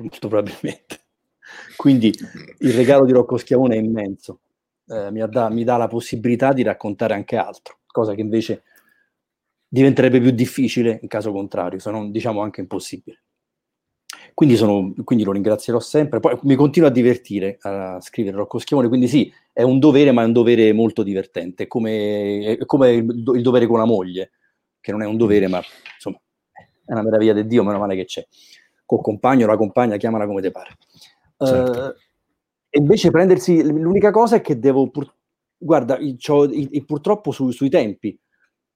molto 0.00 0.28
probabilmente. 0.28 1.00
Quindi 1.76 2.12
il 2.58 2.72
regalo 2.72 3.04
di 3.04 3.12
Rocco 3.12 3.36
Schiavone 3.36 3.76
è 3.76 3.78
immenso, 3.78 4.40
eh, 4.88 5.10
mi, 5.10 5.24
dà, 5.28 5.50
mi, 5.50 5.64
dà, 5.64 5.76
la 5.76 5.88
possibilità 5.88 6.52
di 6.52 6.62
raccontare 6.62 7.14
anche 7.14 7.36
altro, 7.36 7.80
cosa 7.86 8.14
che 8.14 8.20
invece 8.20 8.62
diventerebbe 9.68 10.20
più 10.20 10.30
difficile 10.30 10.98
in 11.02 11.08
caso 11.08 11.32
contrario, 11.32 11.78
se 11.78 11.90
non 11.90 12.10
diciamo 12.10 12.40
anche 12.40 12.60
impossibile. 12.60 13.23
Quindi, 14.34 14.56
sono, 14.56 14.92
quindi 15.04 15.24
lo 15.24 15.32
ringrazierò 15.32 15.78
sempre. 15.78 16.18
Poi 16.18 16.36
mi 16.42 16.56
continuo 16.56 16.88
a 16.88 16.92
divertire 16.92 17.56
a 17.60 18.00
scrivere 18.00 18.36
Rocco 18.36 18.58
Schiavone, 18.58 18.88
quindi 18.88 19.06
sì, 19.06 19.32
è 19.52 19.62
un 19.62 19.78
dovere, 19.78 20.10
ma 20.10 20.22
è 20.22 20.26
un 20.26 20.32
dovere 20.32 20.72
molto 20.72 21.04
divertente, 21.04 21.68
come, 21.68 22.58
come 22.66 22.90
il, 22.90 23.30
il 23.34 23.42
dovere 23.42 23.66
con 23.66 23.78
la 23.78 23.84
moglie, 23.84 24.32
che 24.80 24.90
non 24.90 25.02
è 25.02 25.06
un 25.06 25.16
dovere, 25.16 25.46
ma 25.46 25.62
insomma 25.94 26.20
è 26.52 26.92
una 26.92 27.02
meraviglia 27.02 27.32
di 27.32 27.46
Dio, 27.46 27.62
meno 27.62 27.78
male 27.78 27.94
che 27.94 28.04
c'è 28.04 28.26
col 28.84 29.00
compagno 29.00 29.46
la 29.46 29.56
compagna, 29.56 29.96
chiamala 29.96 30.26
come 30.26 30.42
ti 30.42 30.50
pare. 30.50 30.76
Certo. 31.36 31.80
Uh, 31.80 31.94
e 32.70 32.78
invece 32.78 33.10
prendersi, 33.10 33.62
l'unica 33.62 34.10
cosa 34.10 34.36
è 34.36 34.40
che 34.40 34.58
devo, 34.58 34.90
pur, 34.90 35.12
guarda, 35.56 35.96
il, 35.98 36.16
il, 36.50 36.84
purtroppo 36.84 37.30
su, 37.30 37.50
sui 37.50 37.70
tempi, 37.70 38.18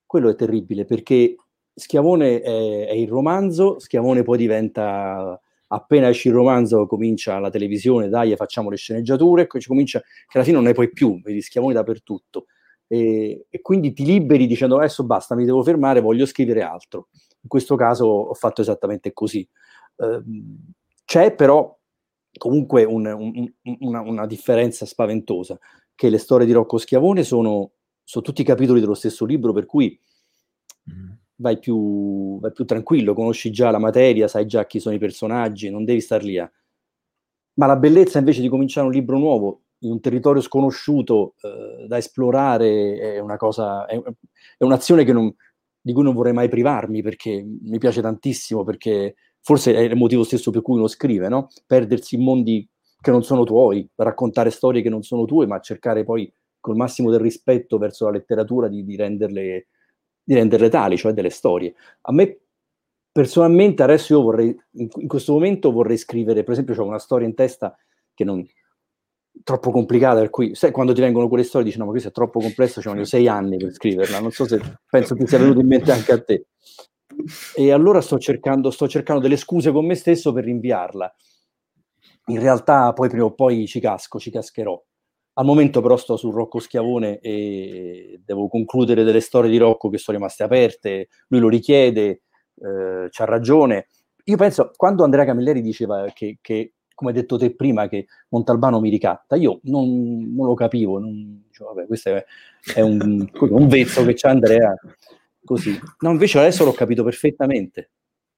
quello 0.06 0.30
è 0.30 0.34
terribile 0.34 0.84
perché 0.84 1.36
Schiavone 1.74 2.40
è, 2.40 2.86
è, 2.88 2.92
il 2.92 3.08
romanzo, 3.08 3.78
Schiavone 3.78 4.22
poi 4.22 4.38
diventa, 4.38 5.40
appena 5.68 6.08
esce 6.08 6.28
il 6.28 6.34
romanzo 6.34 6.86
comincia 6.86 7.38
la 7.38 7.50
televisione, 7.50 8.08
dai 8.08 8.34
facciamo 8.36 8.70
le 8.70 8.76
sceneggiature, 8.76 9.46
e 9.52 9.60
ci 9.60 9.68
comincia, 9.68 10.00
che 10.00 10.36
alla 10.36 10.44
fine 10.44 10.56
non 10.56 10.66
ne 10.66 10.72
puoi 10.72 10.90
più, 10.90 11.20
vedi 11.22 11.40
Schiavone 11.40 11.74
dappertutto. 11.74 12.46
E, 12.86 13.46
e, 13.50 13.60
quindi 13.60 13.92
ti 13.92 14.04
liberi 14.04 14.46
dicendo 14.46 14.76
adesso 14.78 15.04
basta, 15.04 15.34
mi 15.34 15.44
devo 15.44 15.62
fermare, 15.62 16.00
voglio 16.00 16.26
scrivere 16.26 16.62
altro. 16.62 17.08
In 17.42 17.48
questo 17.48 17.76
caso 17.76 18.06
ho 18.06 18.34
fatto 18.34 18.62
esattamente 18.62 19.12
così. 19.12 19.46
Ehm, 19.96 20.72
c'è 21.04 21.34
però 21.34 21.76
comunque 22.36 22.84
un, 22.84 23.06
un, 23.06 23.52
una, 23.80 24.00
una, 24.00 24.26
differenza 24.26 24.86
spaventosa, 24.86 25.58
che 25.94 26.08
le 26.08 26.18
storie 26.18 26.46
di 26.46 26.52
Rocco 26.52 26.78
Schiavone 26.78 27.24
sono, 27.24 27.72
sono 28.04 28.24
tutti 28.24 28.42
capitoli 28.42 28.80
dello 28.80 28.94
stesso 28.94 29.24
libro, 29.24 29.52
per 29.52 29.66
cui. 29.66 29.98
Vai, 31.38 31.58
più, 31.58 32.38
vai, 32.40 32.52
più, 32.52 32.64
tranquillo, 32.64 33.14
conosci 33.14 33.50
già 33.50 33.70
la 33.70 33.78
materia, 33.78 34.28
sai 34.28 34.46
già 34.46 34.66
chi 34.66 34.80
sono 34.80 34.94
i 34.94 34.98
personaggi, 34.98 35.70
non 35.70 35.84
devi 35.84 36.00
star 36.00 36.22
lì 36.22 36.38
a... 36.38 36.50
Ma 37.54 37.66
la 37.66 37.76
bellezza 37.76 38.18
invece 38.18 38.40
di 38.40 38.48
cominciare 38.48 38.86
un 38.86 38.92
libro 38.92 39.18
nuovo 39.18 39.62
in 39.80 39.92
un 39.92 40.00
territorio 40.00 40.40
sconosciuto 40.40 41.34
eh, 41.40 41.86
da 41.86 41.96
esplorare 41.96 42.98
è 42.98 43.18
una 43.18 43.36
cosa, 43.36 43.86
è, 43.86 44.00
è 44.00 44.64
un'azione 44.64 45.04
non, 45.04 45.32
di 45.80 45.92
cui 45.92 46.02
non 46.02 46.14
vorrei 46.14 46.32
mai 46.32 46.48
privarmi 46.48 47.02
perché 47.02 47.44
mi 47.44 47.78
piace 47.78 48.00
tantissimo, 48.00 48.64
perché 48.64 49.14
forse 49.40 49.74
è 49.74 49.80
il 49.80 49.96
motivo 49.96 50.24
stesso 50.24 50.50
per 50.50 50.62
cui 50.62 50.76
uno 50.76 50.88
scrive, 50.88 51.28
no? 51.28 51.48
Perdersi 51.66 52.16
in 52.16 52.22
mondi 52.22 52.68
che 53.00 53.10
non 53.10 53.22
sono 53.22 53.44
tuoi, 53.44 53.88
raccontare 53.94 54.50
storie 54.50 54.82
che 54.82 54.88
non 54.88 55.02
sono 55.02 55.24
tue, 55.24 55.46
ma 55.46 55.60
cercare 55.60 56.04
poi 56.04 56.30
col 56.60 56.76
massimo 56.76 57.10
del 57.10 57.20
rispetto 57.20 57.78
verso 57.78 58.06
la 58.06 58.12
letteratura 58.12 58.68
di, 58.68 58.84
di, 58.84 58.96
renderle, 58.96 59.68
di 60.28 60.34
renderle 60.34 60.68
tali, 60.68 60.98
cioè 60.98 61.12
delle 61.12 61.30
storie. 61.30 61.74
A 62.02 62.12
me 62.12 62.40
personalmente 63.10 63.82
adesso 63.82 64.12
io 64.12 64.20
vorrei, 64.20 64.54
in, 64.72 65.06
questo 65.06 65.32
momento 65.32 65.72
vorrei 65.72 65.96
scrivere, 65.96 66.42
per 66.42 66.52
esempio 66.52 66.74
ho 66.78 66.84
una 66.84 66.98
storia 66.98 67.26
in 67.26 67.34
testa 67.34 67.74
che 68.12 68.24
non 68.24 68.46
troppo 69.42 69.70
complicata, 69.70 70.20
per 70.20 70.28
cui 70.28 70.54
sai, 70.54 70.70
quando 70.70 70.92
ti 70.92 71.00
vengono 71.00 71.28
quelle 71.28 71.44
storie 71.44 71.64
dici 71.64 71.78
no, 71.78 71.86
ma 71.86 71.92
questo 71.92 72.10
è 72.10 72.12
troppo 72.12 72.40
complesso, 72.40 72.82
ci 72.82 72.88
vogliono 72.88 73.06
sei 73.06 73.26
anni 73.26 73.56
per 73.56 73.72
scriverla, 73.72 74.20
non 74.20 74.30
so 74.30 74.44
se 74.44 74.60
penso 74.90 75.14
ti 75.14 75.26
sia 75.26 75.38
venuto 75.38 75.60
in 75.60 75.66
mente 75.66 75.92
anche 75.92 76.12
a 76.12 76.22
te. 76.22 76.46
E 77.56 77.72
allora 77.72 78.02
sto 78.02 78.18
cercando, 78.18 78.70
sto 78.70 78.86
cercando 78.86 79.22
delle 79.22 79.38
scuse 79.38 79.72
con 79.72 79.86
me 79.86 79.94
stesso 79.94 80.34
per 80.34 80.44
rinviarla. 80.44 81.10
In 82.26 82.38
realtà 82.38 82.92
poi 82.92 83.08
prima 83.08 83.24
o 83.24 83.32
poi 83.32 83.66
ci 83.66 83.80
casco, 83.80 84.18
ci 84.18 84.30
cascherò. 84.30 84.78
Al 85.38 85.44
momento 85.44 85.80
però 85.80 85.96
sto 85.96 86.16
su 86.16 86.32
Rocco 86.32 86.58
Schiavone 86.58 87.20
e 87.20 88.20
devo 88.24 88.48
concludere 88.48 89.04
delle 89.04 89.20
storie 89.20 89.48
di 89.48 89.56
Rocco 89.56 89.88
che 89.88 89.96
sono 89.96 90.16
rimaste 90.16 90.42
aperte, 90.42 91.08
lui 91.28 91.38
lo 91.38 91.48
richiede, 91.48 92.22
eh, 92.56 93.06
c'ha 93.08 93.24
ragione. 93.24 93.86
Io 94.24 94.36
penso, 94.36 94.72
quando 94.74 95.04
Andrea 95.04 95.24
Camilleri 95.24 95.62
diceva 95.62 96.06
che, 96.12 96.38
che 96.40 96.72
come 96.92 97.10
hai 97.12 97.16
detto 97.16 97.38
te 97.38 97.54
prima, 97.54 97.86
che 97.86 98.06
Montalbano 98.30 98.80
mi 98.80 98.90
ricatta. 98.90 99.36
Io 99.36 99.60
non, 99.62 100.34
non 100.34 100.46
lo 100.46 100.54
capivo, 100.54 100.98
non, 100.98 101.44
cioè, 101.52 101.68
vabbè, 101.68 101.86
questo 101.86 102.16
è, 102.16 102.24
è 102.74 102.80
un, 102.80 103.24
un, 103.38 103.68
vezzo 103.68 104.04
che 104.04 104.14
c'è 104.14 104.30
Andrea, 104.30 104.74
così. 105.44 105.78
No, 106.00 106.10
invece 106.10 106.40
adesso 106.40 106.64
l'ho 106.64 106.72
capito 106.72 107.04
perfettamente. 107.04 107.90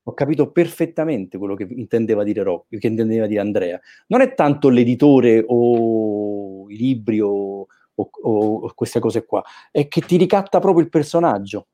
Ho 0.05 0.15
capito 0.15 0.51
perfettamente 0.51 1.39
quello 1.39 1.55
che 1.55 1.67
intendeva 1.71 2.25
dire 2.25 2.43
Rob, 2.43 2.65
che 2.69 2.87
intendeva 2.87 3.27
dire 3.27 3.41
Andrea. 3.41 3.81
Non 4.09 4.21
è 4.23 4.35
tanto 4.35 4.69
l'editore 4.69 5.45
o 5.47 6.69
i 6.71 6.77
libri 6.77 7.21
o, 7.21 7.67
o, 7.95 8.09
o 8.23 8.73
queste 8.75 8.99
cose 8.99 9.25
qua, 9.25 9.43
è 9.71 9.89
che 9.89 10.01
ti 10.01 10.17
ricatta 10.17 10.59
proprio 10.59 10.83
il 10.83 10.91
personaggio 10.91 11.67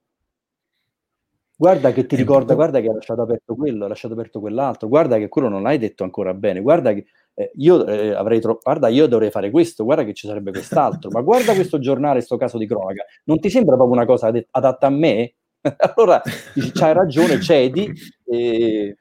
guarda 1.57 1.93
che 1.93 2.07
ti 2.07 2.17
ricorda, 2.17 2.55
guarda 2.55 2.81
che 2.81 2.89
ha 2.89 2.93
lasciato 2.93 3.23
aperto 3.23 3.55
quello, 3.55 3.87
ha 3.87 3.89
lasciato 3.89 4.15
aperto 4.15 4.41
quell'altro, 4.41 4.89
guarda 4.89 5.17
che 5.17 5.29
quello 5.29 5.49
non 5.49 5.63
l'hai 5.63 5.79
detto 5.79 6.05
ancora 6.05 6.35
bene, 6.35 6.61
guarda 6.61 6.93
che 6.93 7.07
eh, 7.35 7.51
io 7.55 7.87
eh, 7.87 8.13
avrei 8.13 8.41
troppo, 8.41 8.61
guarda 8.63 8.89
io 8.89 9.07
dovrei 9.07 9.31
fare 9.31 9.51
questo, 9.51 9.85
guarda 9.85 10.05
che 10.05 10.13
ci 10.13 10.27
sarebbe 10.27 10.51
quest'altro, 10.51 11.11
ma 11.11 11.23
guarda 11.23 11.55
questo 11.55 11.79
giornale, 11.79 12.17
questo 12.17 12.37
caso 12.37 12.59
di 12.59 12.67
cronaca, 12.67 13.05
non 13.25 13.41
ti 13.41 13.49
sembra 13.49 13.75
proprio 13.77 13.97
una 13.97 14.07
cosa 14.07 14.27
ad- 14.29 14.47
adatta 14.51 14.87
a 14.87 14.91
me? 14.91 15.35
allora 15.95 16.23
dici, 16.55 16.73
c'hai 16.73 16.93
ragione, 16.95 17.41
cedi 17.41 17.93
e, 18.25 18.97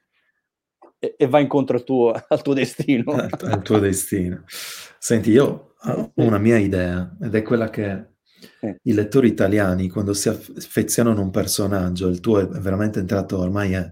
e, 1.00 1.16
e 1.18 1.28
vai 1.28 1.44
incontro 1.44 1.78
al 1.78 1.84
tuo, 1.84 2.12
al 2.28 2.42
tuo 2.42 2.54
destino. 2.54 3.14
al 3.14 3.62
tuo 3.62 3.80
destino. 3.80 4.44
Senti, 4.98 5.32
io 5.32 5.76
ho 5.80 6.12
una 6.16 6.38
mia 6.38 6.58
idea 6.58 7.16
ed 7.22 7.36
è 7.36 7.42
quella 7.42 7.70
che. 7.70 8.14
I 8.84 8.94
lettori 8.94 9.28
italiani, 9.28 9.90
quando 9.90 10.14
si 10.14 10.30
affezionano 10.30 11.20
a 11.20 11.24
un 11.24 11.32
personaggio, 11.32 12.08
il 12.08 12.20
tuo 12.20 12.40
è 12.40 12.48
veramente 12.48 13.00
entrato 13.00 13.40
ormai 13.40 13.74
è, 13.74 13.92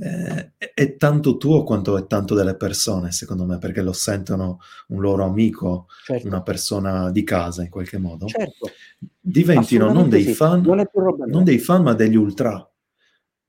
è, 0.00 0.52
è, 0.72 0.96
tanto 0.96 1.36
tuo 1.36 1.62
quanto 1.62 1.98
è 1.98 2.06
tanto 2.06 2.34
delle 2.34 2.56
persone, 2.56 3.12
secondo 3.12 3.44
me, 3.44 3.58
perché 3.58 3.82
lo 3.82 3.92
sentono 3.92 4.60
un 4.88 5.00
loro 5.02 5.24
amico, 5.24 5.86
certo. 6.04 6.26
una 6.26 6.42
persona 6.42 7.10
di 7.10 7.22
casa 7.22 7.62
in 7.62 7.68
qualche 7.68 7.98
modo. 7.98 8.26
Certo. 8.26 8.70
Diventino 9.20 9.92
non 9.92 10.08
dei, 10.08 10.24
sì. 10.24 10.32
fan, 10.32 10.62
non, 10.62 10.86
non 11.26 11.44
dei 11.44 11.58
fan, 11.58 11.82
ma 11.82 11.92
degli 11.92 12.16
ultra. 12.16 12.66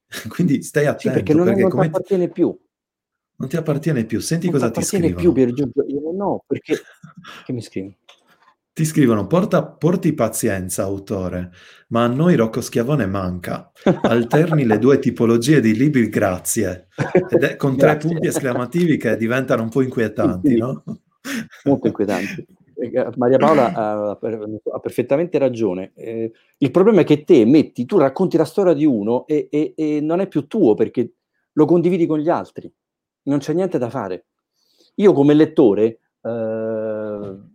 Quindi 0.27 0.61
stai 0.61 0.87
attento. 0.87 1.07
Sì, 1.07 1.13
perché 1.13 1.33
non, 1.33 1.45
perché 1.45 1.61
non 1.61 1.69
come... 1.69 1.85
appartiene 1.85 2.29
più. 2.29 2.59
Non 3.37 3.49
ti 3.49 3.55
appartiene 3.55 4.03
più. 4.03 4.19
Senti 4.19 4.49
non 4.49 4.59
cosa 4.59 4.71
ti 4.71 4.83
scrivono. 4.83 5.15
più 5.15 5.31
per 5.31 5.53
giungere. 5.53 5.87
No, 6.13 6.43
perché... 6.45 6.75
che 7.45 7.53
mi 7.53 7.61
scrivi? 7.61 7.97
Ti 8.81 8.87
scrivono, 8.87 9.27
Porta, 9.27 9.63
porti 9.63 10.11
pazienza, 10.13 10.81
autore, 10.81 11.51
ma 11.89 12.05
a 12.05 12.07
noi 12.07 12.35
Rocco 12.35 12.61
Schiavone 12.61 13.05
manca. 13.05 13.71
Alterni 14.01 14.65
le 14.65 14.79
due 14.79 14.97
tipologie 14.97 15.59
di 15.59 15.75
libri, 15.75 16.09
grazie. 16.09 16.87
Ed 17.29 17.43
è 17.43 17.55
con 17.57 17.77
tre 17.77 17.97
punti 17.97 18.25
esclamativi 18.25 18.97
che 18.97 19.17
diventano 19.17 19.61
un 19.61 19.69
po' 19.69 19.83
inquietanti, 19.83 20.57
no? 20.57 20.83
Molto 21.65 21.85
inquietanti. 21.85 22.43
Eh, 22.73 23.07
Maria 23.17 23.37
Paola 23.37 23.71
ha, 23.71 24.09
ha 24.09 24.79
perfettamente 24.79 25.37
ragione. 25.37 25.91
Eh, 25.93 26.31
il 26.57 26.71
problema 26.71 27.01
è 27.01 27.03
che 27.03 27.23
te 27.23 27.45
metti, 27.45 27.85
tu 27.85 27.99
racconti 27.99 28.35
la 28.35 28.45
storia 28.45 28.73
di 28.73 28.83
uno 28.83 29.27
e, 29.27 29.47
e, 29.51 29.73
e 29.77 30.01
non 30.01 30.21
è 30.21 30.27
più 30.27 30.47
tuo 30.47 30.73
perché 30.73 31.17
lo 31.51 31.65
condividi 31.65 32.07
con 32.07 32.17
gli 32.17 32.29
altri. 32.29 32.73
Non 33.25 33.37
c'è 33.37 33.53
niente 33.53 33.77
da 33.77 33.91
fare. 33.91 34.25
Io 34.95 35.13
come 35.13 35.35
lettore... 35.35 35.99
Eh, 36.19 37.49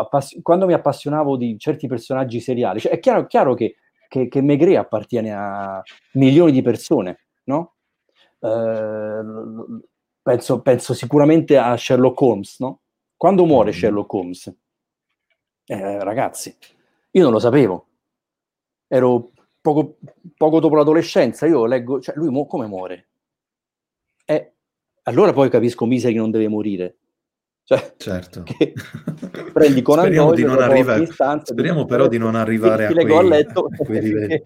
appass- 0.00 0.40
quando 0.42 0.66
mi 0.66 0.72
appassionavo 0.72 1.36
di 1.36 1.58
certi 1.58 1.86
personaggi 1.86 2.40
seriali, 2.40 2.80
cioè 2.80 2.92
è 2.92 2.98
chiaro, 2.98 3.26
chiaro 3.26 3.54
che, 3.54 3.76
che, 4.08 4.28
che 4.28 4.40
Megre 4.42 4.76
appartiene 4.76 5.32
a 5.32 5.82
milioni 6.12 6.52
di 6.52 6.62
persone, 6.62 7.26
no? 7.44 7.74
Eh, 8.40 9.20
penso, 10.22 10.60
penso, 10.60 10.94
sicuramente 10.94 11.56
a 11.56 11.76
Sherlock 11.76 12.20
Holmes, 12.20 12.60
no? 12.60 12.80
Quando 13.16 13.46
muore 13.46 13.70
mm. 13.70 13.74
Sherlock 13.74 14.12
Holmes? 14.12 14.56
Eh, 15.66 16.04
ragazzi, 16.04 16.54
io 17.12 17.22
non 17.22 17.32
lo 17.32 17.38
sapevo. 17.38 17.86
Ero 18.86 19.32
poco, 19.60 19.96
poco 20.36 20.60
dopo 20.60 20.74
l'adolescenza, 20.74 21.46
io 21.46 21.64
leggo, 21.64 22.00
cioè 22.00 22.14
lui 22.16 22.28
mo- 22.28 22.46
come 22.46 22.66
muore? 22.66 23.08
Eh, 24.26 24.52
allora 25.04 25.32
poi 25.32 25.48
capisco 25.48 25.86
Misery 25.86 26.14
non 26.14 26.30
deve 26.30 26.48
morire. 26.48 26.98
Cioè, 27.66 27.94
certo. 27.96 28.42
prendi 29.52 29.80
con 29.82 29.98
speriamo, 29.98 30.34
di 30.34 30.44
non 30.44 30.60
arriva, 30.60 30.96
istanze, 30.96 31.52
speriamo 31.52 31.86
però 31.86 32.08
di 32.08 32.18
non 32.18 32.34
arrivare 32.34 32.88
ti, 32.88 32.92
a, 32.92 32.96
ti 32.96 33.04
quei, 33.04 33.16
a, 33.16 33.22
letto, 33.22 33.68
a 33.70 33.84
quei 33.84 34.00
livelli. 34.02 34.42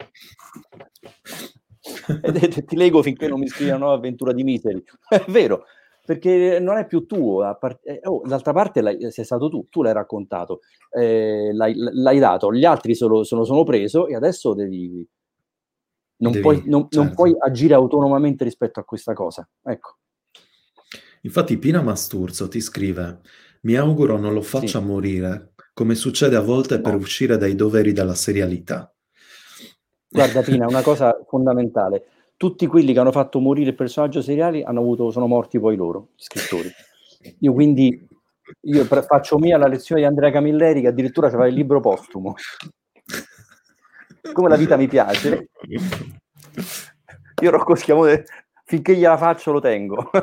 e 2.56 2.64
ti 2.64 2.76
leggo 2.76 3.02
finché 3.02 3.26
non 3.26 3.40
mi 3.40 3.48
scrivi 3.48 3.70
una 3.70 3.80
nuova 3.80 3.94
avventura 3.94 4.32
di 4.32 4.44
Misery. 4.44 4.82
È 5.08 5.24
vero, 5.28 5.64
perché 6.04 6.58
non 6.60 6.76
è 6.78 6.86
più 6.86 7.06
tuo. 7.06 7.56
Part- 7.58 7.86
eh, 7.86 8.00
oh, 8.04 8.22
d'altra 8.24 8.52
parte 8.52 9.10
sei 9.10 9.24
stato 9.24 9.48
tu, 9.48 9.66
tu 9.68 9.82
l'hai 9.82 9.92
raccontato, 9.92 10.60
eh, 10.90 11.50
l'hai, 11.52 11.74
l'hai, 11.76 12.18
dato, 12.18 12.52
gli 12.52 12.64
altri 12.64 12.94
sono, 12.94 13.24
sono, 13.24 13.44
sono 13.44 13.64
preso 13.64 14.06
e 14.06 14.14
adesso 14.14 14.54
devi... 14.54 15.06
Non, 16.20 16.32
devi, 16.32 16.42
puoi, 16.42 16.62
non, 16.66 16.82
certo. 16.82 16.98
non 16.98 17.14
puoi 17.14 17.34
agire 17.38 17.74
autonomamente 17.74 18.42
rispetto 18.42 18.80
a 18.80 18.84
questa 18.84 19.12
cosa. 19.12 19.48
Ecco. 19.62 19.97
Infatti 21.22 21.58
Pina 21.58 21.82
Masturzo 21.82 22.48
ti 22.48 22.60
scrive, 22.60 23.20
mi 23.62 23.74
auguro 23.74 24.18
non 24.18 24.32
lo 24.32 24.42
faccia 24.42 24.78
sì. 24.78 24.84
morire, 24.84 25.52
come 25.74 25.94
succede 25.94 26.36
a 26.36 26.40
volte 26.40 26.76
no. 26.76 26.82
per 26.82 26.94
uscire 26.94 27.36
dai 27.36 27.54
doveri 27.54 27.92
della 27.92 28.14
serialità. 28.14 28.92
Guarda 30.08 30.42
Pina, 30.42 30.66
una 30.66 30.82
cosa 30.82 31.16
fondamentale. 31.26 32.04
Tutti 32.36 32.66
quelli 32.66 32.92
che 32.92 33.00
hanno 33.00 33.12
fatto 33.12 33.40
morire 33.40 33.70
il 33.70 33.76
personaggio 33.76 34.22
seriale 34.22 34.62
hanno 34.62 34.80
avuto, 34.80 35.10
sono 35.10 35.26
morti 35.26 35.58
poi 35.58 35.76
loro, 35.76 36.10
gli 36.14 36.22
scrittori. 36.22 36.70
Io 37.40 37.52
quindi 37.52 38.06
io 38.62 38.84
faccio 38.84 39.38
mia 39.38 39.58
la 39.58 39.66
lezione 39.66 40.00
di 40.00 40.06
Andrea 40.06 40.30
Camilleri 40.30 40.80
che 40.80 40.88
addirittura 40.88 41.26
aveva 41.26 41.48
il 41.48 41.54
libro 41.54 41.80
postumo. 41.80 42.34
Come 44.32 44.48
la 44.48 44.56
vita 44.56 44.76
mi 44.76 44.86
piace. 44.86 45.50
Io 47.40 47.50
Rocco 47.50 47.74
Schiamone 47.74 48.24
finché 48.68 48.94
gliela 48.94 49.16
faccio 49.16 49.50
lo 49.50 49.60
tengo. 49.60 50.10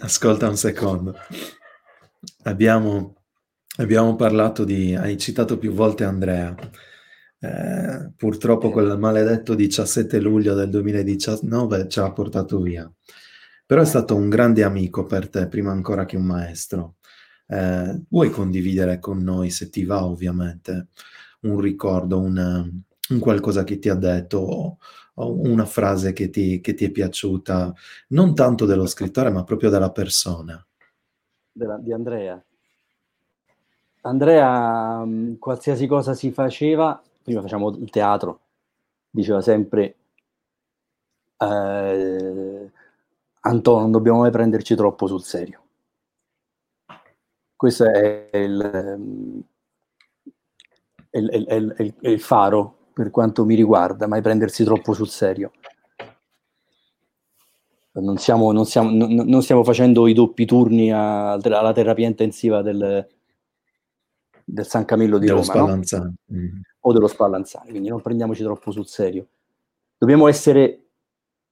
Ascolta 0.00 0.48
un 0.48 0.56
secondo. 0.56 1.14
Abbiamo, 2.42 3.14
abbiamo, 3.76 4.16
parlato 4.16 4.64
di... 4.64 4.96
Hai 4.96 5.16
citato 5.16 5.58
più 5.58 5.72
volte 5.72 6.02
Andrea. 6.02 6.52
Eh, 7.38 8.10
purtroppo 8.16 8.70
quel 8.70 8.98
maledetto 8.98 9.54
17 9.54 10.18
luglio 10.18 10.54
del 10.54 10.70
2019 10.70 11.88
ci 11.88 12.00
ha 12.00 12.10
portato 12.10 12.60
via. 12.60 12.92
Però 13.64 13.80
è 13.80 13.86
stato 13.86 14.16
un 14.16 14.28
grande 14.28 14.64
amico 14.64 15.06
per 15.06 15.28
te, 15.30 15.46
prima 15.46 15.70
ancora 15.70 16.04
che 16.04 16.16
un 16.16 16.24
maestro. 16.24 16.96
Eh, 17.46 18.02
vuoi 18.08 18.30
condividere 18.30 18.98
con 18.98 19.22
noi, 19.22 19.50
se 19.50 19.70
ti 19.70 19.84
va 19.84 20.04
ovviamente, 20.04 20.88
un 21.42 21.60
ricordo, 21.60 22.18
una, 22.18 22.68
un 23.10 23.18
qualcosa 23.18 23.64
che 23.64 23.78
ti 23.78 23.88
ha 23.88 23.94
detto 23.94 24.78
o, 25.14 25.40
una 25.42 25.66
frase 25.66 26.12
che 26.12 26.30
ti, 26.30 26.60
che 26.60 26.74
ti, 26.74 26.86
è 26.86 26.90
piaciuta, 26.90 27.72
non 28.08 28.34
tanto 28.34 28.64
dello 28.64 28.86
scrittore, 28.86 29.30
ma 29.30 29.44
proprio 29.44 29.70
della 29.70 29.92
persona. 29.92 30.64
Della, 31.52 31.78
di 31.78 31.92
Andrea. 31.92 32.42
Andrea, 34.02 35.06
qualsiasi 35.38 35.86
cosa 35.86 36.14
si 36.14 36.30
faceva, 36.32 37.00
prima 37.22 37.40
facciamo 37.40 37.70
il 37.70 37.90
teatro, 37.90 38.40
diceva 39.08 39.40
sempre, 39.40 39.96
eh, 41.38 42.70
Antonio, 43.40 43.80
non 43.80 43.92
dobbiamo 43.92 44.20
mai 44.20 44.30
prenderci 44.30 44.74
troppo 44.74 45.06
sul 45.06 45.22
serio. 45.22 45.62
Questo 47.56 47.84
è 47.84 48.28
il, 48.32 48.60
è 51.08 51.18
il, 51.18 51.74
il, 51.78 51.94
il 52.00 52.20
faro 52.20 52.83
per 52.94 53.10
quanto 53.10 53.44
mi 53.44 53.56
riguarda, 53.56 54.06
mai 54.06 54.22
prendersi 54.22 54.64
troppo 54.64 54.92
sul 54.92 55.08
serio. 55.08 55.50
Non 57.92 58.16
stiamo, 58.16 58.50
non 58.52 58.64
stiamo, 58.64 58.90
non, 58.90 59.12
non 59.12 59.42
stiamo 59.42 59.62
facendo 59.62 60.06
i 60.06 60.14
doppi 60.14 60.46
turni 60.46 60.92
a, 60.92 61.32
alla 61.32 61.72
terapia 61.72 62.06
intensiva 62.06 62.62
del, 62.62 63.06
del 64.44 64.66
San 64.66 64.84
Camillo 64.84 65.18
di 65.18 65.26
dello 65.26 65.42
Roma. 65.42 65.74
No? 65.74 66.14
Mm. 66.32 66.60
o 66.80 66.92
dello 66.92 67.06
Spallanzani, 67.06 67.70
quindi 67.70 67.88
non 67.88 68.00
prendiamoci 68.00 68.42
troppo 68.42 68.70
sul 68.70 68.86
serio. 68.86 69.26
Dobbiamo 69.96 70.28
essere 70.28 70.80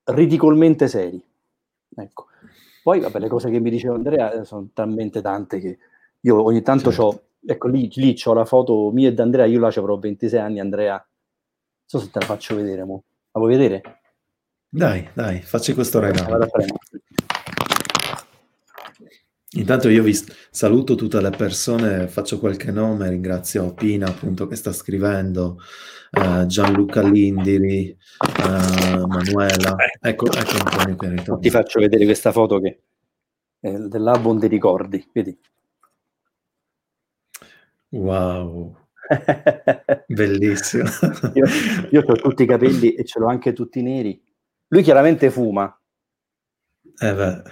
ridicolmente 0.05 0.89
seri. 0.89 1.23
Ecco. 1.95 2.27
Poi, 2.83 3.01
vabbè, 3.01 3.19
le 3.21 3.29
cose 3.29 3.51
che 3.51 3.61
mi 3.61 3.71
diceva 3.71 3.95
Andrea 3.95 4.33
eh, 4.33 4.45
sono 4.45 4.69
talmente 4.73 5.21
tante 5.21 5.61
che 5.61 5.79
io 6.21 6.43
ogni 6.43 6.63
tanto 6.63 6.91
certo. 6.91 7.05
ho, 7.05 7.23
ecco 7.47 7.69
lì, 7.69 7.89
lì 7.95 8.21
ho 8.25 8.33
la 8.33 8.45
foto 8.45 8.91
mia 8.91 9.09
e 9.09 9.15
di 9.15 9.21
Andrea, 9.21 9.45
io 9.47 9.61
là 9.61 9.69
avrò 9.69 9.97
26 9.97 10.41
anni, 10.41 10.61
Andrea 10.61 11.05
so 11.93 11.99
se 11.99 12.11
te 12.11 12.21
la 12.21 12.25
faccio 12.25 12.55
vedere, 12.55 12.85
mo. 12.85 13.05
La 13.33 13.41
vuoi 13.41 13.53
vedere? 13.53 13.83
Dai, 14.67 15.11
dai, 15.13 15.43
facci 15.43 15.75
questo 15.75 16.01
regalo. 16.01 16.49
Intanto 19.57 19.91
io 19.91 20.03
vi 20.03 20.19
saluto 20.51 20.95
tutte 20.95 21.21
le 21.21 21.29
persone, 21.29 22.09
faccio 22.09 22.39
qualche 22.39 22.71
nome, 22.71 23.11
ringrazio 23.11 23.75
Pina 23.75 24.09
appunto 24.09 24.47
che 24.47 24.57
sta 24.57 24.73
scrivendo, 24.73 25.59
uh, 26.13 26.47
Gianluca 26.47 27.03
Lindiri, 27.03 27.95
uh, 28.39 29.07
Manuela, 29.07 29.77
ecco, 30.01 30.33
ecco 30.33 30.65
Antonio 30.65 30.97
che 30.97 31.09
ritorna. 31.11 31.41
Ti 31.43 31.51
faccio 31.51 31.79
vedere 31.79 32.07
questa 32.07 32.33
foto 32.33 32.59
che 32.59 32.81
è 33.61 33.71
dell'album 33.71 34.39
dei 34.39 34.49
ricordi, 34.49 35.07
vedi? 35.13 35.39
Wow, 37.91 38.82
bellissimo. 40.07 40.85
io, 41.35 41.45
io 41.91 42.03
ho 42.07 42.13
tutti 42.15 42.43
i 42.43 42.47
capelli 42.47 42.95
e 42.95 43.05
ce 43.05 43.19
l'ho 43.19 43.29
anche 43.29 43.53
tutti 43.53 43.83
neri. 43.83 44.21
Lui 44.69 44.83
chiaramente 44.83 45.31
fuma. 45.31 45.75
Eh 46.99 47.15
beh. 47.15 47.43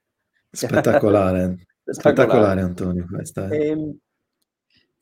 Spettacolare. 0.50 1.66
Spettacolare 1.84 2.60
Antonio. 2.60 3.06
Questa 3.08 3.48
è... 3.48 3.70
ehm, 3.70 3.96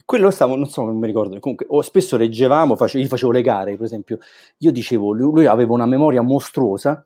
quello 0.09 0.31
stavo, 0.31 0.57
non 0.57 0.67
so, 0.67 0.85
non 0.85 0.97
mi 0.97 1.07
ricordo, 1.07 1.39
comunque, 1.39 1.67
o 1.69 1.83
spesso 1.83 2.17
leggevamo, 2.17 2.77
face, 2.77 2.99
gli 2.99 3.07
facevo 3.07 3.31
le 3.31 3.43
gare, 3.43 3.77
per 3.77 3.85
esempio, 3.85 4.19
io 4.57 4.73
dicevo, 4.73 5.13
lui, 5.13 5.33
lui, 5.35 5.45
aveva 5.45 5.75
una 5.75 5.85
memoria 5.85 6.23
mostruosa 6.23 7.05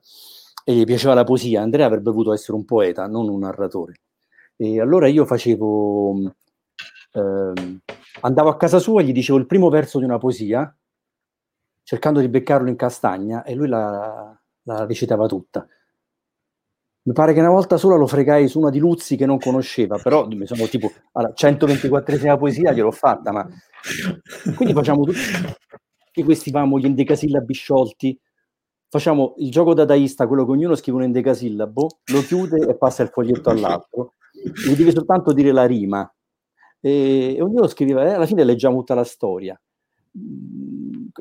e 0.63 0.73
gli 0.73 0.85
piaceva 0.85 1.13
la 1.13 1.25
poesia, 1.25 1.61
Andrea 1.61 1.85
avrebbe 1.85 2.11
voluto 2.11 2.31
essere 2.31 2.55
un 2.55 2.63
poeta, 2.63 3.05
non 3.07 3.27
un 3.27 3.39
narratore. 3.39 3.99
E 4.55 4.79
allora 4.79 5.07
io 5.07 5.25
facevo, 5.25 6.33
ehm, 7.11 7.79
andavo 8.21 8.49
a 8.49 8.57
casa 8.57 8.79
sua 8.79 9.01
e 9.01 9.05
gli 9.05 9.11
dicevo 9.11 9.37
il 9.37 9.45
primo 9.45 9.69
verso 9.69 9.99
di 9.99 10.05
una 10.05 10.17
poesia, 10.17 10.75
cercando 11.83 12.19
di 12.19 12.29
beccarlo 12.29 12.69
in 12.69 12.75
castagna, 12.75 13.43
e 13.43 13.55
lui 13.55 13.67
la, 13.67 14.37
la 14.63 14.85
recitava 14.85 15.27
tutta. 15.27 15.67
Mi 17.05 17.11
pare 17.11 17.33
che 17.33 17.41
una 17.41 17.49
volta 17.49 17.75
sola 17.75 17.95
lo 17.95 18.07
fregai 18.07 18.47
su 18.47 18.59
una 18.59 18.69
di 18.69 18.79
Luzzi 18.79 19.17
che 19.17 19.25
non 19.25 19.37
conosceva, 19.37 19.97
però 19.97 20.25
mi 20.27 20.45
sono 20.45 20.67
tipo 20.67 20.89
alla 21.13 21.33
124esima 21.35 22.37
poesia 22.37 22.71
gliel'ho 22.71 22.91
fatta, 22.91 23.33
ma 23.33 23.45
quindi 24.55 24.73
facciamo 24.73 25.03
tutti 25.03 26.23
questi 26.23 26.51
famo 26.51 26.79
gli 26.79 26.85
endecasillabi 26.85 27.53
sciolti, 27.53 28.17
facciamo 28.87 29.33
il 29.37 29.51
gioco 29.51 29.73
dadaista, 29.73 30.27
quello 30.27 30.45
che 30.45 30.51
ognuno 30.51 30.75
scrive 30.75 30.99
un 30.99 31.03
endecasillabo, 31.05 31.87
lo 32.05 32.21
chiude 32.21 32.69
e 32.69 32.77
passa 32.77 33.03
il 33.03 33.09
foglietto 33.09 33.49
all'altro, 33.49 34.13
gli 34.31 34.73
deve 34.73 34.91
soltanto 34.91 35.33
dire 35.33 35.51
la 35.51 35.65
rima 35.65 36.09
e, 36.85 37.37
ognuno 37.39 37.67
scriveva, 37.67 38.03
eh, 38.03 38.13
alla 38.13 38.25
fine 38.25 38.43
leggiamo 38.43 38.77
tutta 38.77 38.93
la 38.93 39.05
storia. 39.05 39.59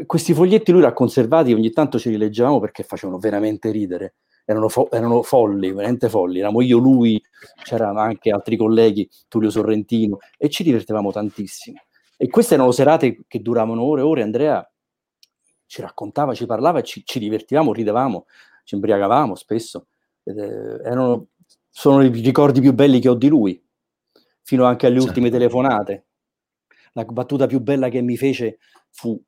Questi 0.04 0.34
foglietti 0.34 0.72
lui 0.72 0.80
li 0.80 0.86
ha 0.86 0.92
conservati, 0.92 1.52
ogni 1.52 1.70
tanto 1.70 1.98
ce 1.98 2.10
li 2.10 2.16
leggevamo 2.16 2.58
perché 2.58 2.82
facevano 2.82 3.18
veramente 3.18 3.70
ridere 3.70 4.14
erano, 4.44 4.68
fo- 4.68 4.90
erano 4.90 5.22
folli, 5.22 5.72
veramente 5.72 6.08
folli. 6.08 6.38
Eravamo 6.38 6.62
io, 6.62 6.78
lui, 6.78 7.22
c'erano 7.62 8.00
anche 8.00 8.30
altri 8.30 8.56
colleghi, 8.56 9.08
Tullio 9.28 9.50
Sorrentino, 9.50 10.18
e 10.36 10.48
ci 10.48 10.62
divertivamo 10.62 11.12
tantissimo. 11.12 11.80
E 12.16 12.28
queste 12.28 12.54
erano 12.54 12.70
serate 12.70 13.24
che 13.26 13.40
duravano 13.40 13.82
ore 13.82 14.02
e 14.02 14.04
ore. 14.04 14.22
Andrea 14.22 14.68
ci 15.66 15.80
raccontava, 15.80 16.34
ci 16.34 16.46
parlava 16.46 16.80
e 16.80 16.82
ci, 16.82 17.02
ci 17.04 17.18
divertivamo, 17.18 17.72
ridevamo, 17.72 18.26
ci 18.64 18.74
imbriagavamo 18.74 19.34
spesso. 19.34 19.86
Eh, 20.24 20.32
erano, 20.32 21.28
sono 21.68 22.02
i 22.02 22.08
ricordi 22.08 22.60
più 22.60 22.72
belli 22.72 23.00
che 23.00 23.08
ho 23.08 23.14
di 23.14 23.28
lui, 23.28 23.60
fino 24.42 24.64
anche 24.64 24.86
alle 24.86 24.96
certo. 24.96 25.08
ultime 25.08 25.30
telefonate. 25.30 26.06
La 26.92 27.04
battuta 27.04 27.46
più 27.46 27.60
bella 27.60 27.88
che 27.88 28.02
mi 28.02 28.16
fece 28.16 28.58
fu 28.90 29.20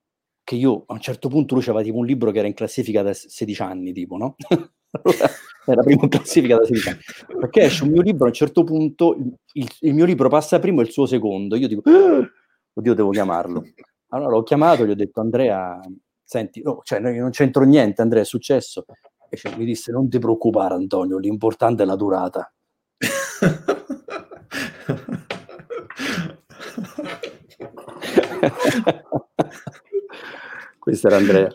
che 0.43 0.55
io 0.57 0.85
a 0.87 0.93
un 0.93 1.01
certo 1.01 1.29
punto 1.29 1.55
lui 1.55 1.63
aveva 1.65 1.83
tipo 1.83 1.97
un 1.97 2.05
libro 2.05 2.31
che 2.31 2.39
era 2.39 2.47
in 2.47 2.53
classifica 2.55 3.03
da 3.03 3.15
16 3.15 3.63
anni, 3.63 3.93
tipo, 3.93 4.19
no? 4.19 4.37
era 5.67 5.83
primo 5.83 6.03
in 6.03 6.09
classifica 6.11 6.59
da 6.59 6.65
16 6.67 6.89
anni. 6.91 7.01
Perché 7.41 7.63
esce 7.63 7.85
un 7.85 7.91
mio 7.91 8.03
libro, 8.03 8.25
a 8.25 8.29
un 8.29 8.35
certo 8.35 8.63
punto 8.63 9.17
il, 9.53 9.69
il 9.81 9.95
mio 9.95 10.05
libro 10.05 10.29
passa 10.29 10.59
primo 10.59 10.81
e 10.81 10.85
il 10.85 10.91
suo 10.91 11.07
secondo. 11.07 11.57
Io 11.57 11.67
dico, 11.67 11.81
ah! 11.89 12.31
oddio, 12.75 12.95
devo 12.95 13.11
chiamarlo. 13.11 13.65
Allora 14.09 14.31
l'ho 14.31 14.43
chiamato, 14.43 14.85
gli 14.85 14.91
ho 14.91 14.95
detto, 14.95 15.21
Andrea, 15.21 15.81
senti, 16.23 16.63
no, 16.63 16.81
cioè, 16.85 17.01
non 17.01 17.31
c'entro 17.31 17.65
niente, 17.65 18.03
Andrea, 18.03 18.23
è 18.23 18.27
successo. 18.27 18.85
E 19.31 19.37
cioè, 19.37 19.57
mi 19.57 19.65
disse, 19.65 19.91
non 19.91 20.09
ti 20.09 20.19
preoccupare, 20.19 20.75
Antonio, 20.75 21.19
l'importante 21.19 21.83
è 21.83 21.87
la 21.87 21.97
durata. 21.97 22.53
Questo 30.79 31.07
era 31.07 31.17
Andrea. 31.17 31.49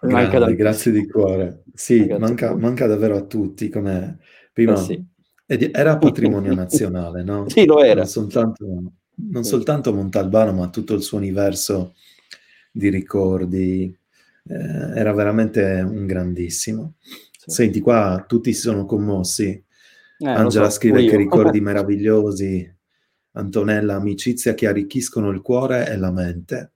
Grande, 0.00 0.56
grazie 0.56 0.92
di 0.92 1.06
cuore. 1.06 1.64
Sì, 1.74 2.06
manca, 2.18 2.56
manca, 2.56 2.86
davvero 2.86 3.16
a 3.16 3.22
tutti, 3.22 3.68
come 3.68 4.18
prima 4.52 4.72
eh 4.72 4.76
sì. 4.76 5.04
era 5.72 5.98
patrimonio 5.98 6.54
nazionale, 6.54 7.22
no? 7.22 7.46
sì, 7.50 7.66
lo 7.66 7.82
era. 7.82 8.00
Non 8.00 8.08
soltanto, 8.08 8.92
non 9.14 9.44
soltanto 9.44 9.92
Montalbano, 9.92 10.52
ma 10.52 10.70
tutto 10.70 10.94
il 10.94 11.02
suo 11.02 11.18
universo 11.18 11.94
di 12.72 12.88
ricordi. 12.88 13.94
Eh, 14.48 14.98
era 14.98 15.12
veramente 15.12 15.84
un 15.86 16.06
grandissimo. 16.06 16.94
Sì. 17.00 17.50
Senti, 17.50 17.80
qua 17.80 18.24
tutti 18.26 18.54
si 18.54 18.60
sono 18.60 18.86
commossi. 18.86 19.62
Eh, 20.22 20.28
Angela 20.28 20.68
so, 20.68 20.76
scrive 20.76 21.04
che 21.06 21.16
ricordi 21.16 21.60
meravigliosi. 21.62 22.78
Antonella, 23.32 23.94
amicizia 23.94 24.54
che 24.54 24.66
arricchiscono 24.66 25.30
il 25.30 25.40
cuore 25.40 25.88
e 25.88 25.96
la 25.96 26.10
mente. 26.10 26.72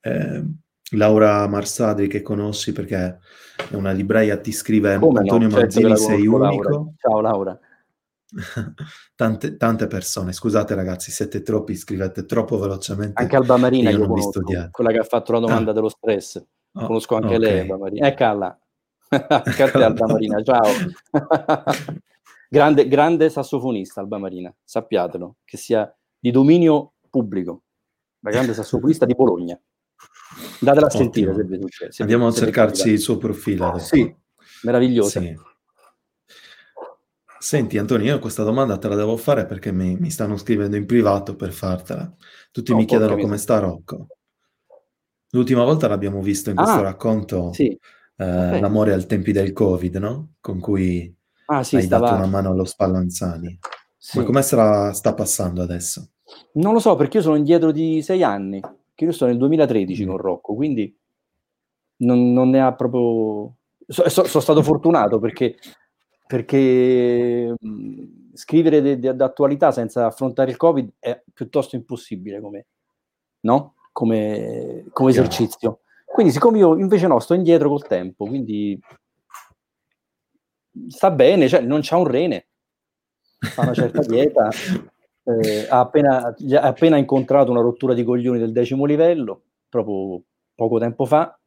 Eh, 0.00 0.44
Laura 0.92 1.46
Marsadri 1.46 2.08
che 2.08 2.22
conosci 2.22 2.72
perché 2.72 3.18
è 3.70 3.74
una 3.74 3.92
libraia, 3.92 4.38
ti 4.38 4.50
scrive 4.52 4.98
Come 4.98 5.20
Antonio 5.20 5.48
no? 5.48 5.58
certo 5.58 5.80
Manzini, 5.80 5.96
sei 5.96 6.26
unico. 6.26 6.68
Laura. 6.68 6.92
Ciao 6.96 7.20
Laura. 7.20 7.60
tante, 9.14 9.56
tante, 9.56 9.86
persone, 9.86 10.32
scusate 10.32 10.74
ragazzi, 10.74 11.10
siete 11.10 11.42
troppi, 11.42 11.76
scrivete 11.76 12.24
troppo 12.26 12.58
velocemente. 12.58 13.20
Anche 13.20 13.36
Alba 13.36 13.56
Marina, 13.56 13.90
io, 13.90 14.06
conosco, 14.06 14.40
quella 14.70 14.90
che 14.90 14.98
ha 14.98 15.04
fatto 15.04 15.32
la 15.32 15.40
domanda 15.40 15.70
ah. 15.70 15.74
dello 15.74 15.88
stress. 15.88 16.44
Oh, 16.72 16.86
conosco 16.86 17.16
anche 17.16 17.36
okay. 17.36 17.38
lei, 17.38 17.60
Alba 17.60 17.78
Marina. 17.78 18.06
Eccola. 18.06 18.58
Ecco 19.10 19.78
Alba 19.78 20.06
Marina, 20.06 20.42
ciao. 20.42 22.02
Grande, 22.50 22.88
grande 22.88 23.30
sassofonista 23.30 24.00
Alba 24.00 24.18
Marina, 24.18 24.54
sappiatelo, 24.62 25.36
che 25.44 25.56
sia 25.56 25.96
di 26.18 26.30
dominio 26.30 26.94
pubblico. 27.08 27.62
La 28.20 28.30
grande 28.30 28.52
sassofonista 28.52 29.06
di 29.06 29.14
Bologna. 29.14 29.58
Datela 30.60 30.86
a 30.86 30.90
sentire 30.90 31.34
se 31.34 31.44
vi 31.44 31.58
se 31.88 32.02
Andiamo 32.02 32.26
a 32.26 32.32
cercarci 32.32 32.90
il 32.90 32.98
suo 32.98 33.16
profilo. 33.16 33.78
Sì, 33.78 34.14
meraviglioso. 34.62 35.20
Sì. 35.20 35.34
Senti 37.38 37.78
Antonio, 37.78 38.12
io 38.12 38.18
questa 38.18 38.42
domanda 38.42 38.76
te 38.76 38.88
la 38.88 38.96
devo 38.96 39.16
fare 39.16 39.46
perché 39.46 39.72
mi, 39.72 39.96
mi 39.96 40.10
stanno 40.10 40.36
scrivendo 40.36 40.76
in 40.76 40.84
privato 40.84 41.36
per 41.36 41.52
fartela. 41.52 42.14
Tutti 42.50 42.72
oh, 42.72 42.76
mi 42.76 42.84
chiedono 42.84 43.16
come 43.16 43.38
sta 43.38 43.58
Rocco. 43.58 44.08
L'ultima 45.30 45.64
volta 45.64 45.88
l'abbiamo 45.88 46.20
visto 46.20 46.50
in 46.50 46.56
questo 46.56 46.78
ah, 46.78 46.82
racconto, 46.82 47.52
sì. 47.54 47.68
eh, 48.16 48.60
L'amore 48.60 48.92
al 48.92 49.06
tempi 49.06 49.32
del 49.32 49.52
Covid, 49.52 49.96
no? 49.96 50.32
Con 50.40 50.60
cui 50.60 51.16
ah, 51.50 51.62
sì, 51.62 51.76
hai 51.76 51.82
stava... 51.82 52.06
dato 52.10 52.18
una 52.18 52.26
mano 52.26 52.50
allo 52.50 52.64
Spallanzani. 52.64 53.58
Sì. 53.96 54.18
Ma 54.18 54.24
come 54.24 54.42
sta, 54.42 54.92
sta 54.92 55.14
passando 55.14 55.62
adesso? 55.62 56.10
Non 56.52 56.72
lo 56.72 56.78
so, 56.78 56.96
perché 56.96 57.18
io 57.18 57.22
sono 57.22 57.36
indietro 57.36 57.72
di 57.72 58.02
sei 58.02 58.22
anni 58.22 58.60
che 58.94 59.04
io 59.04 59.12
sto 59.12 59.26
nel 59.26 59.36
2013 59.36 60.04
con 60.04 60.16
Rocco, 60.16 60.54
quindi 60.54 60.94
non, 61.98 62.32
non 62.32 62.50
ne 62.50 62.60
ha 62.60 62.72
proprio... 62.74 63.54
So, 63.86 64.08
so, 64.08 64.24
sono 64.24 64.42
stato 64.42 64.62
fortunato 64.62 65.18
perché, 65.18 65.56
perché 66.26 67.54
mh, 67.58 68.04
scrivere 68.34 68.98
d'attualità 68.98 69.72
senza 69.72 70.06
affrontare 70.06 70.50
il 70.50 70.56
Covid 70.56 70.92
è 70.98 71.20
piuttosto 71.32 71.76
impossibile 71.76 72.40
come, 72.40 72.66
no? 73.40 73.74
come, 73.92 74.86
come 74.92 75.10
esercizio. 75.10 75.80
Quindi 76.06 76.32
siccome 76.32 76.58
io 76.58 76.76
invece 76.76 77.06
no, 77.06 77.18
sto 77.20 77.34
indietro 77.34 77.68
col 77.68 77.86
tempo, 77.86 78.26
quindi 78.26 78.78
sta 80.88 81.10
bene, 81.10 81.48
cioè 81.48 81.60
non 81.60 81.80
c'ha 81.82 81.96
un 81.96 82.06
rene, 82.06 82.46
fa 83.38 83.62
una 83.62 83.74
certa 83.74 84.00
dieta, 84.06 84.48
eh, 85.24 85.66
ha, 85.68 85.80
appena, 85.80 86.26
ha 86.26 86.60
appena 86.60 86.96
incontrato 86.96 87.50
una 87.50 87.60
rottura 87.60 87.94
di 87.94 88.04
coglioni 88.04 88.38
del 88.38 88.52
decimo 88.52 88.84
livello, 88.84 89.42
proprio 89.68 90.22
poco 90.54 90.78
tempo 90.78 91.04
fa, 91.06 91.38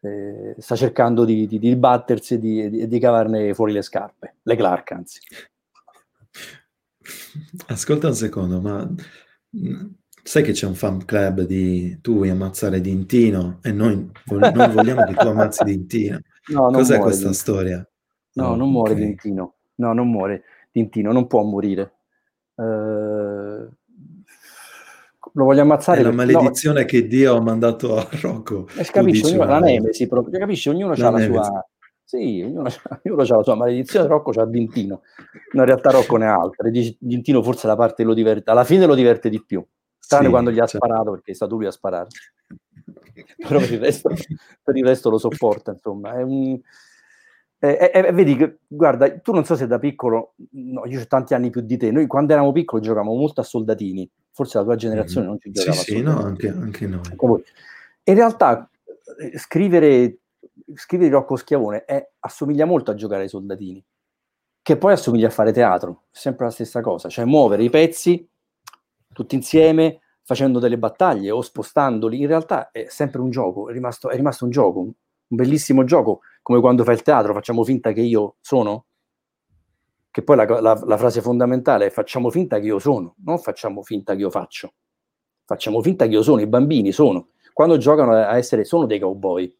eh, 0.00 0.54
sta 0.58 0.76
cercando 0.76 1.24
di, 1.24 1.46
di, 1.46 1.58
di 1.58 1.74
battersi 1.76 2.34
e 2.34 2.38
di, 2.38 2.70
di, 2.70 2.88
di, 2.88 2.98
cavarne 2.98 3.54
fuori 3.54 3.72
le 3.72 3.82
scarpe, 3.82 4.36
le 4.42 4.56
Clark 4.56 4.92
anzi. 4.92 5.20
Ascolta 7.66 8.08
un 8.08 8.14
secondo, 8.14 8.60
ma 8.60 8.86
mm, 9.56 9.86
sai 10.22 10.42
che 10.42 10.52
c'è 10.52 10.66
un 10.66 10.74
fan 10.74 11.04
club 11.04 11.42
di 11.42 11.98
tu 12.00 12.16
vuoi 12.16 12.30
ammazzare 12.30 12.80
Dintino 12.80 13.60
e 13.62 13.72
noi 13.72 14.10
non 14.26 14.72
vogliamo 14.72 15.04
che 15.04 15.14
tu 15.14 15.26
ammazzi 15.26 15.64
Dintino. 15.64 16.20
No, 16.46 16.70
Cos'è 16.70 16.98
questa 16.98 17.30
Dintino. 17.30 17.32
storia? 17.32 17.88
No, 18.34 18.54
non 18.54 18.70
muore 18.70 18.92
okay. 18.92 19.04
Dintino. 19.04 19.54
No, 19.76 19.92
non 19.92 20.10
muore 20.10 20.44
Dintino, 20.70 21.12
non 21.12 21.26
può 21.26 21.42
morire. 21.42 21.92
Eh, 22.56 23.68
lo 25.36 25.44
voglio 25.44 25.62
ammazzare. 25.62 26.00
È 26.00 26.02
la 26.02 26.12
maledizione 26.12 26.80
no. 26.80 26.86
che 26.86 27.06
Dio 27.06 27.36
ha 27.36 27.40
mandato 27.40 27.96
a 27.96 28.08
Rocco. 28.20 28.68
Eh, 28.76 28.84
capisci, 28.84 29.26
ognuno, 29.26 29.44
la 29.44 29.58
nemesi 29.58 30.06
proprio, 30.06 30.38
capisci, 30.38 30.68
ognuno 30.68 30.92
ha 30.92 31.10
la 31.10 31.20
sua, 31.20 31.66
Sì, 32.04 32.42
ognuno, 32.44 32.68
ognuno 33.02 33.22
ha 33.22 33.36
la 33.36 33.42
sua 33.42 33.54
maledizione, 33.54 34.06
Rocco 34.06 34.30
c'ha 34.30 34.46
Dintino. 34.46 35.02
No, 35.52 35.60
in 35.60 35.66
realtà 35.66 35.90
Rocco 35.90 36.16
ne 36.16 36.26
ha 36.26 36.34
altre. 36.34 36.70
Dintino 36.98 37.42
forse 37.42 37.66
la 37.66 37.76
parte 37.76 38.04
lo 38.04 38.14
diverte, 38.14 38.50
alla 38.50 38.64
fine 38.64 38.86
lo 38.86 38.94
diverte 38.94 39.28
di 39.28 39.42
più. 39.44 39.64
Tranne 40.06 40.26
sì, 40.26 40.30
quando 40.30 40.50
gli 40.50 40.58
ha 40.58 40.66
certo. 40.66 40.86
sparato, 40.86 41.10
perché 41.12 41.32
è 41.32 41.34
stato 41.34 41.54
lui 41.54 41.66
a 41.66 41.70
sparare. 41.70 42.08
Però 43.48 43.58
per 43.58 43.72
il 43.72 43.80
resto, 43.80 44.10
per 44.62 44.76
il 44.76 44.84
resto 44.84 45.10
lo 45.10 45.18
sopporta, 45.18 45.72
insomma. 45.72 46.14
È 46.14 46.22
un, 46.22 46.60
eh, 47.66 47.90
eh, 47.92 48.12
vedi 48.12 48.36
che, 48.36 48.58
guarda, 48.66 49.18
tu 49.20 49.32
non 49.32 49.44
so 49.44 49.56
se 49.56 49.66
da 49.66 49.78
piccolo, 49.78 50.34
no, 50.50 50.84
io 50.86 51.00
ho 51.00 51.06
tanti 51.06 51.34
anni 51.34 51.50
più 51.50 51.60
di 51.60 51.76
te, 51.76 51.90
noi 51.90 52.06
quando 52.06 52.32
eravamo 52.32 52.52
piccoli 52.52 52.82
giocavamo 52.82 53.14
molto 53.14 53.40
a 53.40 53.44
soldatini, 53.44 54.08
forse 54.30 54.58
la 54.58 54.64
tua 54.64 54.76
generazione 54.76 55.26
mm. 55.26 55.28
non 55.28 55.40
ci 55.40 55.50
giocava 55.50 55.76
sì, 55.76 55.92
sì, 55.92 56.02
no, 56.02 56.18
anche, 56.18 56.48
anche 56.48 56.86
noi. 56.86 57.02
In 58.04 58.14
realtà 58.14 58.68
eh, 59.18 59.38
scrivere, 59.38 60.18
scrivere 60.74 61.10
Rocco 61.10 61.36
Schiavone 61.36 61.84
è, 61.84 62.10
assomiglia 62.20 62.64
molto 62.64 62.90
a 62.90 62.94
giocare 62.94 63.22
ai 63.22 63.28
soldatini, 63.28 63.84
che 64.60 64.76
poi 64.76 64.92
assomiglia 64.92 65.28
a 65.28 65.30
fare 65.30 65.52
teatro, 65.52 66.04
è 66.10 66.16
sempre 66.16 66.46
la 66.46 66.50
stessa 66.50 66.80
cosa, 66.80 67.08
cioè 67.08 67.24
muovere 67.24 67.62
i 67.62 67.70
pezzi 67.70 68.28
tutti 69.14 69.34
insieme, 69.34 70.00
facendo 70.22 70.58
delle 70.58 70.76
battaglie 70.76 71.30
o 71.30 71.40
spostandoli, 71.40 72.20
in 72.20 72.26
realtà 72.26 72.70
è 72.70 72.86
sempre 72.88 73.22
un 73.22 73.30
gioco, 73.30 73.70
è 73.70 73.72
rimasto, 73.72 74.10
è 74.10 74.16
rimasto 74.16 74.44
un 74.44 74.50
gioco, 74.50 74.80
un 74.80 74.92
bellissimo 75.28 75.84
gioco, 75.84 76.20
come 76.44 76.60
quando 76.60 76.84
fai 76.84 76.94
il 76.94 77.02
teatro, 77.02 77.32
facciamo 77.32 77.64
finta 77.64 77.92
che 77.92 78.02
io 78.02 78.36
sono, 78.42 78.84
che 80.10 80.22
poi 80.22 80.36
la, 80.36 80.44
la, 80.60 80.78
la, 80.84 80.96
frase 80.98 81.22
fondamentale 81.22 81.86
è 81.86 81.90
facciamo 81.90 82.28
finta 82.28 82.60
che 82.60 82.66
io 82.66 82.78
sono, 82.78 83.14
non 83.24 83.38
facciamo 83.38 83.82
finta 83.82 84.14
che 84.14 84.20
io 84.20 84.28
faccio, 84.28 84.74
facciamo 85.46 85.80
finta 85.80 86.04
che 86.04 86.12
io 86.12 86.22
sono, 86.22 86.42
i 86.42 86.46
bambini 86.46 86.92
sono, 86.92 87.30
quando 87.54 87.78
giocano 87.78 88.12
a 88.12 88.36
essere, 88.36 88.64
sono 88.64 88.84
dei 88.84 88.98
cowboy, 89.00 89.58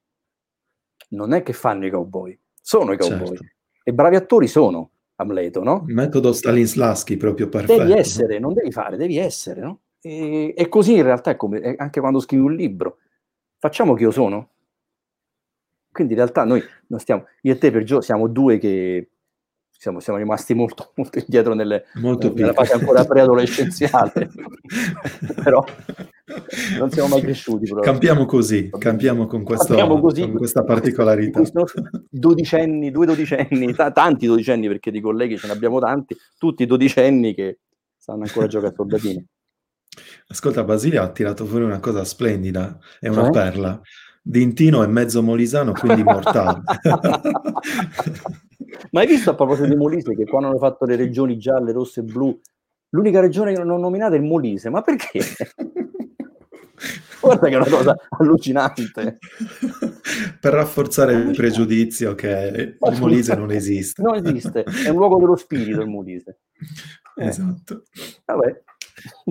non 1.08 1.32
è 1.32 1.42
che 1.42 1.54
fanno 1.54 1.86
i 1.86 1.90
cowboy, 1.90 2.38
sono 2.60 2.92
i 2.92 2.98
cowboy, 2.98 3.28
certo. 3.28 3.44
e 3.82 3.94
bravi 3.94 4.16
attori 4.16 4.46
sono, 4.46 4.90
Amleto, 5.16 5.62
no? 5.62 5.84
Il 5.88 5.94
metodo 5.94 6.34
Stanislaschi 6.34 7.16
proprio 7.16 7.48
perfetto. 7.48 7.82
Devi 7.82 7.98
essere, 7.98 8.38
non 8.38 8.52
devi 8.52 8.70
fare, 8.70 8.98
devi 8.98 9.16
essere, 9.16 9.62
no? 9.62 9.80
E, 10.02 10.52
e 10.54 10.68
così 10.68 10.96
in 10.96 11.02
realtà 11.02 11.30
è 11.30 11.36
come 11.36 11.60
è 11.60 11.76
anche 11.78 12.00
quando 12.00 12.20
scrivi 12.20 12.42
un 12.42 12.54
libro. 12.54 12.98
Facciamo 13.58 13.94
che 13.94 14.02
io 14.02 14.10
sono. 14.10 14.50
Quindi 15.94 16.14
in 16.14 16.18
realtà 16.18 16.42
noi 16.42 16.60
non 16.88 16.98
stiamo, 16.98 17.26
io 17.42 17.52
e 17.52 17.56
te 17.56 17.70
per 17.70 17.84
Gio 17.84 18.00
siamo 18.00 18.26
due 18.26 18.58
che 18.58 19.10
siamo, 19.70 20.00
siamo 20.00 20.18
rimasti 20.18 20.52
molto, 20.52 20.90
molto 20.96 21.20
indietro 21.20 21.54
nelle, 21.54 21.84
molto 21.94 22.32
nella 22.34 22.52
fase 22.52 22.72
ancora 22.72 23.04
preadolescenziale, 23.04 24.28
però 25.40 25.64
non 26.80 26.90
siamo 26.90 27.10
mai 27.10 27.20
cresciuti. 27.20 27.66
Proprio. 27.66 27.92
Campiamo 27.92 28.26
così, 28.26 28.70
campiamo 28.76 29.28
con, 29.28 29.44
questo, 29.44 29.76
così, 30.00 30.22
con 30.22 30.32
questa 30.32 30.64
particolarità. 30.64 31.40
Dodicenni, 32.10 32.90
due 32.90 33.06
dodicenni, 33.06 33.72
t- 33.72 33.92
tanti 33.92 34.26
dodicenni 34.26 34.66
perché 34.66 34.90
di 34.90 35.00
colleghi 35.00 35.38
ce 35.38 35.46
ne 35.46 35.52
abbiamo 35.52 35.78
tanti, 35.78 36.16
tutti 36.36 36.66
dodicenni 36.66 37.34
che 37.34 37.60
stanno 37.96 38.24
ancora 38.24 38.46
a 38.46 38.48
giocare 38.48 38.72
a 38.72 38.74
soldatini. 38.74 39.24
Ascolta, 40.26 40.64
Basile 40.64 40.98
ha 40.98 41.08
tirato 41.12 41.44
fuori 41.44 41.62
una 41.62 41.78
cosa 41.78 42.02
splendida, 42.02 42.80
è 42.98 43.06
una 43.06 43.28
eh? 43.28 43.30
perla. 43.30 43.80
Dintino 44.26 44.82
è 44.82 44.86
mezzo 44.86 45.22
molisano, 45.22 45.72
quindi 45.72 46.02
mortale. 46.02 46.62
Ma 48.90 49.00
hai 49.00 49.06
visto 49.06 49.30
a 49.30 49.34
proposito 49.34 49.68
di 49.68 49.76
Molise 49.76 50.16
che 50.16 50.24
quando 50.24 50.48
hanno 50.48 50.56
fatto 50.56 50.86
le 50.86 50.96
regioni 50.96 51.36
gialle, 51.36 51.72
rosse 51.72 52.00
e 52.00 52.04
blu, 52.04 52.40
l'unica 52.90 53.20
regione 53.20 53.52
che 53.52 53.58
non 53.58 53.68
ho 53.70 53.78
nominato 53.78 54.14
è 54.14 54.16
il 54.16 54.22
Molise, 54.22 54.70
ma 54.70 54.80
perché? 54.80 55.20
Guarda 57.20 57.48
che 57.48 57.54
è 57.54 57.56
una 57.56 57.68
cosa 57.68 57.94
allucinante. 58.18 59.18
Per 60.40 60.52
rafforzare 60.52 61.12
il 61.12 61.36
pregiudizio 61.36 62.14
che 62.14 62.78
il 62.80 62.98
Molise 62.98 63.34
non 63.34 63.50
esiste. 63.50 64.00
Non 64.00 64.14
esiste, 64.14 64.62
è 64.62 64.88
un 64.88 64.96
luogo 64.96 65.18
dello 65.18 65.36
spirito 65.36 65.82
il 65.82 65.88
Molise. 65.88 66.38
Eh. 67.16 67.26
Esatto. 67.26 67.82
Vabbè. 68.24 68.62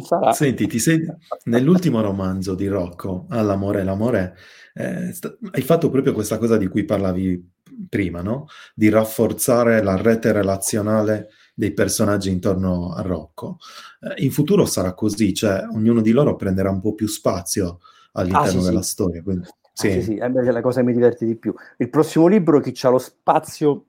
Sarà. 0.03 0.33
Senti, 0.33 0.67
ti 0.67 0.77
sei... 0.77 1.03
nell'ultimo 1.45 2.01
romanzo 2.01 2.53
di 2.53 2.67
Rocco, 2.67 3.25
All'amore 3.29 3.83
l'amore, 3.83 4.35
eh, 4.73 5.13
sta... 5.13 5.35
hai 5.51 5.61
fatto 5.61 5.89
proprio 5.89 6.13
questa 6.13 6.37
cosa 6.37 6.57
di 6.57 6.67
cui 6.67 6.85
parlavi 6.85 7.51
prima, 7.89 8.21
no? 8.21 8.47
Di 8.73 8.89
rafforzare 8.89 9.81
la 9.81 9.95
rete 9.95 10.31
relazionale 10.31 11.29
dei 11.53 11.73
personaggi 11.73 12.31
intorno 12.31 12.93
a 12.93 13.01
Rocco. 13.01 13.57
Eh, 13.99 14.23
in 14.23 14.31
futuro 14.31 14.65
sarà 14.65 14.93
così, 14.93 15.33
cioè 15.33 15.65
ognuno 15.71 16.01
di 16.01 16.11
loro 16.11 16.35
prenderà 16.35 16.69
un 16.69 16.81
po' 16.81 16.93
più 16.93 17.07
spazio 17.07 17.79
all'interno 18.13 18.59
ah, 18.59 18.61
sì, 18.61 18.67
della 18.67 18.81
sì. 18.81 18.89
storia. 18.89 19.23
Quindi, 19.23 19.47
sì, 19.73 19.87
ah, 19.87 19.91
sì, 19.91 20.01
sì. 20.01 20.15
è 20.17 20.27
la 20.29 20.61
cosa 20.61 20.79
che 20.79 20.85
mi 20.85 20.93
diverte 20.93 21.25
di 21.25 21.35
più. 21.35 21.53
Il 21.77 21.89
prossimo 21.89 22.27
libro, 22.27 22.59
chi 22.59 22.73
ha 22.85 22.89
lo 22.89 22.99
spazio 22.99 23.85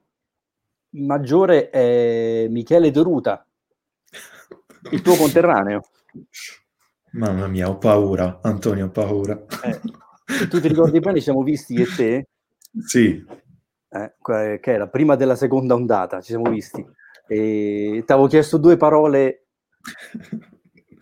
maggiore 0.91 1.70
è 1.70 2.47
Michele 2.49 2.91
Doruta, 2.91 3.47
il 4.91 5.03
tuo 5.03 5.16
conterraneo. 5.16 5.82
Mamma 7.12 7.47
mia, 7.47 7.68
ho 7.68 7.78
paura, 7.78 8.41
Antonio, 8.43 8.87
ho 8.87 8.91
paura. 8.91 9.45
Eh, 9.62 9.80
se 10.25 10.49
tu 10.49 10.61
ti 10.61 10.68
ricordi 10.68 11.01
bene, 11.01 11.18
ci 11.18 11.25
siamo 11.25 11.43
visti 11.43 11.75
e 11.75 11.87
te? 11.87 12.29
Sì. 12.87 13.25
Eh, 13.89 14.14
che 14.61 14.72
era 14.72 14.89
prima 14.89 15.16
della 15.16 15.37
seconda 15.37 15.75
ondata, 15.75 16.20
ci 16.20 16.33
siamo 16.33 16.51
visti. 16.51 16.85
E 17.27 18.03
ti 18.05 18.12
avevo 18.12 18.27
chiesto 18.27 18.59
due 18.59 18.77
parole 18.77 19.47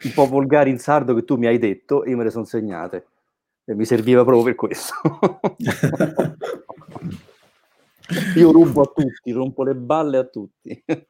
un 0.04 0.12
po' 0.14 0.26
volgari 0.26 0.70
in 0.70 0.78
sardo 0.78 1.14
che 1.14 1.24
tu 1.24 1.36
mi 1.36 1.46
hai 1.46 1.58
detto 1.58 2.04
e 2.04 2.10
io 2.10 2.16
me 2.16 2.24
le 2.24 2.30
sono 2.30 2.44
segnate. 2.44 3.06
E 3.64 3.74
mi 3.74 3.84
serviva 3.84 4.24
proprio 4.24 4.44
per 4.44 4.54
questo. 4.56 4.94
Io 8.36 8.50
rubo 8.50 8.82
a 8.82 8.92
tutti, 8.94 9.30
rompo 9.30 9.62
le 9.62 9.74
balle 9.74 10.18
a 10.18 10.24
tutti. 10.24 10.82
Eh, 10.84 11.06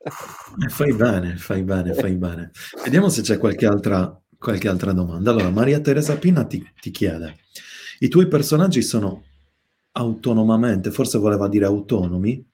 fai 0.69 0.93
bene, 0.93 1.37
fai 1.37 1.63
bene, 1.63 1.95
fai 1.95 2.15
bene. 2.15 2.51
Vediamo 2.85 3.09
se 3.09 3.23
c'è 3.23 3.39
qualche 3.39 3.67
altra, 3.67 4.17
qualche 4.39 4.69
altra 4.69 4.93
domanda. 4.93 5.31
Allora, 5.31 5.51
Maria 5.51 5.81
Teresa 5.81 6.17
Pina 6.17 6.45
ti, 6.45 6.65
ti 6.81 6.91
chiede, 6.91 7.39
i 8.03 8.09
tuoi 8.09 8.27
personaggi 8.27 8.83
sono 8.83 9.23
autonomamente, 9.93 10.91
forse 10.91 11.19
voleva 11.19 11.49
dire 11.49 11.67
autonomi, 11.67 12.45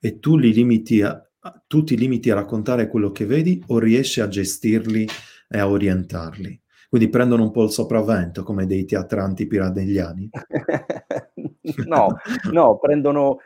e 0.00 0.18
tu, 0.18 0.38
li 0.38 0.52
limiti 0.52 1.02
a, 1.02 1.22
tu 1.66 1.84
ti 1.84 1.94
limiti 1.94 2.30
a 2.30 2.36
raccontare 2.36 2.88
quello 2.88 3.10
che 3.10 3.26
vedi 3.26 3.62
o 3.66 3.78
riesci 3.78 4.22
a 4.22 4.28
gestirli 4.28 5.06
e 5.46 5.58
a 5.58 5.68
orientarli? 5.68 6.58
Quindi 6.88 7.10
prendono 7.10 7.42
un 7.42 7.50
po' 7.50 7.64
il 7.64 7.70
sopravvento 7.70 8.42
come 8.42 8.64
dei 8.64 8.86
teatranti 8.86 9.46
piradegliani? 9.46 10.30
no, 11.84 12.16
no, 12.50 12.78
prendono 12.78 13.40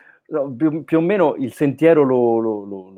più, 0.57 0.85
più, 0.85 0.99
o 0.99 1.01
meno 1.01 1.35
il 1.35 1.53
sentiero 1.53 2.05
lo, 2.05 2.39
lo, 2.39 2.65
lo, 2.65 2.91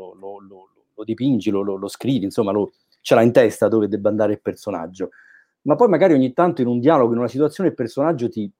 lo 0.94 1.04
dipingi, 1.04 1.48
lo, 1.50 1.88
scrivi, 1.88 2.24
insomma, 2.24 2.52
ce 3.00 3.14
l'ha 3.14 3.22
in 3.22 3.32
testa 3.32 3.68
dove 3.68 3.88
debba 3.88 4.10
andare 4.10 4.32
il 4.32 4.42
personaggio. 4.42 5.08
Ma 5.64 5.76
poi 5.76 5.88
magari 5.88 6.14
ogni 6.14 6.32
tanto 6.32 6.60
in 6.62 6.68
un 6.68 6.78
dialogo, 6.78 7.12
in 7.12 7.18
una 7.18 7.28
situazione, 7.28 7.70
il 7.70 7.74
personaggio 7.74 8.28
ti, 8.28 8.50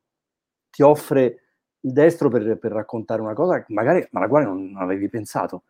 ti 0.70 0.82
offre 0.82 1.40
il 1.80 1.92
destro 1.92 2.28
per, 2.28 2.58
per, 2.58 2.72
raccontare 2.72 3.20
una 3.20 3.34
cosa 3.34 3.62
magari 3.68 4.06
alla 4.12 4.28
quale 4.28 4.46
non, 4.46 4.70
non 4.70 4.82
avevi 4.82 5.08
pensato. 5.08 5.64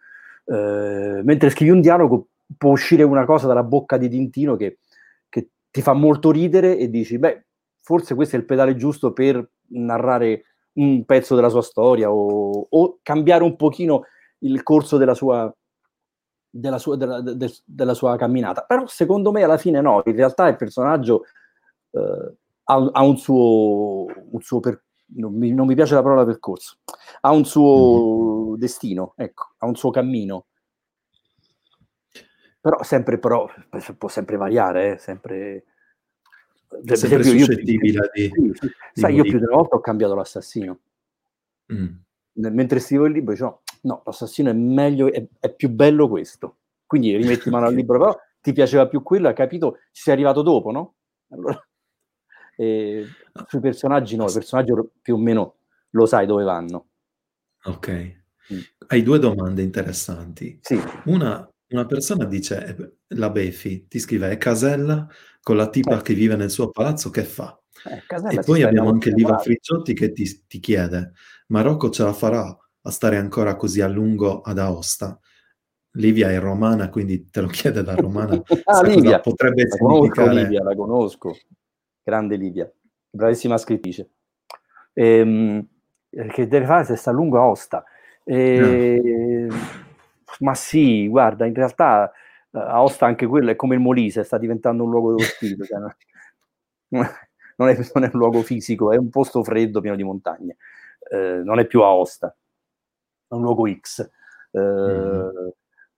Eh, 0.44 1.20
mentre 1.24 1.50
scrivi 1.50 1.70
un 1.70 1.80
dialogo 1.80 2.28
può 2.56 2.70
uscire 2.70 3.02
una 3.02 3.24
cosa 3.24 3.46
dalla 3.46 3.62
bocca 3.62 3.96
di 3.96 4.08
Tintino 4.08 4.56
che, 4.56 4.78
che 5.28 5.48
ti 5.70 5.82
fa 5.82 5.92
molto 5.92 6.30
ridere 6.30 6.76
e 6.76 6.88
dici, 6.88 7.18
beh, 7.18 7.44
forse 7.80 8.14
questo 8.14 8.36
è 8.36 8.38
il 8.38 8.44
pedale 8.44 8.76
giusto 8.76 9.12
per 9.12 9.50
narrare 9.68 10.44
un 10.74 11.04
pezzo 11.04 11.34
della 11.34 11.48
sua 11.48 11.62
storia 11.62 12.10
o, 12.10 12.66
o 12.68 12.98
cambiare 13.02 13.42
un 13.42 13.56
pochino 13.56 14.04
il 14.40 14.62
corso 14.62 14.96
della 14.96 15.14
sua, 15.14 15.52
della 16.56 16.78
sua, 16.78 16.96
della, 16.96 17.20
de, 17.20 17.52
della 17.64 17.94
sua, 17.94 18.16
camminata. 18.16 18.62
Però 18.62 18.86
secondo 18.86 19.32
me 19.32 19.42
alla 19.42 19.58
fine 19.58 19.80
no, 19.80 20.02
in 20.04 20.14
realtà 20.14 20.46
il 20.46 20.56
personaggio 20.56 21.24
eh, 21.90 22.34
ha, 22.64 22.90
ha, 22.92 23.02
un 23.02 23.16
suo, 23.16 24.06
un 24.30 24.40
suo 24.40 24.60
per, 24.60 24.84
non, 25.16 25.34
mi, 25.34 25.52
non, 25.52 25.66
mi, 25.66 25.74
piace 25.74 25.94
la 25.94 26.02
parola 26.02 26.24
percorso, 26.24 26.78
ha 27.22 27.32
un 27.32 27.44
suo 27.44 28.50
mm-hmm. 28.50 28.54
destino, 28.54 29.14
ecco, 29.16 29.54
ha 29.58 29.66
un 29.66 29.74
suo 29.74 29.90
cammino. 29.90 30.46
Però 32.60 32.82
sempre, 32.82 33.18
però, 33.18 33.46
può 33.98 34.08
sempre 34.08 34.36
variare, 34.36 34.92
eh, 34.92 34.98
sempre 34.98 35.64
per 36.68 36.92
esempio, 36.92 37.32
io, 37.32 37.46
di, 37.46 37.78
sì, 38.12 38.70
sai, 38.94 39.14
io 39.14 39.22
più 39.22 39.38
di 39.38 39.44
una 39.44 39.56
volta 39.56 39.76
ho 39.76 39.80
cambiato 39.80 40.14
l'assassino. 40.14 40.80
Mm. 41.72 41.94
Mentre 42.34 42.80
scrivo 42.80 43.06
il 43.06 43.12
libro, 43.12 43.32
dicevo, 43.32 43.62
no, 43.82 44.02
l'assassino 44.04 44.50
è 44.50 44.52
meglio, 44.52 45.12
è, 45.12 45.24
è, 45.38 45.52
più 45.54 45.68
bello 45.68 46.08
questo. 46.08 46.56
Quindi 46.86 47.16
rimetti 47.16 47.50
mano 47.50 47.66
al 47.66 47.74
libro, 47.74 47.98
però 47.98 48.18
ti 48.40 48.52
piaceva 48.52 48.88
più 48.88 49.02
quello, 49.02 49.28
hai 49.28 49.34
capito, 49.34 49.78
ci 49.92 50.02
sei 50.02 50.14
arrivato 50.14 50.42
dopo, 50.42 50.70
no? 50.70 50.94
Allora, 51.30 51.58
eh, 52.56 53.06
sui 53.46 53.60
personaggi 53.60 54.16
no, 54.16 54.28
i 54.28 54.32
personaggi 54.32 54.72
più 55.00 55.14
o 55.14 55.18
meno 55.18 55.56
lo 55.90 56.06
sai 56.06 56.26
dove 56.26 56.44
vanno. 56.44 56.88
Ok. 57.64 58.22
Mm. 58.52 58.58
Hai 58.88 59.02
due 59.02 59.18
domande 59.18 59.62
interessanti. 59.62 60.58
Sì. 60.60 60.78
Una, 61.04 61.48
una 61.68 61.86
persona 61.86 62.24
dice, 62.24 62.66
eh, 62.66 62.92
la 63.16 63.30
Befi, 63.30 63.86
ti 63.88 63.98
scrive, 63.98 64.30
è 64.30 64.36
Casella 64.36 65.08
con 65.40 65.56
la 65.56 65.68
tipa 65.68 65.98
eh. 65.98 66.02
che 66.02 66.14
vive 66.14 66.36
nel 66.36 66.50
suo 66.50 66.70
palazzo, 66.70 67.10
che 67.10 67.24
fa? 67.24 67.58
Eh, 67.86 68.36
e 68.36 68.40
poi 68.44 68.62
abbiamo 68.62 68.88
anche 68.88 69.10
Liva 69.10 69.38
Friciotti 69.38 69.94
che 69.94 70.12
ti, 70.12 70.44
ti 70.46 70.60
chiede, 70.60 71.12
Marocco 71.48 71.90
ce 71.90 72.04
la 72.04 72.12
farà 72.12 72.56
a 72.86 72.90
stare 72.90 73.16
ancora 73.16 73.56
così 73.56 73.80
a 73.80 73.88
lungo 73.88 74.40
ad 74.40 74.58
Aosta? 74.58 75.18
Livia 75.96 76.30
è 76.30 76.38
romana, 76.38 76.88
quindi 76.88 77.30
te 77.30 77.40
lo 77.40 77.46
chiede 77.46 77.82
da 77.82 77.94
romana. 77.94 78.40
ah, 78.64 78.82
Livia. 78.82 79.20
Potrebbe 79.20 79.62
la 79.62 79.70
significare... 79.70 80.28
conosco 80.28 80.42
Livia, 80.42 80.62
la 80.62 80.74
conosco. 80.74 81.36
Grande 82.02 82.36
Livia, 82.36 82.72
bravissima 83.10 83.56
scrittrice. 83.56 84.08
Ehm, 84.92 85.66
che 86.30 86.46
deve 86.46 86.66
fare 86.66 86.84
se 86.84 86.96
sta 86.96 87.10
a 87.10 87.12
lungo 87.14 87.38
a 87.38 87.42
Aosta. 87.42 87.84
E... 88.24 89.46
No. 89.48 89.56
Ma 90.40 90.54
sì, 90.54 91.06
guarda, 91.08 91.46
in 91.46 91.54
realtà 91.54 92.10
eh, 92.50 92.58
Aosta 92.58 93.06
anche 93.06 93.26
quello 93.26 93.50
è 93.50 93.56
come 93.56 93.74
il 93.74 93.80
Molise, 93.80 94.24
sta 94.24 94.38
diventando 94.38 94.82
un 94.84 94.90
luogo 94.90 95.14
dello 95.14 95.28
spirito. 95.28 95.64
Non, 97.56 97.68
è, 97.68 97.76
non, 97.94 98.04
è, 98.04 98.10
un 98.12 98.18
luogo 98.18 98.42
fisico, 98.42 98.92
è 98.92 98.96
un 98.96 99.10
posto 99.10 99.42
freddo 99.42 99.80
pieno 99.80 99.96
di 99.96 100.02
montagne. 100.04 100.56
Eh, 101.10 101.42
non 101.44 101.58
è 101.58 101.66
più 101.66 101.82
Aosta, 101.82 102.34
è 103.28 103.34
un 103.34 103.42
luogo 103.42 103.66
X. 103.68 104.10
Eh, 104.50 104.60
mm. 104.60 105.48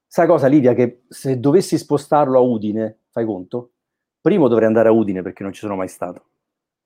Sai 0.06 0.26
cosa, 0.26 0.46
Livia? 0.46 0.72
Che 0.74 1.02
se 1.08 1.38
dovessi 1.38 1.76
spostarlo 1.78 2.38
a 2.38 2.40
Udine, 2.40 3.00
fai 3.10 3.24
conto? 3.24 3.72
Primo 4.20 4.48
dovrei 4.48 4.66
andare 4.66 4.88
a 4.88 4.92
Udine 4.92 5.22
perché 5.22 5.42
non 5.42 5.52
ci 5.52 5.60
sono 5.60 5.76
mai 5.76 5.88
stato. 5.88 6.30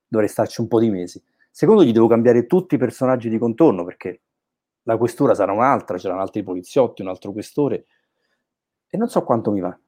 Dovrei 0.06 0.28
starci 0.28 0.60
un 0.60 0.68
po' 0.68 0.80
di 0.80 0.90
mesi. 0.90 1.22
Secondo, 1.50 1.84
gli 1.84 1.92
devo 1.92 2.06
cambiare 2.06 2.46
tutti 2.46 2.74
i 2.74 2.78
personaggi 2.78 3.28
di 3.28 3.38
contorno 3.38 3.84
perché 3.84 4.22
la 4.84 4.96
questura 4.96 5.34
sarà 5.34 5.52
un'altra, 5.52 5.96
c'erano 5.96 6.20
altri 6.20 6.42
poliziotti, 6.42 7.02
un 7.02 7.08
altro 7.08 7.32
questore 7.32 7.86
e 8.88 8.96
non 8.96 9.08
so 9.08 9.22
quanto 9.22 9.52
mi 9.52 9.60
va. 9.60 9.78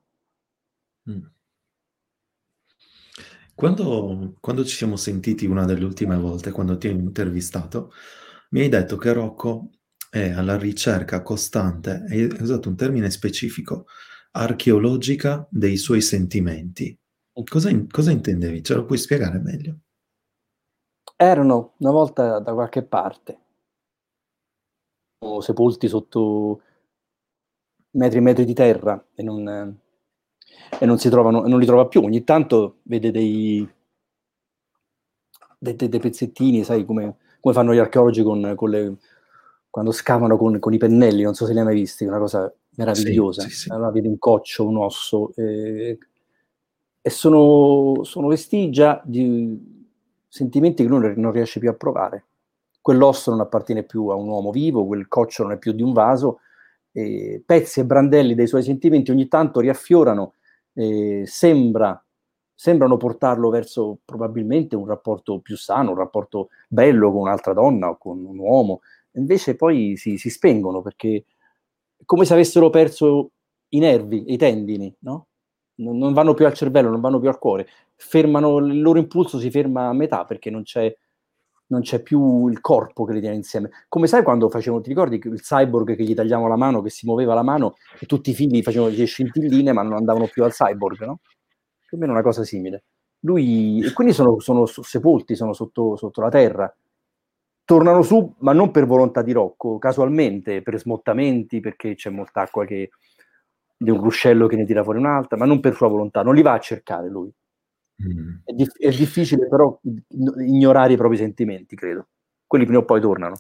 Mm. 1.11 1.25
Quando, 3.63 4.35
quando, 4.41 4.65
ci 4.65 4.75
siamo 4.75 4.97
sentiti 4.97 5.47
una 5.47 5.65
delle 5.65 5.85
ultime 5.85 6.17
volte, 6.17 6.51
quando 6.51 6.77
ti 6.77 6.89
ho 6.89 6.91
intervistato, 6.91 7.93
mi 8.51 8.63
hai 8.63 8.69
detto 8.69 8.97
che 8.97 9.13
Rocco 9.13 9.71
è 10.11 10.33
alla 10.33 10.59
ricerca 10.59 11.23
costante, 11.23 12.05
hai 12.09 12.25
usato 12.25 12.69
un 12.69 12.75
termine 12.75 13.09
specifico, 13.09 13.87
archeologica 14.33 15.47
dei 15.49 15.77
suoi 15.77 16.01
sentimenti. 16.01 16.99
Cosa, 17.49 17.71
in, 17.71 17.89
cosa 17.89 18.11
intendevi? 18.11 18.65
Ce 18.65 18.75
lo 18.75 18.85
puoi 18.85 18.99
spiegare 18.99 19.39
meglio? 19.39 19.79
Erano 21.15 21.75
una 21.77 21.93
volta 21.93 22.41
da 22.41 22.55
qualche 22.55 22.83
parte, 22.83 23.39
sepolti 25.39 25.87
sotto 25.87 26.63
metri 27.91 28.19
e 28.19 28.23
metri 28.23 28.45
di 28.45 28.55
terra 28.55 29.07
e 29.15 29.23
non, 29.23 29.81
e 30.79 30.87
non 30.87 30.99
si 30.99 31.09
trovano, 31.09 31.47
non 31.47 31.59
li 31.59 31.67
trova 31.67 31.87
più. 31.87 32.03
Ogni 32.03 32.25
tanto 32.25 32.79
vede 32.83 33.11
dei, 33.11 33.67
dei, 35.59 35.77
dei 35.77 36.01
pezzettini, 36.01 36.65
sai 36.65 36.85
come, 36.85 37.17
come, 37.41 37.55
fanno 37.55 37.75
gli 37.75 37.79
archeologi 37.79 38.23
con, 38.23 38.53
con 38.57 38.71
le, 38.71 38.97
quando 39.71 39.93
scavano 39.93 40.37
con, 40.37 40.59
con, 40.59 40.73
i 40.75 40.79
pennelli, 40.79 41.23
non 41.23 41.35
so 41.35 41.47
se 41.47 41.53
li 41.53 41.59
hai 41.59 41.65
mai 41.65 41.75
visti, 41.75 42.05
una 42.05 42.19
cosa 42.19 42.53
meravigliosa. 42.77 43.43
Sì, 43.43 43.49
sì, 43.49 43.57
sì. 43.57 43.71
Allora 43.71 43.91
vedi 43.91 44.07
un 44.07 44.19
coccio, 44.19 44.67
un 44.67 44.77
osso, 44.77 45.33
eh, 45.37 45.99
e 47.01 47.11
sono, 47.11 48.05
sono, 48.05 48.29
vestigia 48.29 49.01
di 49.05 49.71
sentimenti 50.29 50.83
che 50.83 50.89
lui 50.89 51.13
non 51.17 51.33
riesce 51.33 51.59
più 51.59 51.69
a 51.69 51.75
provare. 51.75 52.27
Quell'osso 52.81 53.31
non 53.31 53.41
appartiene 53.41 53.83
più 53.83 54.09
a 54.09 54.15
un 54.15 54.29
uomo 54.29 54.51
vivo, 54.51 54.87
quel 54.87 55.09
coccio 55.09 55.43
non 55.43 55.53
è 55.53 55.59
più 55.59 55.73
di 55.73 55.83
un 55.83 55.93
vaso, 55.93 56.41
eh, 56.93 57.43
pezzi 57.45 57.81
e 57.81 57.85
brandelli 57.85 58.35
dei 58.35 58.47
suoi 58.47 58.63
sentimenti 58.63 59.11
ogni 59.11 59.29
tanto 59.29 59.61
riaffiorano, 59.61 60.35
eh, 60.75 61.23
sembra, 61.27 62.03
sembrano 62.55 62.97
portarlo 62.97 63.51
verso 63.51 63.99
probabilmente 64.05 64.77
un 64.77 64.87
rapporto 64.87 65.41
più 65.41 65.57
sano, 65.57 65.91
un 65.91 65.97
rapporto 65.97 66.49
bello 66.69 67.11
con 67.11 67.23
un'altra 67.23 67.53
donna 67.53 67.91
o 67.91 67.99
con 67.99 68.25
un 68.25 68.39
uomo, 68.39 68.81
invece 69.13 69.57
poi 69.57 69.97
si, 69.97 70.17
si 70.19 70.31
spengono 70.31 70.83
perché 70.83 71.25
è 71.97 72.05
come 72.05 72.25
se 72.25 72.33
avessero 72.35 72.71
perso 72.71 73.31
i 73.71 73.79
nervi, 73.79 74.33
i 74.33 74.37
tendini, 74.37 74.95
no? 75.01 75.29
non, 75.77 75.97
non, 75.99 76.13
vanno 76.13 76.35
più 76.35 76.47
al 76.47 76.55
cervello, 76.55 76.91
non 76.91 77.01
vanno 77.01 77.21
più 77.21 77.29
al 77.29 77.39
cuore, 77.39 77.67
fermano, 77.95 78.59
il 78.59 78.81
loro 78.81 78.99
impulso 78.99 79.39
si 79.39 79.51
ferma 79.51 79.89
a 79.89 79.93
metà 79.93 80.25
perché 80.25 80.51
non 80.51 80.63
c'è, 80.63 80.95
non 81.73 81.81
c'è 81.81 82.03
più 82.03 82.49
il 82.49 82.61
corpo 82.61 83.05
che 83.05 83.15
li 83.15 83.21
tiene 83.21 83.35
insieme. 83.35 83.71
Come 83.89 84.07
sai 84.07 84.23
quando 84.23 84.51
facevano, 84.51 84.83
ti 84.83 84.91
ricordi 84.91 85.21
il 85.23 85.41
cyborg 85.41 85.97
che 85.97 86.05
gli 86.05 86.15
tagliamo 86.15 86.47
la 86.47 86.57
mano, 86.57 86.83
che 86.83 86.91
si 86.91 87.07
muoveva 87.07 87.33
la 87.33 87.43
mano 87.43 87.75
e 87.99 88.05
tutti 88.05 88.31
i 88.31 88.35
figli 88.35 88.63
facevano 88.63 88.93
le 88.95 89.05
scintilline 89.07 89.73
ma 89.73 89.83
non 89.83 89.95
andavano 89.95 90.27
più 90.27 90.45
al 90.45 90.53
cyborg, 90.53 91.05
no? 91.05 91.21
Più 91.87 91.97
o 91.97 92.01
meno 92.01 92.13
una 92.13 92.23
cosa 92.23 92.45
simile. 92.45 92.85
Lui, 93.21 93.83
e 93.83 93.93
quindi 93.93 94.13
sono, 94.13 94.39
sono 94.41 94.67
sepolti, 94.67 95.35
sono 95.35 95.55
sotto, 95.55 95.97
sotto 95.97 96.21
la 96.21 96.29
terra 96.29 96.73
tornano 97.65 98.03
su, 98.03 98.35
ma 98.41 98.53
non 98.53 98.71
per 98.71 98.87
volontà 98.87 99.23
di 99.23 99.33
Rocco, 99.33 99.79
casualmente, 99.79 100.63
per 100.63 100.79
smottamenti, 100.79 101.61
perché 101.61 101.95
c'è 101.95 102.11
molta 102.11 102.43
acqua 102.43 102.67
che 102.67 102.91
di 103.77 103.91
un 103.91 104.01
ruscello 104.03 104.47
che 104.47 104.57
ne 104.57 104.67
tira 104.67 104.83
fuori 104.83 104.99
un'altra, 104.99 105.37
ma 105.39 105.47
non 105.47 105.61
per 105.61 105.75
sua 105.75 105.89
volontà, 105.89 106.23
non 106.23 106.35
li 106.35 106.43
va 106.43 106.53
a 106.53 106.59
cercare 106.59 107.09
lui. 107.09 107.33
Mm. 108.03 108.37
È, 108.45 108.53
dif- 108.53 108.79
è, 108.79 108.91
difficile 108.91 109.47
però 109.49 109.79
ignorare 110.39 110.95
i 110.95 110.97
propri 110.97 111.17
sentimenti, 111.17 111.77
credo. 111.77 112.09
Quelli 112.47 112.65
prima 112.65 112.81
o 112.81 112.85
poi 112.85 113.01
tornano. 113.01 113.37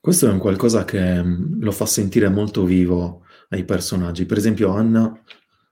Questo 0.00 0.26
è 0.26 0.30
un 0.30 0.38
qualcosa 0.38 0.84
che 0.84 1.22
mm, 1.22 1.62
lo 1.62 1.72
fa 1.72 1.86
sentire 1.86 2.28
molto 2.28 2.64
vivo 2.64 3.24
ai 3.50 3.64
personaggi. 3.64 4.26
Per 4.26 4.38
esempio, 4.38 4.70
Anna 4.70 5.12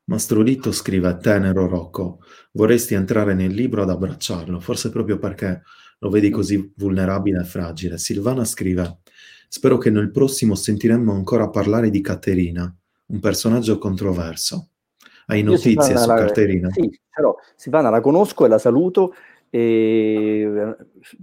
Mastrolitto 0.05 0.73
scrive: 0.73 1.17
Tenero 1.19 1.67
Rocco, 1.67 2.21
vorresti 2.53 2.95
entrare 2.95 3.35
nel 3.35 3.53
libro 3.53 3.83
ad 3.83 3.91
abbracciarlo, 3.91 4.61
forse 4.61 4.91
proprio 4.91 5.19
perché 5.19 5.63
lo 5.99 6.11
vedi 6.11 6.31
così 6.31 6.73
vulnerabile 6.77 7.41
e 7.41 7.45
fragile. 7.45 7.99
Silvana 7.99 8.45
scrive: 8.45 8.99
Spero 9.49 9.79
che 9.79 9.91
nel 9.91 10.11
prossimo 10.11 10.55
sentiremmo 10.55 11.13
ancora 11.13 11.49
parlare 11.49 11.91
di 11.91 12.01
Caterina, 12.01 12.75
un 13.07 13.21
personaggio 13.21 13.79
controverso. 13.79 14.71
Hai 15.27 15.43
notizie 15.43 15.97
su 15.97 16.07
la, 16.09 16.17
Caterina? 16.17 16.71
Sì, 16.71 17.01
però 17.13 17.35
Silvana 17.57 17.91
la 17.91 18.01
conosco 18.01 18.45
e 18.45 18.49
la 18.49 18.59
saluto. 18.59 19.15
E 19.51 20.77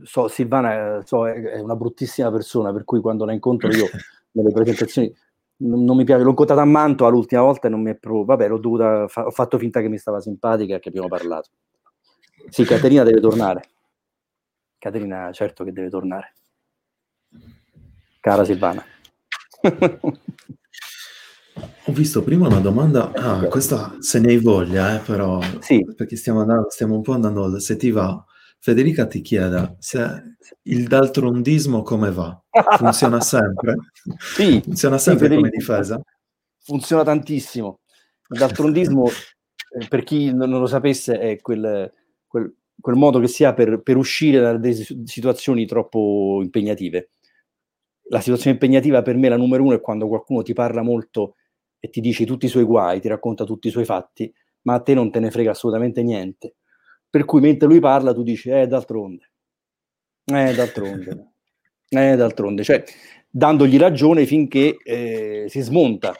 so, 0.04 0.28
Silvana 0.28 1.02
so, 1.04 1.28
è 1.28 1.60
una 1.60 1.76
bruttissima 1.76 2.32
persona, 2.32 2.72
per 2.72 2.84
cui 2.84 3.02
quando 3.02 3.26
la 3.26 3.34
incontro 3.34 3.70
io 3.70 3.86
nelle 4.32 4.52
presentazioni 4.52 5.14
non, 5.58 5.96
mi 5.96 6.04
piace. 6.04 6.24
L'ho 6.24 6.30
incontrata 6.30 6.62
a 6.62 6.66
Mantova 6.66 7.10
l'ultima 7.10 7.42
volta 7.42 7.68
e 7.68 7.70
non 7.70 7.82
mi 7.82 7.92
è 7.92 7.96
proprio. 7.96 8.26
Vabbè, 8.26 8.48
l'ho 8.48 8.58
dovuta. 8.58 9.08
Fa, 9.08 9.26
ho 9.26 9.32
fatto 9.32 9.58
finta 9.58 9.82
che 9.82 9.90
mi 9.90 9.98
stava 9.98 10.20
simpatica 10.20 10.76
e 10.76 10.80
che 10.80 10.90
abbiamo 10.90 11.08
parlato. 11.08 11.50
Sì, 12.50 12.64
Caterina 12.64 13.04
deve 13.04 13.20
tornare. 13.20 13.62
Caterina 14.78 15.32
certo 15.32 15.64
che 15.64 15.72
deve 15.72 15.90
tornare. 15.90 16.34
Cara 18.20 18.44
Silvana. 18.44 18.84
Ho 21.92 21.94
visto 21.94 22.24
prima 22.24 22.48
una 22.48 22.62
domanda, 22.62 23.12
ah, 23.12 23.46
questa 23.48 23.98
se 24.00 24.22
ne 24.22 24.30
hai 24.30 24.38
voglia, 24.38 24.96
eh, 24.96 25.00
però, 25.00 25.42
sì. 25.60 25.84
perché 25.94 26.16
stiamo, 26.16 26.40
andando, 26.40 26.70
stiamo 26.70 26.96
un 26.96 27.02
po' 27.02 27.12
andando, 27.12 27.60
se 27.60 27.76
ti 27.76 27.92
va, 27.92 28.24
Federica 28.60 29.08
ti 29.08 29.20
chiede 29.20 29.76
se 29.80 30.38
il 30.64 30.88
daltrondismo 30.88 31.82
come 31.82 32.10
va? 32.14 32.42
Funziona 32.78 33.20
sempre? 33.20 33.76
Sì. 34.18 34.62
Funziona 34.64 34.98
sempre 34.98 35.28
sì, 35.28 35.36
come 35.36 35.50
difesa? 35.50 36.02
Funziona 36.60 37.04
tantissimo. 37.04 37.82
Il 38.30 38.40
daltrondismo, 38.40 39.10
eh, 39.78 39.88
per 39.90 40.04
chi 40.04 40.34
non 40.34 40.50
lo 40.50 40.68
sapesse, 40.68 41.20
è 41.20 41.42
quel, 41.42 41.92
quel 42.26 42.56
quel 42.80 42.96
modo 42.96 43.20
che 43.20 43.28
si 43.28 43.44
ha 43.44 43.54
per, 43.54 43.82
per 43.82 43.98
uscire 43.98 44.40
da 44.40 44.56
delle 44.56 44.86
situazioni 45.04 45.66
troppo 45.66 46.40
impegnative. 46.42 47.10
La 48.08 48.22
situazione 48.22 48.54
impegnativa 48.54 49.02
per 49.02 49.18
me, 49.18 49.28
la 49.28 49.36
numero 49.36 49.64
uno, 49.64 49.76
è 49.76 49.82
quando 49.82 50.08
qualcuno 50.08 50.42
ti 50.42 50.54
parla 50.54 50.82
molto 50.82 51.36
e 51.84 51.90
ti 51.90 52.00
dice 52.00 52.26
tutti 52.26 52.46
i 52.46 52.50
suoi 52.50 52.64
guai, 52.64 53.02
ti 53.02 53.08
racconta 53.08 53.44
tutti 53.44 53.68
i 53.68 53.72
suoi 53.72 53.86
fatti, 53.86 54.32
ma 54.62 54.76
a 54.76 54.82
te 54.82 54.94
non 54.94 55.12
te 55.12 55.20
ne 55.20 55.32
frega 55.32 55.52
assolutamente 55.52 56.04
niente. 56.04 56.56
Per 57.10 57.26
cui 57.26 57.42
mentre 57.42 57.68
lui 57.68 57.80
parla, 57.80 58.14
tu 58.14 58.22
dici, 58.22 58.50
eh, 58.50 58.68
d'altronde, 58.68 59.32
eh, 60.26 60.54
d'altronde, 60.54 61.32
eh, 61.90 62.16
d'altronde, 62.16 62.64
cioè 62.64 62.84
dandogli 63.28 63.78
ragione 63.78 64.26
finché 64.26 64.78
eh, 64.84 65.46
si 65.48 65.62
smonta 65.62 66.14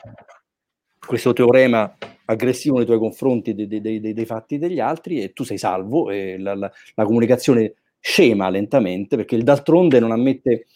questo 0.98 1.32
teorema 1.32 1.96
aggressivo 2.24 2.78
nei 2.78 2.86
tuoi 2.86 2.98
confronti 2.98 3.54
dei, 3.54 3.68
dei, 3.68 4.00
dei, 4.00 4.12
dei 4.12 4.26
fatti 4.26 4.58
degli 4.58 4.80
altri 4.80 5.22
e 5.22 5.32
tu 5.32 5.44
sei 5.44 5.58
salvo 5.58 6.10
e 6.10 6.38
la, 6.38 6.54
la, 6.54 6.70
la, 6.94 7.04
comunicazione 7.04 7.74
scema 8.00 8.48
lentamente 8.48 9.16
perché 9.16 9.36
il 9.36 9.44
d'altronde 9.44 10.00
non 10.00 10.10
ammette, 10.10 10.66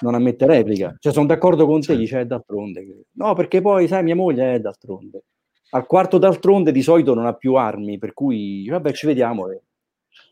non 0.00 0.14
ammette 0.14 0.46
replica. 0.46 0.94
Cioè 0.98 1.12
sono 1.12 1.26
d'accordo 1.26 1.66
con 1.66 1.80
te, 1.80 1.96
dice 1.96 2.20
è 2.20 2.26
d'altronde. 2.26 3.04
No, 3.12 3.34
perché 3.34 3.60
poi 3.60 3.88
sai 3.88 4.02
mia 4.02 4.14
moglie 4.14 4.54
è 4.54 4.60
d'altronde. 4.60 5.24
Al 5.70 5.86
quarto 5.86 6.18
d'altronde 6.18 6.72
di 6.72 6.82
solito 6.82 7.14
non 7.14 7.26
ha 7.26 7.34
più 7.34 7.54
armi, 7.54 7.98
per 7.98 8.12
cui 8.12 8.66
vabbè 8.68 8.92
ci 8.92 9.06
vediamo 9.06 9.50
e, 9.50 9.62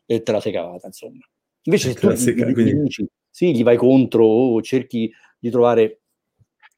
e 0.07 0.23
te 0.23 0.33
la 0.33 0.41
sei 0.41 0.53
cavata 0.53 0.87
insomma. 0.87 1.27
Invece 1.63 1.93
se 1.93 1.99
tu 1.99 2.11
gli, 2.11 2.33
gli, 2.33 2.63
gli 2.63 2.75
dici, 2.75 3.07
sì, 3.29 3.55
gli 3.55 3.63
vai 3.63 3.77
contro 3.77 4.25
o 4.25 4.63
cerchi 4.63 5.11
di 5.39 5.51
trovare 5.51 6.01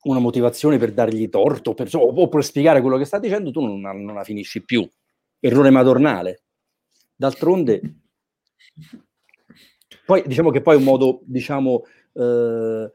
una 0.04 0.20
motivazione 0.20 0.78
per 0.78 0.92
dargli 0.92 1.28
torto 1.28 1.74
per, 1.74 1.88
o 1.92 2.28
per 2.28 2.44
spiegare 2.44 2.80
quello 2.80 2.96
che 2.96 3.04
sta 3.04 3.18
dicendo, 3.18 3.50
tu 3.50 3.60
non, 3.60 3.80
non 3.80 4.14
la 4.14 4.24
finisci 4.24 4.64
più. 4.64 4.88
Errore 5.40 5.70
madornale. 5.70 6.42
D'altronde, 7.14 7.80
poi 10.04 10.22
diciamo 10.26 10.50
che 10.50 10.62
poi 10.62 10.74
è 10.74 10.78
un 10.78 10.84
modo, 10.84 11.20
diciamo, 11.24 11.82
eh, 12.16 12.92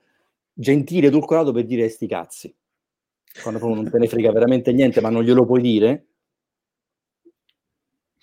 gentile, 0.53 1.07
edulcorato 1.07 1.51
per 1.51 1.65
dire 1.65 1.89
sti 1.89 2.07
cazzi. 2.07 2.55
Quando 3.41 3.59
proprio 3.59 3.81
non 3.81 3.91
te 3.91 3.97
ne 3.97 4.07
frega 4.07 4.31
veramente 4.31 4.73
niente, 4.73 4.99
ma 5.01 5.09
non 5.09 5.23
glielo 5.23 5.45
puoi 5.45 5.61
dire, 5.61 6.07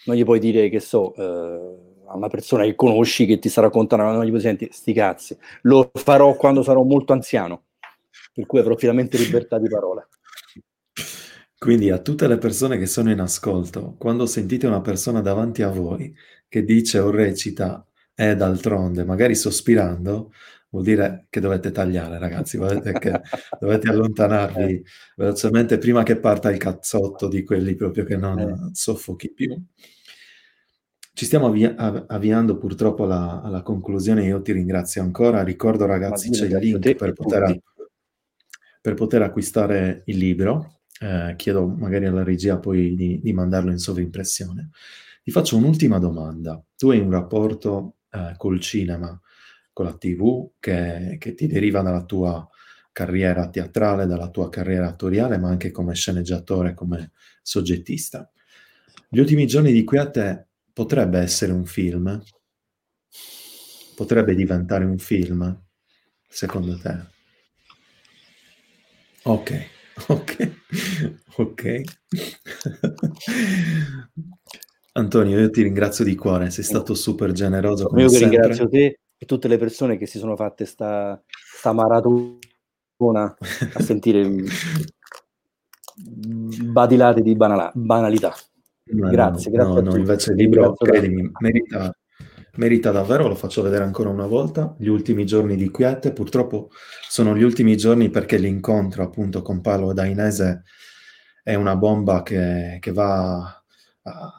non 0.05 0.17
gli 0.17 0.25
puoi 0.25 0.39
dire 0.39 0.69
che 0.69 0.81
so, 0.81 1.15
eh, 1.15 2.03
a 2.07 2.17
una 2.17 2.29
persona 2.29 2.65
che 2.65 2.75
conosci 2.75 3.27
che 3.27 3.39
ti 3.39 3.49
sta 3.49 3.63
raccontando, 3.63 4.05
non 4.05 4.25
gli 4.25 4.31
puoi 4.31 4.41
sentire 4.41 4.73
sti 4.73 4.93
cazzi. 4.93 5.39
Lo 5.63 5.91
farò 5.95 6.35
quando 6.37 6.63
sarò 6.63 6.83
molto 6.83 7.13
anziano, 7.13 7.65
per 8.33 8.47
cui 8.47 8.59
avrò 8.59 8.77
finalmente 8.77 9.19
libertà 9.19 9.59
di 9.59 9.69
parola. 9.69 10.07
Quindi 11.59 11.91
a 11.91 11.99
tutte 11.99 12.29
le 12.29 12.39
persone 12.39 12.79
che 12.79 12.87
sono 12.87 13.11
in 13.11 13.19
ascolto, 13.19 13.97
quando 13.99 14.27
sentite 14.27 14.67
una 14.67 14.81
persona 14.81 15.21
davanti 15.21 15.63
a 15.63 15.71
voi 15.71 16.15
che 16.47 16.65
dice 16.65 17.01
o 17.01 17.11
recita 17.11 17.85
è 18.15 18.37
d'altronde, 18.37 19.05
magari 19.05 19.35
sospirando, 19.35 20.33
vuol 20.71 20.85
dire 20.85 21.27
che 21.31 21.41
dovete 21.41 21.71
tagliare, 21.71 22.19
ragazzi, 22.19 22.59
che 22.59 23.21
dovete 23.59 23.89
allontanarvi 23.91 24.73
eh. 24.75 24.83
velocemente 25.17 25.79
prima 25.79 26.03
che 26.03 26.19
parta 26.19 26.51
il 26.51 26.59
cazzotto 26.59 27.29
di 27.29 27.43
quelli 27.45 27.75
proprio 27.75 28.05
che 28.05 28.17
non 28.17 28.39
eh. 28.39 28.71
soffochi 28.73 29.33
più. 29.33 29.57
Ci 31.13 31.25
stiamo 31.25 31.47
avvi- 31.47 31.75
avviando 31.75 32.59
purtroppo 32.59 33.05
alla, 33.05 33.43
alla, 33.43 33.63
conclusione, 33.63 34.25
io 34.25 34.41
ti 34.41 34.53
ringrazio 34.53 35.03
ancora, 35.03 35.43
ricordo 35.43 35.85
ragazzi 35.85 36.31
c'è 36.31 36.47
il 36.47 36.59
link 36.59 36.95
per 36.95 37.13
poter, 37.13 37.61
per 38.81 38.95
poter, 38.95 39.23
acquistare 39.23 40.03
il 40.07 40.17
libro, 40.17 40.83
eh, 41.01 41.35
chiedo 41.37 41.67
magari 41.67 42.07
alla 42.07 42.23
regia 42.23 42.59
poi 42.59 42.95
di, 42.95 43.21
di, 43.21 43.33
mandarlo 43.33 43.73
in 43.73 43.79
sovrimpressione. 43.79 44.71
Ti 45.25 45.31
faccio 45.33 45.57
un'ultima 45.57 45.99
domanda, 45.99 46.63
tu 46.77 46.91
hai 46.91 47.01
un 47.01 47.11
rapporto 47.11 47.97
eh, 48.11 48.35
col 48.37 48.61
cinema, 48.61 49.21
con 49.79 49.87
la 49.87 49.97
TV, 49.97 50.55
che, 50.59 51.19
che 51.21 51.35
ti 51.35 51.47
deriva 51.47 51.83
dalla 51.83 52.03
tua 52.03 52.45
carriera 52.91 53.49
teatrale, 53.49 54.07
dalla 54.07 54.29
tua 54.29 54.49
carriera 54.49 54.89
attoriale, 54.89 55.39
ma 55.39 55.51
anche 55.51 55.71
come 55.71 55.95
sceneggiatore, 55.95 56.75
come 56.75 57.13
soggettista. 57.43 58.29
Gli 59.09 59.21
ultimi 59.21 59.47
giorni 59.47 59.71
di 59.71 59.85
qui 59.85 59.99
a 59.99 60.11
te 60.11 60.47
potrebbe 60.73 61.21
essere 61.21 61.53
un 61.53 61.65
film? 61.65 62.21
Potrebbe 63.95 64.35
diventare 64.35 64.85
un 64.85 64.99
film, 64.99 65.65
secondo 66.29 66.77
te? 66.77 66.99
Ok, 69.23 69.67
ok, 70.09 70.53
ok. 71.37 71.83
Antonio, 74.95 75.39
io 75.39 75.51
ti 75.51 75.63
ringrazio 75.63 76.05
di 76.05 76.17
cuore, 76.17 76.51
sei 76.51 76.65
stato 76.65 76.95
super 76.95 77.31
generoso. 77.31 77.87
Come 77.87 78.03
io 78.03 78.09
che 78.09 78.19
ringrazio 78.19 78.69
te 78.69 78.99
e 79.19 79.27
tutte 79.27 79.49
le 79.49 79.59
persone 79.59 79.99
che 79.99 80.07
si 80.07 80.19
sono 80.19 80.37
fatte 80.37 80.65
sta, 80.65 81.21
sta 81.27 81.73
maratona 81.73 82.39
a 83.75 83.83
sentire 83.83 84.31
badilate 85.97 87.21
di 87.21 87.35
banala, 87.35 87.73
banalità. 87.75 88.33
No, 88.91 89.11
grazie, 89.11 89.51
no, 89.51 89.57
grazie. 89.57 89.83
No, 89.83 89.91
no, 89.91 89.97
invece 89.97 90.31
il 90.31 90.37
libro, 90.37 90.73
credimi, 90.75 91.31
merita, 91.41 91.93
merita 92.55 92.91
davvero, 92.93 93.27
lo 93.27 93.35
faccio 93.35 93.63
vedere 93.63 93.85
ancora 93.85 94.09
una 94.09 94.27
volta, 94.27 94.75
gli 94.79 94.87
ultimi 94.87 95.27
giorni 95.27 95.57
di 95.57 95.71
quiete, 95.71 96.13
purtroppo 96.13 96.71
sono 97.09 97.37
gli 97.37 97.43
ultimi 97.43 97.77
giorni 97.77 98.09
perché 98.11 98.39
l'incontro 98.39 99.03
appunto 99.03 99.43
con 99.43 99.61
Paolo 99.61 99.93
Dainese 99.93 100.63
è 101.43 101.55
una 101.55 101.77
bomba 101.77 102.23
che, 102.23 102.79
che 102.81 102.93
va 102.93 103.63
a 104.03 104.38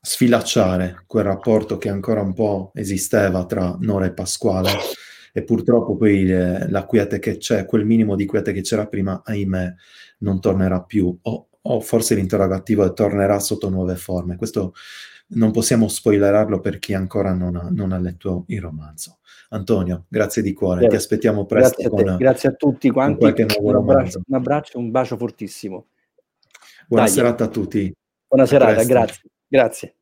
sfilacciare 0.00 1.02
quel 1.06 1.24
rapporto 1.24 1.78
che 1.78 1.88
ancora 1.88 2.20
un 2.20 2.32
po' 2.32 2.70
esisteva 2.74 3.44
tra 3.46 3.76
Nora 3.80 4.06
e 4.06 4.12
Pasquale 4.12 4.70
e 5.32 5.42
purtroppo 5.42 5.96
poi 5.96 6.30
eh, 6.30 6.68
la 6.70 6.84
quiete 6.84 7.18
che 7.18 7.36
c'è, 7.36 7.66
quel 7.66 7.84
minimo 7.84 8.16
di 8.16 8.26
quiete 8.26 8.52
che 8.52 8.62
c'era 8.62 8.86
prima, 8.86 9.22
ahimè, 9.24 9.74
non 10.18 10.40
tornerà 10.40 10.82
più. 10.82 11.16
O 11.22 11.48
o 11.70 11.80
forse 11.80 12.14
l'interrogativo 12.14 12.92
tornerà 12.92 13.38
sotto 13.38 13.68
nuove 13.68 13.96
forme. 13.96 14.36
Questo 14.36 14.74
non 15.30 15.50
possiamo 15.50 15.88
spoilerarlo 15.88 16.60
per 16.60 16.78
chi 16.78 16.94
ancora 16.94 17.34
non 17.34 17.56
ha, 17.56 17.68
non 17.70 17.92
ha 17.92 17.98
letto 17.98 18.44
il 18.48 18.60
romanzo. 18.60 19.18
Antonio, 19.50 20.04
grazie 20.08 20.42
di 20.42 20.52
cuore, 20.52 20.80
grazie. 20.80 20.96
ti 20.96 21.02
aspettiamo 21.02 21.44
presto. 21.46 21.76
Grazie 21.82 21.86
a, 21.86 22.04
con, 22.04 22.16
grazie 22.16 22.48
a 22.48 22.52
tutti 22.52 22.90
quanti. 22.90 23.24
Un 23.24 23.74
abbraccio, 23.74 24.20
un 24.26 24.34
abbraccio, 24.34 24.78
un 24.78 24.90
bacio 24.90 25.16
fortissimo. 25.16 25.86
Buona 26.86 27.04
Dai. 27.04 27.12
serata 27.12 27.44
a 27.44 27.48
tutti. 27.48 27.92
Buona 28.26 28.44
a 28.44 28.46
serata, 28.46 28.72
presto. 28.72 28.92
grazie. 28.92 29.22
Grazie. 29.52 29.97